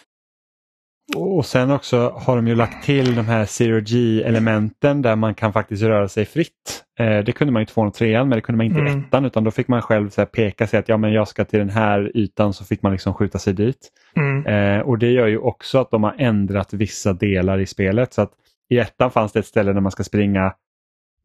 [1.16, 5.54] Och sen också har de ju lagt till de här Zero G-elementen där man kan
[5.54, 6.84] faktiskt röra sig fritt.
[7.00, 8.82] Eh, det kunde man ju inte få i trean men det kunde man inte i
[8.82, 9.00] Mm.
[9.00, 11.60] ettan utan då fick man själv så peka sig att ja, men jag ska till
[11.60, 13.90] den här ytan så fick man liksom skjuta sig dit.
[14.16, 14.46] Mm.
[14.46, 18.14] Eh, och det gör ju också att de har ändrat vissa delar i spelet.
[18.14, 18.32] Så att
[18.70, 20.54] I ettan fanns det ett ställe där man ska springa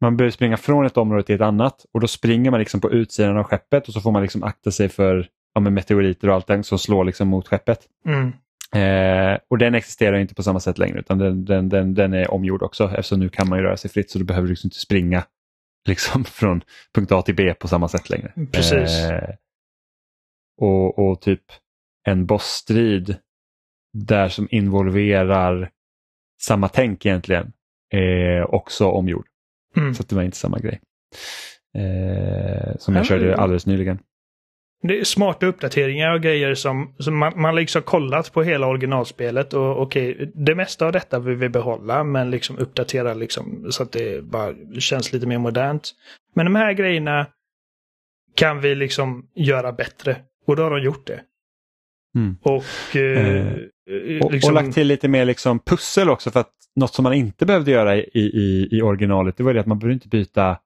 [0.01, 2.91] man behöver springa från ett område till ett annat och då springer man liksom på
[2.91, 6.65] utsidan av skeppet och så får man liksom akta sig för ja, meteoriter och allt
[6.65, 7.79] som slår liksom mot skeppet.
[8.05, 8.31] Mm.
[8.75, 12.31] Eh, och den existerar inte på samma sätt längre utan den, den, den, den är
[12.31, 14.79] omgjord också eftersom nu kan man ju röra sig fritt så du behöver liksom inte
[14.79, 15.23] springa
[15.87, 16.63] liksom från
[16.95, 18.33] punkt A till B på samma sätt längre.
[18.51, 18.99] Precis.
[18.99, 19.29] Eh,
[20.61, 21.43] och, och typ
[22.07, 23.15] en bossstrid
[23.93, 25.69] där som involverar
[26.41, 27.53] samma tänk egentligen
[27.89, 29.25] är också omgjord.
[29.77, 29.93] Mm.
[29.93, 30.81] Så att det var inte samma grej.
[31.77, 33.99] Eh, som Ja, jag körde men- alldeles nyligen.
[34.87, 39.53] Det är smarta uppdateringar och grejer som, som man, man liksom kollat på hela originalspelet
[39.53, 43.91] och okej, det mesta av detta vill vi behålla men liksom uppdatera liksom så att
[43.91, 45.91] det bara känns lite mer modernt.
[46.35, 47.27] Men de här grejerna
[48.35, 51.21] kan vi liksom göra bättre och då har de gjort det.
[52.15, 52.37] Mm.
[52.41, 53.47] Och, eh,
[54.21, 57.13] Och, liksom, och lagt till lite mer liksom pussel också för att något som man
[57.13, 60.59] inte behövde göra i, i, i originalet det var det att man behövde inte byta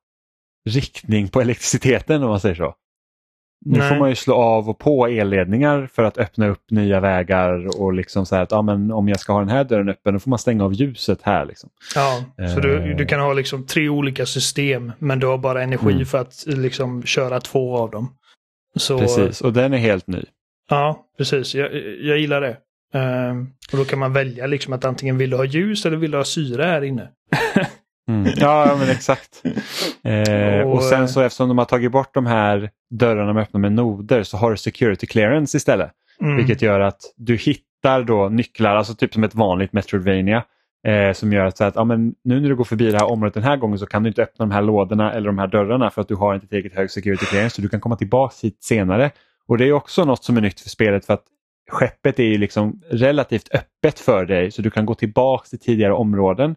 [0.69, 2.75] riktning på elektriciteten om man säger så.
[3.65, 3.89] Nu Nej.
[3.89, 7.93] får man ju slå av och på elledningar för att öppna upp nya vägar och
[7.93, 10.29] liksom så att ja, men om jag ska ha den här dörren öppen då får
[10.29, 11.45] man stänga av ljuset här.
[11.45, 11.69] Liksom.
[11.95, 12.23] Ja,
[12.53, 12.97] så du, Eh.
[12.97, 16.05] du kan ha liksom tre olika system men du har bara energi Mm.
[16.05, 18.09] för att liksom köra två av dem.
[18.75, 20.23] Så, Precis, och den är helt ny.
[20.69, 21.55] Ja, precis.
[21.55, 22.57] Jag, jag gillar det.
[22.93, 26.11] Ehm, och då kan man välja liksom att antingen vill du ha ljus eller vill
[26.11, 27.09] du ha syre här inne.
[28.07, 28.33] Mm.
[28.37, 29.43] Ja, men exakt.
[30.03, 33.59] Eh, Och, och sen så eftersom de har tagit bort de här dörrarna med öppna
[33.59, 35.91] med noder så har du security clearance istället.
[36.21, 36.37] Mm.
[36.37, 40.43] Vilket gör att du hittar då nycklar, alltså typ som ett vanligt Metroidvania.
[40.87, 43.11] Eh, som gör att, så att ja, men nu när du går förbi det här
[43.11, 45.47] området den här gången så kan du inte öppna de här lådorna eller de här
[45.47, 48.35] dörrarna för att du har inte tillräckligt hög security clearance så du kan komma tillbaka
[48.41, 49.11] hit senare.
[49.47, 51.23] Och det är också något som är nytt för spelet för att
[51.71, 55.93] skeppet är ju liksom relativt öppet för dig så du kan gå tillbaka till tidigare
[55.93, 56.55] områden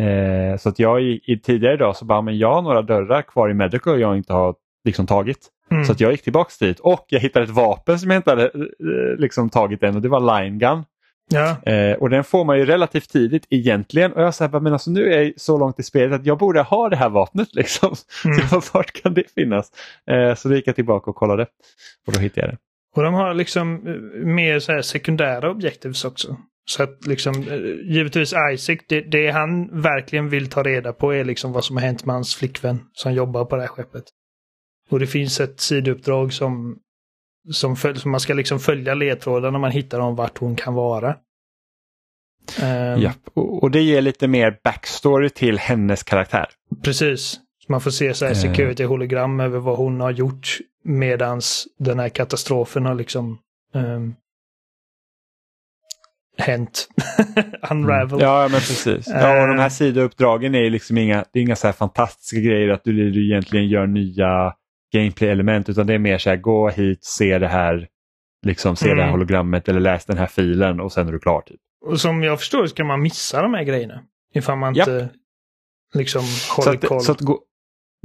[0.00, 3.22] Eh, så att jag i, i tidigare idag så bara, men jag har några dörrar
[3.22, 4.54] kvar i Medical jag inte har
[4.84, 5.50] liksom tagit.
[5.70, 5.84] Mm.
[5.84, 8.44] Så att jag gick tillbaks dit och jag hittade ett vapen som jag inte hade
[8.44, 10.84] eh, liksom tagit än och det var line gun.
[11.30, 14.12] Ja, Eh, och den får man ju relativt tidigt egentligen.
[14.12, 16.62] Och jag säger men alltså nu är jag så långt i spelet att jag borde
[16.62, 17.94] ha det här vapnet liksom.
[18.24, 18.48] Mm.
[18.48, 19.72] Så vart kan det finnas?
[20.10, 21.46] Eh, så då gick jag tillbaka och kollade
[22.06, 22.58] och då hittade jag det.
[22.96, 26.36] och de har liksom eh, mer så här sekundära objectives också.
[26.66, 31.24] Så att liksom, eh, givetvis Isaac, det, det han verkligen vill ta reda på är
[31.24, 34.04] liksom vad som har hänt med hans flickvän som jobbar på det här skeppet.
[34.90, 36.78] Och det finns ett sidouppdrag som,
[37.52, 41.16] som, följ, som man ska liksom följa ledtrådarna man hittar om vart hon kan vara.
[42.62, 43.18] Ehm, Japp.
[43.34, 46.46] Och, det ger lite mer backstory till hennes karaktär.
[46.82, 47.40] Precis.
[47.68, 48.36] Man får se så här Eh.
[48.38, 53.38] security-hologram över vad hon har gjort medans den här katastrofen har liksom
[53.74, 54.14] ehm,
[56.38, 56.88] hänt.
[57.70, 58.22] Unraveled.
[58.22, 59.06] Ja, men precis.
[59.08, 59.70] Ja, och de här Eh.
[59.70, 63.68] sidouppdragen är liksom inga, det är inga så här fantastiska grejer att du, du egentligen
[63.68, 64.54] gör nya
[64.94, 67.88] gameplay-element utan det är mer så här gå hit, se det här,
[68.46, 69.12] liksom se det här Mm.
[69.12, 71.40] hologrammet eller läs den här filen och sen är du klar.
[71.40, 71.60] Typ.
[71.86, 74.02] Och som jag förstår så kan man missa de här grejerna.
[74.34, 74.88] Ifall man Japp.
[74.88, 75.08] inte
[75.94, 77.00] liksom Så håller att, koll.
[77.00, 77.40] så att gå,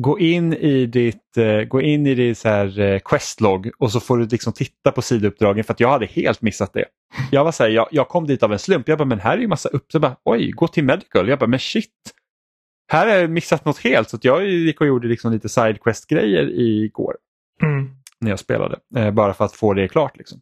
[0.02, 4.00] gå in i ditt, eh, gå in i ditt så här, eh, questlog och så
[4.00, 6.86] får du liksom titta på sidouppdragen för att jag hade helt missat det.
[7.32, 9.38] Jag var så här, jag, jag kom dit av en slump, jag bara men här
[9.38, 11.92] är ju massa upp, så bara, oj gå till medical, jag bara men shit.
[12.92, 16.50] Här har jag missat något helt så att jag gick och gjorde liksom lite sidequest-grejer
[16.60, 17.16] igår
[17.64, 17.90] Mm.
[18.22, 18.78] när jag spelade.
[18.96, 20.18] Eh, bara för att få det klart.
[20.18, 20.42] Liksom.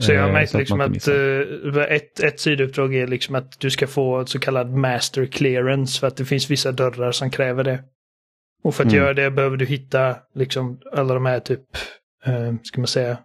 [0.00, 1.78] Så jag Eh, märkte så liksom man att, inte missar.
[1.90, 6.00] eh, ett, ett sidouppdrag är liksom att du ska få ett så kallad master clearance
[6.00, 7.82] för att det finns vissa dörrar som kräver det.
[8.64, 9.02] Och för att Mm.
[9.04, 11.60] göra det behöver du hitta liksom alla de här typ,
[12.24, 13.18] eh, ska man säga,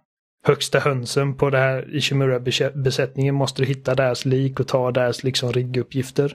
[0.46, 5.52] högsta hönsen på det här Ishimura-besättningen måste du hitta deras lik och ta deras liksom
[5.52, 6.34] rigguppgifter.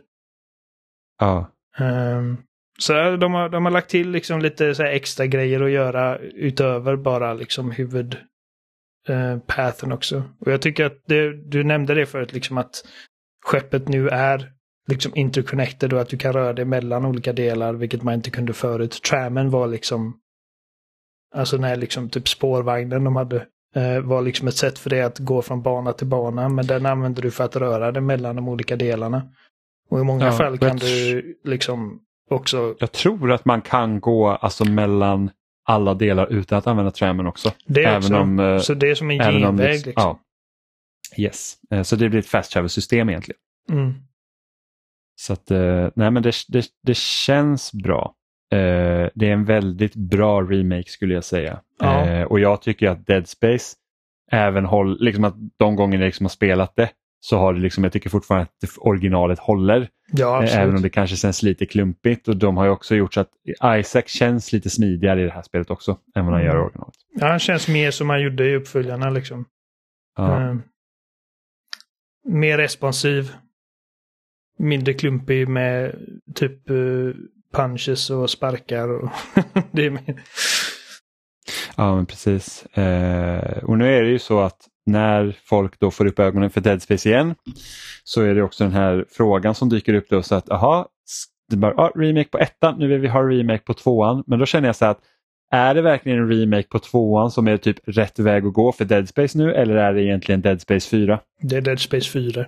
[1.19, 1.51] Ja.
[1.79, 2.37] Um,
[2.79, 6.95] så de har, de har lagt till liksom lite så extra grejer att göra utöver
[6.95, 8.17] bara liksom huvud
[9.07, 10.23] eh, pathen också.
[10.39, 12.85] Och jag tycker att det, du nämnde det förut, liksom att
[13.45, 14.51] skeppet nu är
[14.87, 18.53] liksom interconnected och att du kan röra dig mellan olika delar, vilket man inte kunde
[18.53, 19.01] förut.
[19.09, 20.19] Trammen var liksom,
[21.35, 23.45] alltså när liksom typ spårvagnen de hade,
[24.03, 27.21] var liksom ett sätt för dig att gå från bana till bana, men den använder
[27.21, 29.21] du för att röra dig mellan de olika delarna.
[29.89, 31.99] Och i många Ja, fall kan du liksom
[32.29, 35.29] också, Jag tror att man kan gå alltså mellan
[35.67, 37.51] alla delar utan att använda trammen också.
[37.65, 38.15] det även också.
[38.15, 39.73] om, eh, så det är som en genväg.
[39.85, 39.93] liksom.
[39.95, 40.19] ja.
[41.17, 43.39] Yes, Eh, så det blir ett fast travel system egentligen.
[43.71, 43.93] Mm.
[45.21, 48.13] Så att, eh, nej men det, det, det känns bra.
[48.55, 51.59] Eh, det är en väldigt bra remake skulle jag säga.
[51.79, 52.05] Ja.
[52.05, 53.75] Eh, och jag tycker att Dead Space,
[54.31, 57.83] även håll, liksom att de gånger jag liksom har spelat det, så har det liksom,
[57.83, 59.89] jag tycker fortfarande att originalet håller.
[60.11, 60.57] Ja, Eh.
[60.59, 63.29] Även om det kanske känns lite klumpigt och de har ju också gjort så att
[63.79, 66.45] Isaac känns lite smidigare i det här spelet också än vad han Mm.
[66.55, 66.95] gör i originalet.
[67.15, 69.45] Ja, han känns mer som han gjorde i uppföljarna liksom.
[70.17, 70.41] Ja.
[70.49, 70.55] Eh,
[72.27, 73.31] mer responsiv.
[74.59, 75.95] Mindre klumpig med
[76.35, 76.75] typ eh,
[77.53, 78.89] punches och sparkar.
[78.89, 79.09] Och
[79.71, 80.23] det är mer...
[81.75, 82.65] Ja, men precis.
[82.65, 86.61] Eh, och nu är det ju så att när folk då får upp ögonen för
[86.61, 87.35] Dead Space igen
[88.03, 90.87] så är det också den här frågan som dyker upp då så att aha,
[91.49, 94.23] det bara, ah, remake på ettan, nu vill vi ha remake på tvåan.
[94.27, 94.99] Men då känner jag så att
[95.51, 98.85] är det verkligen en remake på tvåan som är typ rätt väg att gå för
[98.85, 101.19] Dead Space nu eller är det egentligen Dead Space 4?
[101.41, 102.45] Det är Dead Space 4.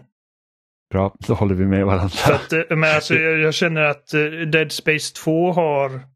[0.90, 2.36] Bra, då håller vi med varandra.
[2.36, 6.08] att, eh, men alltså, jag, jag känner att eh, Dead Space 2 har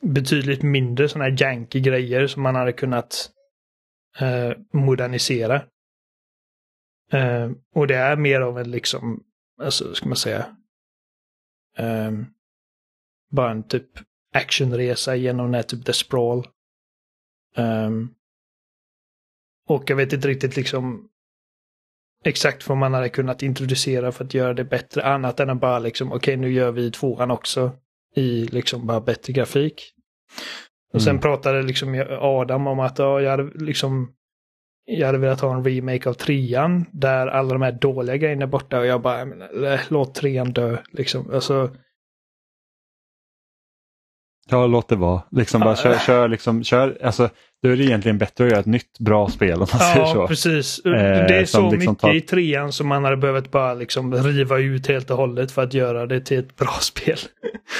[0.00, 3.30] betydligt mindre sådana här janky grejer som man hade kunnat
[4.18, 5.62] eh, modernisera.
[7.12, 9.24] Eh, och det är mer av en liksom,
[9.62, 10.56] alltså ska man säga,
[11.76, 12.12] eh,
[13.30, 13.88] bara en typ
[14.34, 16.46] actionresa genom den här typ The Sprawl.
[17.56, 17.90] Eh,
[19.68, 21.08] och jag vet inte riktigt liksom
[22.24, 25.02] exakt vad man hade kunnat introducera för att göra det bättre.
[25.02, 27.72] Annat än att bara liksom, okej nu gör vi tvåan också
[28.16, 29.92] i liksom bara bättre grafik.
[30.94, 31.20] Och sen Mm.
[31.22, 34.12] pratade liksom Adam om att ja, jag hade liksom
[34.90, 38.46] jag hade velat ha en remake av trean där alla de här dåliga grejerna är
[38.46, 39.26] borta och jag bara,
[39.88, 40.76] låt trean dö.
[40.92, 41.30] Liksom.
[41.34, 41.70] Alltså,
[44.50, 45.22] Ja, låt det vara.
[45.30, 47.28] Liksom bara kör, kör, liksom, kör, alltså,
[47.62, 50.12] då är det egentligen bättre att göra ett nytt bra spel om man säger ja,
[50.14, 50.26] så.
[50.26, 50.78] precis.
[50.78, 54.14] Eh, det är så liksom mycket tar- i trean som man hade behövt bara liksom
[54.14, 57.16] riva ut helt och hållet för att göra det till ett bra spel.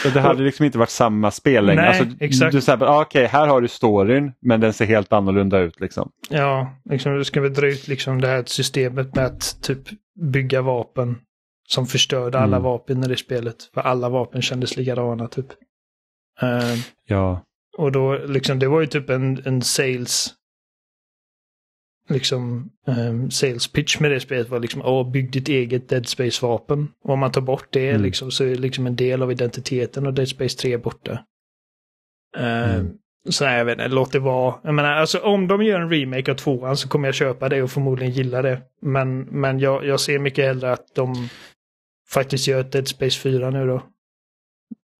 [0.02, 1.80] Så det hade liksom inte varit samma spel längre.
[1.82, 2.52] Nej, alltså, exakt.
[2.52, 5.80] Du säger, ah, okej, här har du storyn men den ser helt annorlunda ut.
[5.80, 6.10] Liksom.
[6.28, 9.78] Ja, liksom, du ska väl dra ut liksom det här systemet med att typ
[10.32, 11.16] bygga vapen
[11.68, 12.62] Som förstörde alla Mm.
[12.62, 13.56] vapen i det spelet.
[13.74, 15.46] För alla vapen kändes likadana typ.
[16.42, 16.74] Eh,
[17.06, 17.44] Ja,
[17.76, 20.34] och då liksom, det var ju typ en, en sales
[22.08, 26.88] liksom um, sales pitch med det spelet var liksom åh, bygg ditt eget Dead Space-vapen.
[27.04, 28.02] Och om man tar bort det Mm.
[28.02, 31.24] liksom, så är liksom en del av identiteten av Dead Space 3 borta.
[32.36, 32.92] Eh, Mm.
[33.28, 34.54] Så nej, jag vet inte, låt det vara.
[34.64, 37.62] Jag menar, alltså om de gör en remake av tvåan så kommer jag köpa det
[37.62, 38.62] och förmodligen gilla det.
[38.82, 41.28] Men, men jag, jag ser mycket hellre att de
[42.10, 43.82] faktiskt gör ett Dead Space 4 nu då.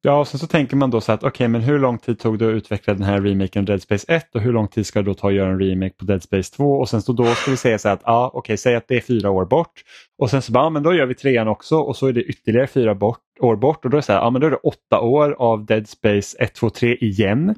[0.03, 2.39] Ja, och sen så tänker man då så att okej, men hur lång tid tog
[2.39, 5.03] det att utveckla den här remaken av Dead Space 1 och hur lång tid ska
[5.03, 7.25] det då ta att göra en remake på Dead Space 2 och sen så då
[7.25, 9.73] ska vi säga så här att ja, okej, säg att det är fyra år bort.
[10.19, 11.77] Och sen så bara, ja, men då gör vi trean också.
[11.77, 13.85] Och så är det ytterligare fyra bort, år bort.
[13.85, 15.89] Och då är det så här, ja men då är det åtta år av Dead
[15.89, 17.55] Space 1, 2, 3 igen.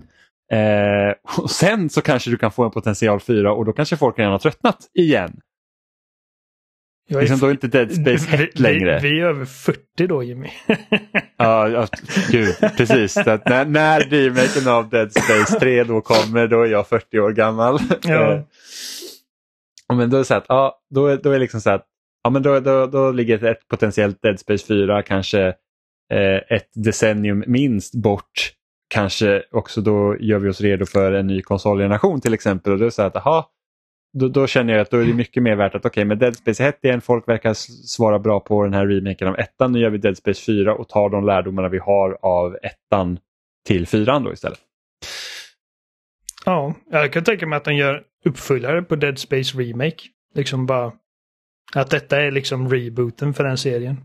[0.52, 4.18] Eh, och sen så kanske du kan få en potential 4 och då kanske folk
[4.18, 5.40] redan har tröttnat igen.
[7.12, 9.00] Jag är Liksom, då är inte Dead Space vi, hett längre.
[9.02, 10.48] Vi, vi är över 40 då Jimmy.
[11.36, 11.86] Ja, ja
[12.30, 13.16] gud, precis.
[13.16, 17.32] Att när, när remaken av Dead Space 3 då kommer, då är jag 40 år
[17.32, 17.78] gammal.
[18.02, 18.32] Ja.
[18.32, 18.42] Eh,
[19.96, 21.86] men då är det så att, ja, då är, då är liksom så att,
[22.24, 25.46] ja men då, då, då ligger ett potentiellt Dead Space 4 kanske
[26.12, 28.52] eh, ett decennium minst bort.
[28.94, 32.72] Kanske också då gör vi oss redo för en ny konsolgeneration till exempel.
[32.72, 33.50] Och då är det så att, aha,
[34.12, 36.36] då, då känner jag att då är det mycket mer värt att okej, men Dead
[36.36, 37.54] Space är hett igen, folk verkar
[37.86, 39.72] svara bra på den här remaken av ettan.
[39.72, 43.18] Nu gör vi Dead Space 4 och tar de lärdomarna vi har av ettan
[43.66, 44.58] till fyran då istället.
[46.44, 49.96] Ja, jag kan tänka mig att de gör uppföljare på Dead Space Remake.
[50.34, 50.92] Liksom bara
[51.74, 53.96] att detta är liksom rebooten för den serien.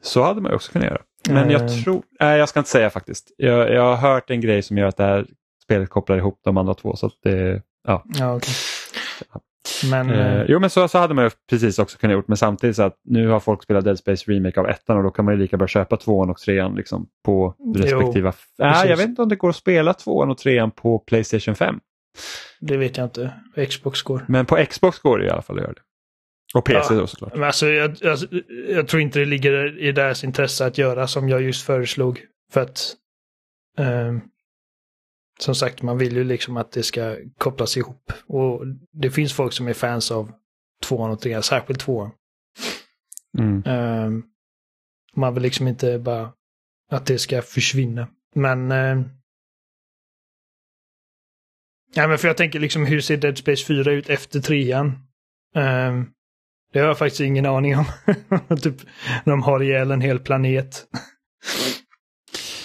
[0.00, 1.00] Så hade man också kunnat göra.
[1.30, 1.68] Men jag Eh.
[1.68, 3.34] tror, nej jag ska inte säga faktiskt.
[3.36, 5.26] Jag, jag har hört en grej som gör att det här
[5.64, 6.96] spelet kopplar ihop de andra två.
[6.96, 8.04] Så att det, ja.
[8.18, 8.54] Ja, okej.
[9.90, 10.10] Men...
[10.10, 12.76] Eh, eh, jo men så, så hade man ju precis också kunnat gjort men samtidigt
[12.76, 15.34] så att nu har folk spelat Dead Space Remake av ettan och då kan man
[15.34, 18.32] ju lika bra köpa tvåan och trean liksom på respektiva...
[18.32, 18.90] Precis.
[18.90, 21.80] jag vet inte om det går att spela tvåan och trean på Playstation 5.
[22.60, 23.32] Det vet jag inte.
[23.68, 24.24] Xbox går.
[24.28, 25.80] Men på Xbox går det i alla fall att göra det.
[26.54, 27.00] Och PC Ja.
[27.00, 27.34] då såklart.
[27.34, 28.18] Men alltså, jag, jag,
[28.68, 32.20] jag tror inte det ligger i deras intresse att göra som jag just föreslog.
[32.52, 32.94] För att
[33.78, 34.20] ehm,
[35.40, 38.12] som sagt, man vill ju liksom att det ska kopplas ihop.
[38.26, 40.32] Och det finns folk som är fans av
[40.82, 42.10] tvåan och trean, särskilt tvåan.
[43.38, 43.62] Mm.
[43.66, 44.22] Ehm,
[45.14, 46.32] man vill liksom inte bara
[46.90, 48.08] att det ska försvinna.
[48.34, 48.72] Men...
[48.72, 49.04] ehm,
[51.94, 54.98] ja, men för jag tänker liksom hur ser Dead Space 4 ut efter trean?
[55.54, 56.06] Ehm,
[56.72, 57.84] det har jag faktiskt ingen aning om.
[58.62, 58.76] typ,
[59.24, 60.86] de har ihjäl en hel planet.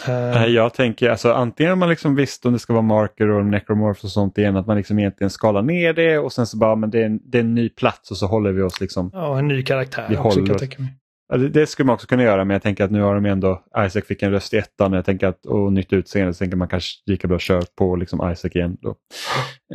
[0.10, 3.30] Ehm, Nej, Jag tänker alltså antingen om man liksom visste om det ska vara marker
[3.30, 6.58] och necromorphs och sånt igen att man liksom egentligen skalar ner det och sen så
[6.58, 8.82] bara men det är en, det är en ny plats och så håller vi oss
[8.82, 9.10] liksom.
[9.14, 10.94] ja, en ny karaktär Vi också kan jag tänka mig.
[11.30, 13.26] Ja, det, det skulle man också kunna göra men jag tänker att nu har de
[13.26, 16.38] ändå Isaac fick en röst i ettan och jag tänker att och nytt utseende så
[16.38, 18.78] tänker man kanske lika bra kör på liksom Isaac igen.
[18.82, 18.96] Då.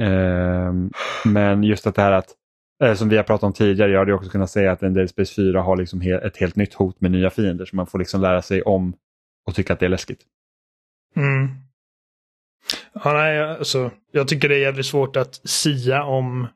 [0.00, 0.90] Ehm,
[1.24, 2.28] men just att det här att
[2.84, 5.10] eh, som vi har pratat om tidigare, jag hade också kunnat säga att en Dead
[5.10, 8.20] Space 4 har liksom ett helt nytt hot med nya fiender så man får liksom
[8.20, 8.94] lära sig om
[9.46, 10.20] och tycka att det är läskigt.
[11.16, 11.48] Mm.
[12.92, 16.46] Ja, nej, alltså, jag tycker det är jävligt svårt att sia om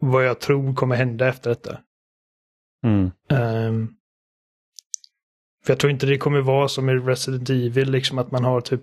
[0.00, 1.78] vad jag tror kommer hända efter detta.
[2.86, 3.10] Mm.
[3.30, 3.88] Ehm,
[5.64, 8.60] för jag tror inte det kommer vara som i Resident Evil, liksom att man har
[8.60, 8.82] typ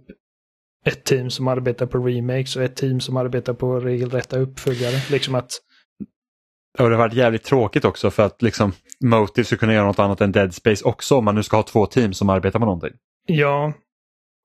[0.86, 4.96] ett team som arbetar på remakes och ett team som arbetar på regelrätta uppföljare.
[5.12, 5.52] Liksom att,
[6.80, 8.74] Och det har varit jävligt tråkigt också för att liksom
[9.04, 11.64] Motive ska kunna göra något annat än Dead Space också om man nu ska ha
[11.64, 12.94] två team som arbetar på någonting.
[13.30, 13.74] Ja.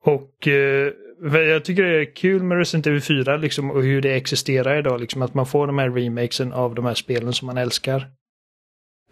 [0.04, 0.92] Och eh,
[1.32, 5.00] jag tycker det är kul med Resident Evil 4 liksom, och hur det existerar idag.
[5.00, 8.06] Liksom, att man får de här remakesen av de här spelen som man älskar.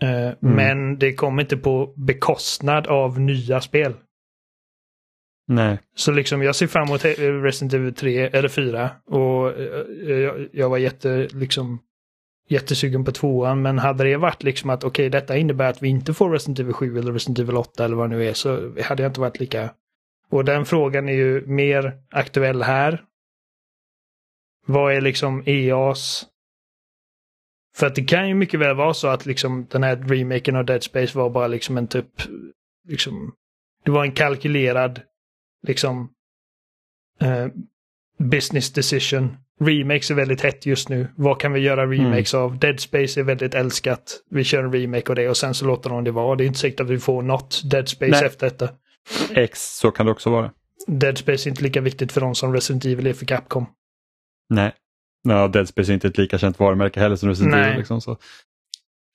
[0.02, 3.94] Eh, Men det kommer inte på bekostnad av nya spel.
[5.48, 5.78] Nej.
[5.94, 10.68] Så liksom jag ser fram emot Resident Evil 3 eller 4 och eh, jag, jag
[10.68, 11.78] var jätte, liksom,
[12.52, 16.14] jättesugen på tvåan men hade det varit liksom att okej detta innebär att vi inte
[16.14, 19.02] får Resident Evil 7 eller Resident Evil 8 eller vad det nu är så hade
[19.02, 19.70] jag inte varit lika.
[20.28, 23.04] Och den frågan är ju mer aktuell här.
[24.66, 26.26] Vad är liksom EAs
[27.74, 30.64] för att det kan ju mycket väl vara så att liksom den här remaken av
[30.64, 32.22] Dead Space var bara liksom en typ,
[32.88, 33.34] liksom,
[33.84, 35.00] det var en kalkylerad,
[35.66, 36.12] liksom,
[37.20, 37.46] eh,
[38.18, 39.36] business decision.
[39.66, 41.06] Remakes är väldigt hett just nu.
[41.16, 42.58] Vad kan vi göra remakes av?
[42.58, 44.02] Dead Space är väldigt älskat.
[44.30, 46.36] Vi kör en remake av det och sen så låter de det vara.
[46.36, 48.24] Det är inte säkert att vi får något Dead Space Nej.
[48.24, 48.68] efter detta.
[49.34, 50.50] X, så kan det också vara.
[50.86, 53.66] Dead Space är inte lika viktigt för dem som Resident Evil är för Capcom.
[54.50, 54.72] Nej.
[55.28, 57.64] Ja, Dead Space är inte ett lika känt varumärke heller som Resident Nej.
[57.66, 57.78] Evil.
[57.78, 58.16] Liksom, så.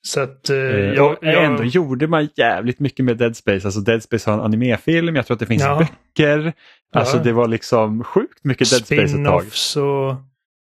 [0.06, 3.66] Så att eh, Eh, jag, och ändå gjorde man jävligt mycket med Dead Space.
[3.66, 5.78] Alltså Dead Space har en animefilm, jag tror att det finns Ja.
[5.78, 6.52] böcker.
[6.94, 7.22] Alltså Ja.
[7.22, 9.42] det var liksom sjukt mycket Dead Space ett tag.
[9.42, 10.16] spin-offs och...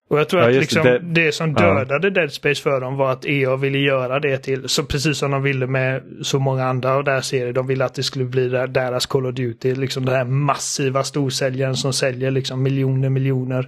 [0.09, 1.73] Och jag tror Ja, att liksom Det- det, som ja.
[1.73, 5.31] dödade Dead Space för dem var att EA ville göra det till, så precis som
[5.31, 7.53] de ville med så många andra av deras serier.
[7.53, 11.75] De ville att det skulle bli deras Call of Duty, liksom den här massiva storsäljaren
[11.75, 13.65] som säljer liksom miljoner, miljoner.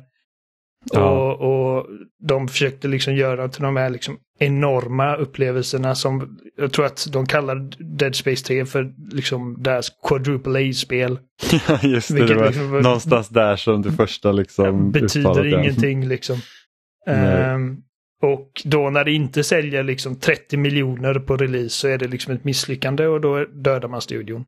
[0.94, 1.10] Ja.
[1.10, 1.88] Och, och
[2.28, 7.26] de försökte liksom göra till de här liksom enorma upplevelserna som jag tror att de
[7.26, 7.56] kallar
[7.98, 11.20] Dead Space 3 för liksom deras quadruple A-spel.
[11.82, 16.38] Just det, det var liksom någonstans där som det första liksom betyder ingenting liksom.
[17.08, 17.78] Ehm,
[18.22, 22.34] och då när det inte säljer liksom 30 miljoner på release så är det liksom
[22.34, 24.46] ett misslyckande och då dödar man studion.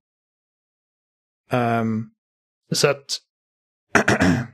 [1.52, 2.06] Ehm,
[2.72, 3.06] så att...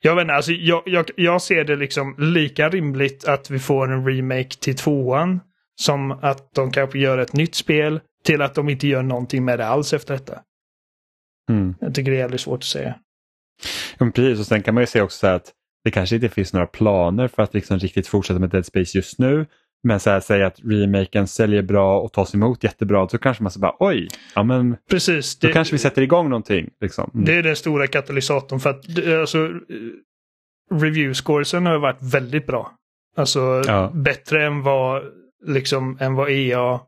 [0.00, 3.92] jag vet inte, alltså jag, jag, jag ser det liksom lika rimligt att vi får
[3.92, 5.40] en remake till tvåan
[5.80, 9.58] som att de kanske gör ett nytt spel till att de inte gör någonting med
[9.58, 10.40] det alls efter detta.
[11.50, 11.74] Mm.
[11.80, 12.94] Jag tycker det är jävligt svårt att säga.
[13.98, 15.52] Ja, precis, och sen kan man ju se också att
[15.84, 19.18] det kanske inte finns några planer för att liksom riktigt fortsätta med Dead Space just
[19.18, 19.46] nu.
[19.82, 23.52] Men så här, säg att remaken säljer bra och tas emot jättebra, så kanske man
[23.52, 25.38] så bara oj, ja men Precis.
[25.38, 26.70] då det- kanske vi sätter igång någonting.
[26.80, 27.10] Liksom.
[27.14, 27.24] Mm.
[27.24, 29.50] Det är den stora katalysatorn för att det- alltså, eh,
[30.80, 32.72] review scoresen har varit väldigt bra.
[33.16, 33.90] Alltså Ja.
[33.94, 35.02] bättre än vad,
[35.46, 36.80] liksom, än vad EA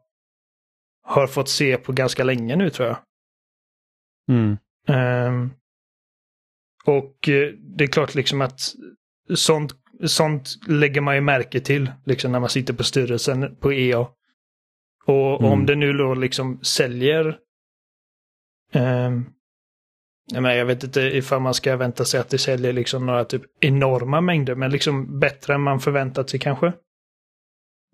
[1.03, 2.97] har fått se på ganska länge nu tror jag.
[4.29, 4.57] Mm.
[4.89, 5.51] Ehm,
[6.85, 8.61] och eh, det är klart liksom att
[9.35, 9.73] sånt,
[10.05, 14.07] sånt lägger man ju märke till liksom när man sitter på styrelsen på EA.
[15.07, 15.53] Och Mm.
[15.53, 17.37] om det nu då liksom säljer
[18.75, 19.25] ehm,
[20.33, 24.21] jag, vet inte ifall man ska vänta sig att det säljer liksom några typ enorma
[24.21, 26.73] mängder, men liksom bättre än man förväntat sig kanske.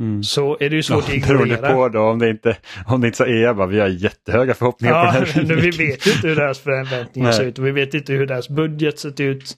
[0.01, 0.23] Mm.
[0.23, 1.74] Så är det ju svårt att beroende ignorera.
[1.74, 2.57] på då, om det inte,
[2.87, 5.57] om det inte så är bara, vi har jättehöga förhoppningar på Ja, den här nu,
[5.61, 8.99] vi vet inte hur deras förväntningar ser ut och vi vet inte hur deras budget
[8.99, 9.55] sett ut.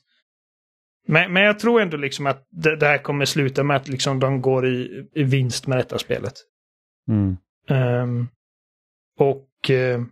[1.11, 4.21] Men, men jag tror ändå liksom att det, det här kommer sluta med att liksom
[4.21, 6.35] de går i, i vinst med detta spelet.
[7.09, 7.37] Mm.
[7.69, 8.29] Ehm,
[9.19, 10.03] och eh,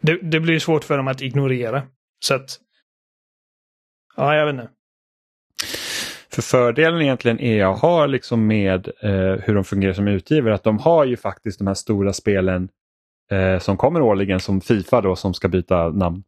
[0.00, 1.82] det, det blir svårt för dem att ignorera.
[2.24, 2.60] Så att,
[4.16, 4.70] ja, jag vet inte.
[6.32, 10.78] För fördelen egentligen EA har liksom med eh, hur de fungerar som utgivare att de
[10.78, 12.68] har ju faktiskt de här stora spelen
[13.30, 16.24] eh, som kommer årligen som Fifa då som ska byta namn.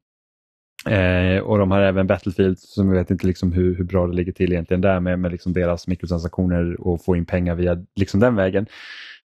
[0.89, 4.15] Eh, och de har även Battlefield som jag vet inte liksom hur, hur bra det
[4.15, 8.21] ligger till egentligen där med, med liksom deras mikrotransaktioner och få in pengar via liksom
[8.21, 8.67] den vägen.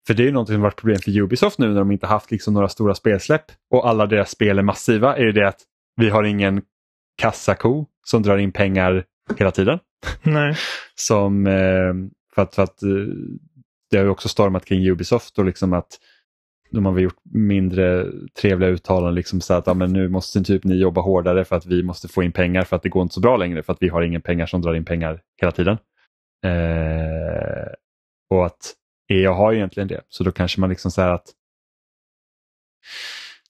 [0.08, 2.32] För det är ju någonting som varit problem för Ubisoft nu när de inte haft
[2.32, 5.60] liksom några stora spelsläpp och alla deras spel är massiva är ju det att
[5.96, 6.62] vi har ingen
[7.22, 9.06] kassako som drar in pengar
[9.38, 9.80] hela tiden
[10.24, 10.56] Nej.
[10.96, 11.94] som eh,
[12.36, 12.90] för att, för att eh,
[13.92, 16.00] det har ju också stormat kring Ubisoft och liksom att
[16.72, 18.06] de har väl gjort mindre
[18.42, 21.66] trevliga uttalanden liksom så att ja, men nu måste typ ni jobba hårdare för att
[21.66, 23.82] vi måste få in pengar för att det går inte så bra längre för att
[23.82, 25.78] vi har ingen pengar som drar in pengar hela tiden.
[26.46, 27.68] Eh,
[28.30, 28.74] och att
[29.14, 31.26] EA har egentligen det så då kanske man liksom så att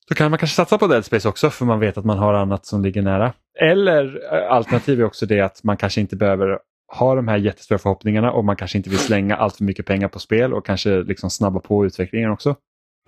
[0.08, 2.34] då kan man kanske satsa på Dead Space också för man vet att man har
[2.34, 3.32] annat som ligger nära.
[3.60, 6.58] Eller eh, alternativ är också det att man kanske inte behöver
[6.98, 10.08] ha de här jättestora förhoppningarna och man kanske inte vill slänga allt för mycket pengar
[10.08, 12.56] på spel och kanske liksom snabba på utvecklingen också.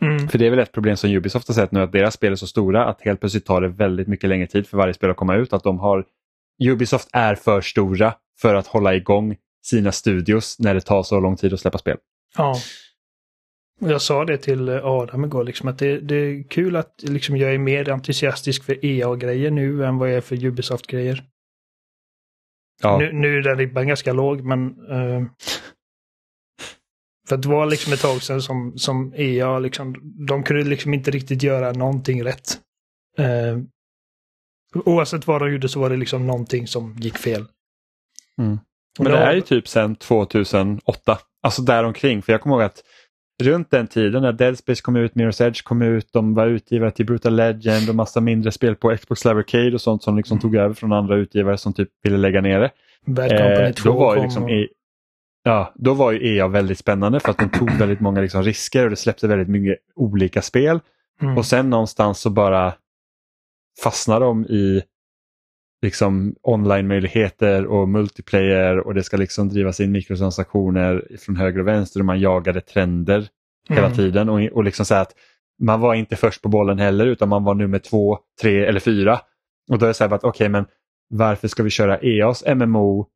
[0.03, 0.29] Mm.
[0.29, 2.37] För det är väl ett problem som Ubisoft har sett nu att deras spel är
[2.37, 5.17] så stora att helt plötsligt tar det väldigt mycket längre tid för varje spel att
[5.17, 5.53] komma ut.
[5.53, 6.05] Att de har
[6.65, 11.37] Ubisoft är för stora för att hålla igång sina studios när det tar så lång
[11.37, 11.97] tid att släppa spel.
[12.37, 12.57] Ja.
[13.81, 17.55] Jag sa det till Adam igår, liksom, att det, det är kul att liksom, jag
[17.55, 21.25] är mer entusiastisk för EA-grejer nu än vad jag är för Ubisoft-grejer.
[22.83, 24.67] Ja, Nu, nu är den ribban ganska låg, men...
[24.91, 25.27] eh,
[27.29, 29.95] för det var liksom ett tag sedan som, som EA, liksom,
[30.27, 32.59] de kunde liksom inte riktigt göra någonting rätt.
[33.21, 33.63] Uh,
[34.85, 37.45] oavsett vad de gjorde så var det liksom någonting som gick fel.
[38.39, 38.59] Mm.
[38.99, 42.23] Men det är ju typ sedan 2008, alltså däromkring.
[42.23, 42.83] För jag kommer ihåg att
[43.43, 46.91] runt den tiden när Dead Space kom ut, Mirror's Edge kom ut, de var utgivare
[46.91, 50.39] till Brutal Legend och massa mindre spel på Xbox Live Arcade och sånt som liksom
[50.41, 52.71] tog över från andra utgivare som typ ville lägga ner det.
[53.07, 54.69] Bad Company Eh, 2 då var kom liksom och- E-
[55.47, 58.85] Ja, då var ju EA väldigt spännande för att de tog väldigt många liksom risker
[58.85, 60.81] och det släppte väldigt mycket olika spel.
[61.23, 61.39] Mm.
[61.39, 62.75] Och sen någonstans så bara
[63.83, 64.83] fastnar de i
[65.83, 72.01] liksom online-möjligheter och multiplayer och det ska liksom drivas in mikrotransaktioner från höger och vänster
[72.01, 73.29] och man jagade trender
[73.69, 73.97] hela Mm.
[73.97, 74.29] tiden.
[74.29, 75.13] Och, och liksom så att
[75.63, 79.21] man var inte först på bollen heller utan man var nummer två, tre eller fyra.
[79.71, 80.65] Och då är det så här att okej men
[81.09, 83.07] varför ska vi köra EAs MMO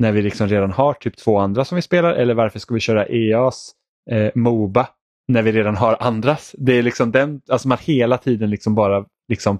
[0.00, 2.80] när vi liksom redan har typ två andra som vi spelar eller varför ska vi
[2.80, 3.72] köra EAs
[4.10, 4.88] eh, Moba
[5.28, 6.54] när vi redan har andras?
[6.58, 9.58] Det är liksom den, alltså man hela tiden liksom bara liksom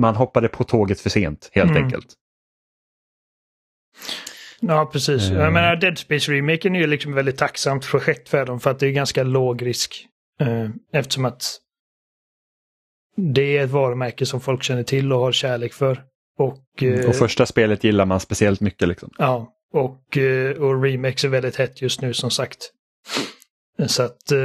[0.00, 1.84] man hoppade på tåget för sent helt Mm.
[1.84, 2.06] enkelt.
[4.60, 5.30] Ja, precis.
[5.30, 5.36] Eh.
[5.36, 8.86] Jag menar, Dead Space-remaken är ju liksom väldigt tacksamt projekt för dem för att det
[8.86, 10.06] är ganska låg risk.
[10.40, 11.58] Eh, eftersom att
[13.16, 16.02] det är ett varumärke som folk känner till och har kärlek för.
[16.38, 18.88] Och, eh, Och första spelet gillar man speciellt mycket.
[18.88, 19.10] Liksom.
[19.18, 22.58] ja, och, eh, och remakes är väldigt hett just nu som sagt.
[23.86, 24.38] Så att, eh,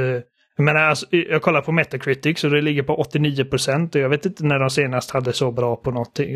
[0.56, 4.08] jag menar, alltså, jag kollar på Metacritic så det ligger på 89 procent och jag
[4.08, 6.28] vet inte när de senast hade så bra på någonting.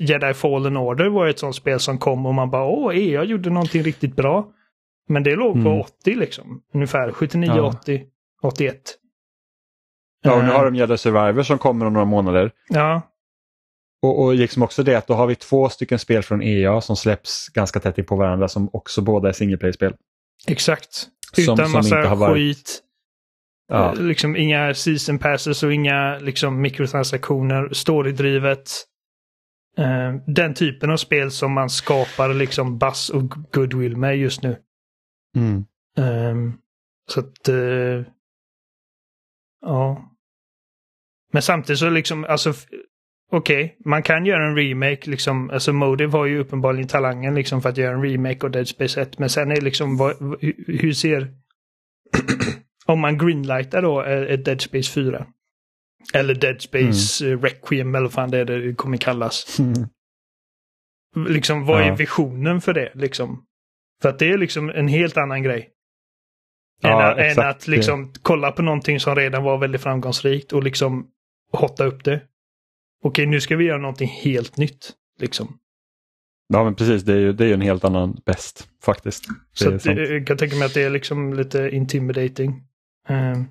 [0.00, 3.50] Jedi Fallen Order var ett sånt spel som kom och man bara åh, EA gjorde
[3.50, 4.48] någonting riktigt bra.
[5.08, 5.80] Men det låg på Mm.
[5.80, 6.60] 80 liksom.
[6.74, 7.62] Ungefär 79, Ja.
[7.68, 8.02] 80,
[8.42, 8.94] 81.
[10.22, 12.50] Ja, och nu Eh, har de Jedi Survivor som kommer om några månader.
[12.68, 13.02] Ja,
[14.02, 16.96] Och, och liksom också det att då har vi två stycken spel från EA som
[16.96, 19.94] släpps ganska tätt in på varandra som också båda är single play-spel.
[20.46, 20.94] exakt.
[21.34, 22.82] Som- Utan som massa varit- skit.
[23.68, 23.92] Ja.
[23.92, 28.70] Eh, Liksom inga season passes och inga liksom, mikrotransaktioner, storydrivet.
[29.78, 34.56] Eh, den typen av spel som man skapar liksom buzz och goodwill med just nu.
[35.36, 35.64] Mm.
[35.98, 36.52] Ehm,
[37.10, 37.48] så att...
[37.48, 38.02] eh,
[39.60, 40.10] ja.
[41.32, 42.52] Men samtidigt så liksom, alltså...
[43.32, 45.50] Okej, man kan göra en remake liksom.
[45.50, 49.00] Alltså Motive har ju uppenbarligen talangen liksom för att göra en remake av Dead Space
[49.02, 49.18] 1.
[49.18, 50.16] Men sen är liksom, vad,
[50.66, 51.28] hur, ser...
[52.86, 55.26] om man greenlightar då eh, ett Dead Space 4.
[56.14, 59.58] Eller Dead Space eh, Requiem eller vad fan det är det kommer kallas.
[59.58, 59.88] Mm.
[61.28, 61.94] Liksom vad är Ja.
[61.94, 63.44] visionen för det liksom?
[64.02, 65.70] För att det är liksom en helt annan grej.
[66.82, 71.06] Ja, än, än att liksom kolla på någonting som redan var väldigt framgångsrikt och liksom
[71.52, 72.20] hotta upp det.
[73.04, 74.92] Okej, nu ska vi göra någonting helt nytt.
[75.20, 75.58] Liksom.
[76.48, 79.28] Ja men precis, det är ju, det är ju en helt annan bäst faktiskt.
[79.28, 82.62] Det Så att, eh, jag kan tänka mig att det är liksom lite intimidating.
[83.08, 83.44] Ehm,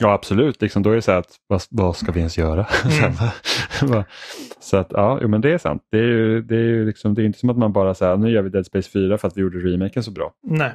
[0.00, 2.64] Ja absolut, liksom, då är det så här att vad, vad ska vi ens göra?
[3.78, 4.04] Så Mm.
[4.60, 5.82] så att ja, men det är sant.
[5.90, 8.16] Det är ju, det är ju liksom, det är inte som att man bara säger
[8.16, 10.34] nu gör vi Dead Space 4 för att vi gjorde remaken så bra.
[10.42, 10.72] nej.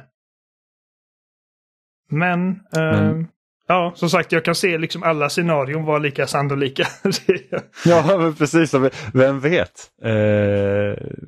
[2.10, 3.28] Men, ehm, Men-
[3.68, 6.86] ja, som sagt, jag kan se liksom alla scenarion vara lika sannolika.
[7.86, 8.74] Ja men precis,
[9.12, 9.90] vem vet.
[10.02, 10.10] Eh,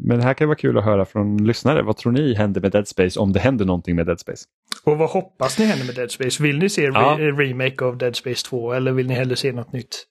[0.01, 1.83] men det här kan vara kul att höra från lyssnare.
[1.83, 4.45] Vad tror ni händer med Dead Space om det händer någonting med Dead Space?
[4.85, 6.43] och vad hoppas ni händer med Dead Space?
[6.43, 7.17] Vill ni se Ja.
[7.21, 10.07] re- remake av Dead Space 2 eller vill ni hellre se något nytt?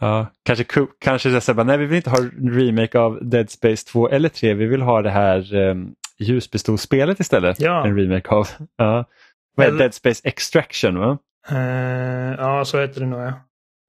[0.00, 0.64] Ja, kanske,
[1.00, 4.54] kanske bara, nej vi vill inte ha en remake av Dead Space 2 eller 3,
[4.54, 7.60] vi vill ha det här um, ljuspistolspelet istället.
[7.60, 7.86] Ja.
[7.86, 8.48] En remake av.
[8.76, 9.04] Ja.
[9.64, 11.18] Eller- Dead Space Extraction va?
[11.48, 13.32] Eh, ja, så heter det nog ja.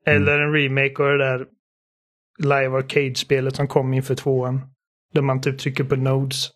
[0.05, 1.45] Eller en remake av det där
[2.39, 4.61] Live Arcade-spelet som kom inför tvåan.
[5.13, 6.49] Där man typ trycker på nodes.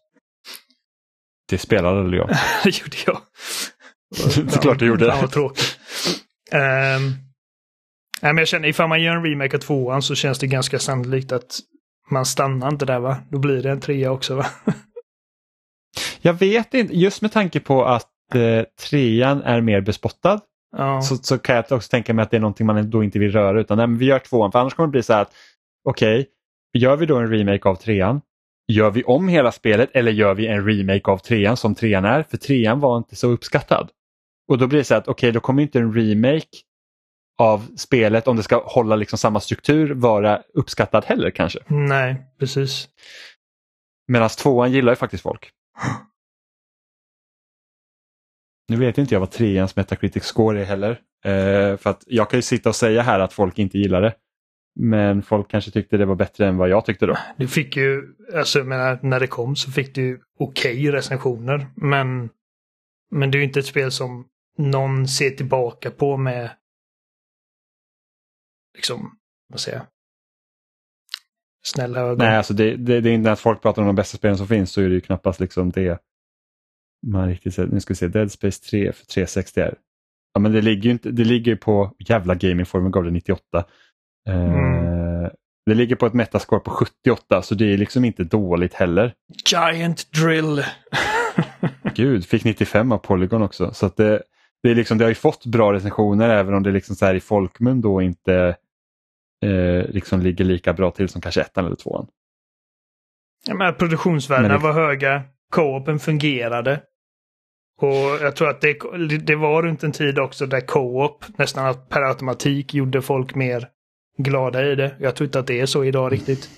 [1.50, 2.30] Det spelade aldrig jag.
[2.64, 3.22] det gjorde jag.
[4.36, 5.12] Det är klart du gjorde.
[5.12, 5.78] Fan vad tråkigt.
[6.52, 6.60] Um,
[8.22, 10.80] nej, men jag känner ifall man gör en remake av tvåan så känns det ganska
[10.80, 11.60] sannolikt att
[12.10, 13.18] man stannar inte där va?
[13.30, 14.46] Då blir det en trea också va?
[16.22, 20.42] Jag vet inte, just med tanke på att eh, trean är mer bespottad
[20.78, 21.02] ja.
[21.02, 23.32] så, så kan jag också tänka mig att det är någonting man då inte vill
[23.32, 25.34] röra utan nej, vi gör tvåan för annars kommer det bli så här att
[25.90, 26.28] okej,
[26.74, 28.22] gör vi då en remake av trean?
[28.68, 32.24] Gör vi om hela spelet eller gör vi en remake av trean som trean är?
[32.24, 33.90] För trean var inte så uppskattad.
[34.48, 36.58] Och då blir det så här att okej, då kommer inte en remake
[37.40, 41.60] av spelet om det ska hålla liksom samma struktur vara uppskattad heller kanske.
[41.68, 42.90] Nej, precis.
[44.08, 45.52] Medan tvåan gillar ju faktiskt folk.
[48.68, 50.92] Nu vet inte jag vad treans Metacritic score är heller.
[51.26, 54.14] Eh, för att jag kan ju sitta och säga här att folk inte gillar det.
[54.76, 57.18] Men folk kanske tyckte det var bättre än vad jag tyckte då.
[57.38, 61.68] Du fick ju, alltså jag menar, när det kom så fick du okej recensioner.
[61.76, 62.30] Men,
[63.12, 64.28] men det är ju inte ett spel som
[64.58, 66.50] någon ser tillbaka på med,
[68.76, 69.18] liksom,
[69.50, 69.88] vad säger jag?
[71.66, 72.18] Snälla ögon.
[72.18, 74.48] Nej, alltså det, det, det är inte att folk pratar om de bästa spelen som
[74.48, 76.02] finns så är det ju knappast liksom det.
[77.08, 77.72] Man riktigt sett.
[77.72, 79.76] Nu ska vi se, Dead Space 3 för 360 är.
[80.34, 83.66] Ja men det ligger ju inte, det ligger på, jävla Game Informer gav det 98.
[84.30, 85.32] Eh, Mm.
[85.66, 89.14] Det ligger på ett metascore på 78 så det är liksom inte dåligt heller.
[89.52, 90.64] Giant drill!
[91.96, 93.74] Gud, fick 95 av Polygon också.
[93.74, 94.24] Så det,
[94.64, 97.16] det, är liksom, det har ju fått bra recensioner även om det liksom så här
[97.16, 98.56] i folkmun då inte
[99.46, 102.08] eh, liksom ligger lika bra till som kanske ettan eller tvåan.
[103.48, 105.22] Jag menar, produktionsvärdena Men det- var höga.
[105.56, 106.82] Co-open fungerade.
[107.78, 108.78] Och jag tror att det,
[109.18, 113.68] det var runt en tid också där co-op nästan att per automatik gjorde folk mer
[114.18, 114.96] glada i det.
[115.00, 116.50] Jag tror inte att det är så idag riktigt.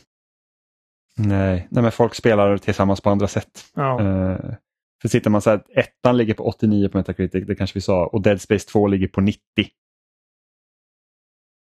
[1.17, 3.65] Nej, nej men folk spelar tillsammans på andra sätt.
[3.75, 3.99] Ja.
[4.01, 4.53] Uh,
[5.01, 8.05] för sitter man så här, ettan ligger på 89 på Metacritic, det kanske vi sa,
[8.05, 9.41] och Dead Space 2 ligger på 90.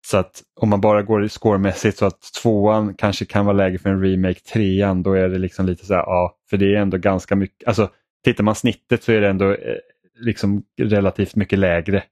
[0.07, 3.91] Så att om man bara går scoremässigt så att tvåan kanske kan vara läge för
[3.91, 6.97] en remake, trean då är det liksom lite så här, ja, för det är ändå
[6.97, 7.91] ganska mycket, alltså
[8.25, 9.77] tittar man snittet så är det ändå eh,
[10.21, 12.03] liksom relativt mycket lägre.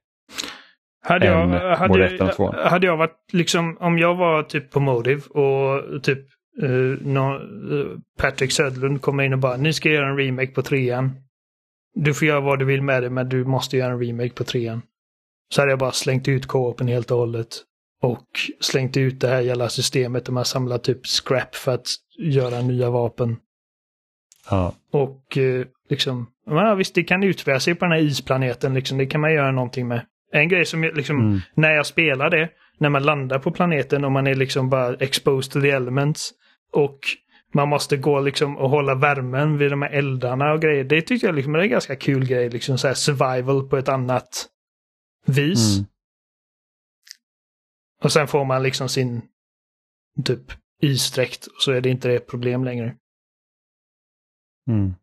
[1.01, 2.55] Hade jag, hade, tvåan.
[2.55, 6.19] hade jag varit liksom, om jag var typ på Motive och typ
[6.63, 10.61] uh, nå, eh, Patrick Södlund kommer in och bara ni ska göra en remake på
[10.61, 11.11] trean.
[11.95, 14.43] Du får göra vad du vill med det men du måste göra en remake på
[14.43, 14.81] trean.
[15.53, 17.47] Så hade jag bara slängt ut co-open helt och hållet.
[18.01, 18.27] Och
[18.59, 21.87] slängt ut det här jävla systemet där man samlar typ scrap för att
[22.17, 23.37] göra nya vapen.
[24.49, 24.73] Ja.
[24.91, 29.05] Och eh, liksom, ja, visst det kan utspela sig på den här isplaneten, liksom, det
[29.05, 30.05] kan man göra någonting med.
[30.31, 31.39] En grej som liksom, Mm.
[31.53, 35.51] när jag spelar det, när man landar på planeten och man är liksom bara exposed
[35.51, 36.31] to the elements.
[36.71, 36.99] Och
[37.53, 40.83] man måste gå liksom och hålla värmen vid de här eldarna och grejer.
[40.83, 43.89] Det tycker jag liksom är en ganska kul grej, liksom så här survival på ett
[43.89, 44.45] annat
[45.25, 45.77] vis.
[45.77, 45.87] Mm.
[48.03, 49.21] Och sen får man liksom sin
[50.25, 50.51] typ
[50.81, 52.95] isdräkt och så är det inte det problem längre.
[54.69, 54.93] Mm.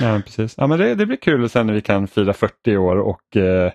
[0.00, 0.54] Ja, precis.
[0.58, 3.72] Ja, men det, det blir kul sen när vi kan fira 40 år och eh,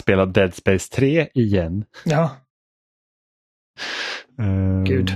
[0.00, 1.84] spela Dead Space 3 igen.
[2.04, 2.36] Ja,
[4.38, 5.10] Ehm, Gud.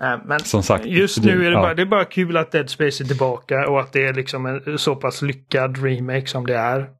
[0.00, 0.86] Äh, men Som sagt.
[0.86, 1.60] just nu är det, ja.
[1.62, 4.46] bara, det är bara kul att Dead Space är tillbaka och att det är liksom
[4.46, 6.90] en så pass lyckad remake som det är.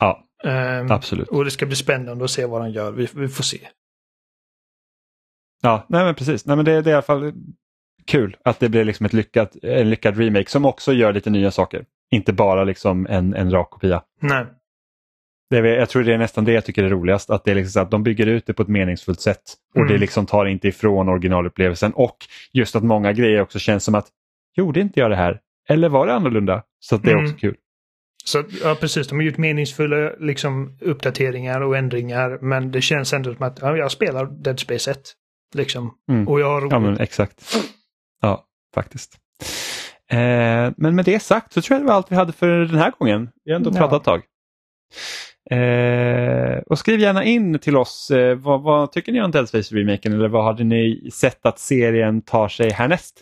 [0.00, 1.28] Ja, Ehm, absolut.
[1.28, 2.92] och det ska bli spännande att se vad de gör.
[2.92, 3.68] Vi, vi får se.
[5.62, 6.46] Ja, nej men precis.
[6.46, 7.32] Nej, men det, det är i alla fall
[8.06, 11.50] kul att det blir liksom ett lyckat, en lyckad remake som också gör lite nya
[11.50, 11.84] saker.
[12.10, 14.02] Inte bara liksom en, en rak kopia.
[14.20, 14.44] Nej.
[15.50, 17.30] Det är, jag tror det är nästan det jag tycker är roligast.
[17.30, 19.42] Att det är liksom att de bygger ut det på ett meningsfullt sätt.
[19.74, 19.92] Och Mm.
[19.92, 21.92] det liksom tar inte ifrån originalupplevelsen.
[21.92, 22.16] Och
[22.52, 24.06] just att många grejer också känns som att
[24.56, 25.40] gjorde inte jag det här?
[25.68, 26.62] Eller var det annorlunda?
[26.80, 27.24] Så det är Mm.
[27.24, 27.56] också kul.
[28.24, 29.08] Så ja, precis.
[29.08, 32.38] De har gjort meningsfulla liksom, uppdateringar och ändringar.
[32.42, 34.98] Men det känns ändå som att ja, jag spelar Dead Space 1.
[35.54, 35.94] Liksom.
[36.10, 36.28] Mm.
[36.28, 36.72] Och jag har roligt.
[36.72, 37.56] Ja men exakt.
[38.24, 38.44] Ja,
[38.74, 39.18] faktiskt.
[40.10, 42.78] Eh, men med det sagt så tror jag det var allt vi hade för den
[42.78, 43.30] här gången.
[43.44, 43.78] Vi har ändå Ja.
[43.78, 44.22] pratat ett tag.
[45.50, 48.10] Eh, och skriv gärna in till oss.
[48.10, 51.58] Eh, vad, vad tycker ni om Dead Space remaken eller vad hade ni sett att
[51.58, 53.20] serien tar sig härnäst?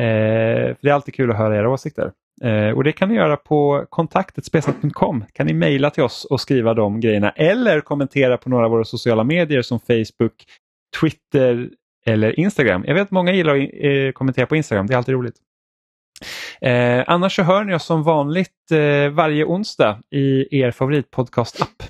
[0.00, 2.12] Eh, för det är alltid kul att höra era åsikter.
[2.44, 5.24] Eh, och det kan ni göra på kontaktetspesat.com.
[5.32, 8.84] kan ni mejla till oss och skriva de grejerna eller kommentera på några av våra
[8.84, 10.44] sociala medier som Facebook,
[11.00, 11.68] Twitter
[12.06, 12.84] eller Instagram.
[12.86, 15.36] Jag vet att många gillar att eh, kommentera på Instagram, det är alltid roligt.
[16.60, 21.82] Eh, annars så hör ni oss som vanligt eh, varje onsdag i er favoritpodcast-app.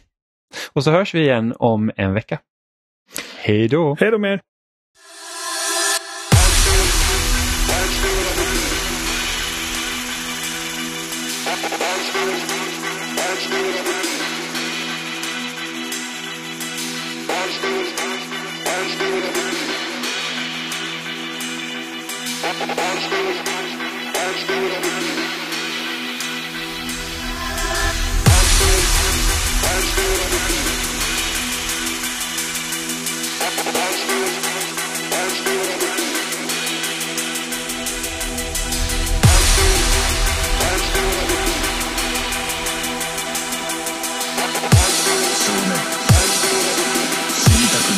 [0.73, 2.39] Och så hörs vi igen om en vecka.
[3.39, 3.97] Hej då!
[4.01, 4.41] Hej då med er!
[18.93, 19.90] Thank you.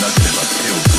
[0.03, 0.92] なければ手を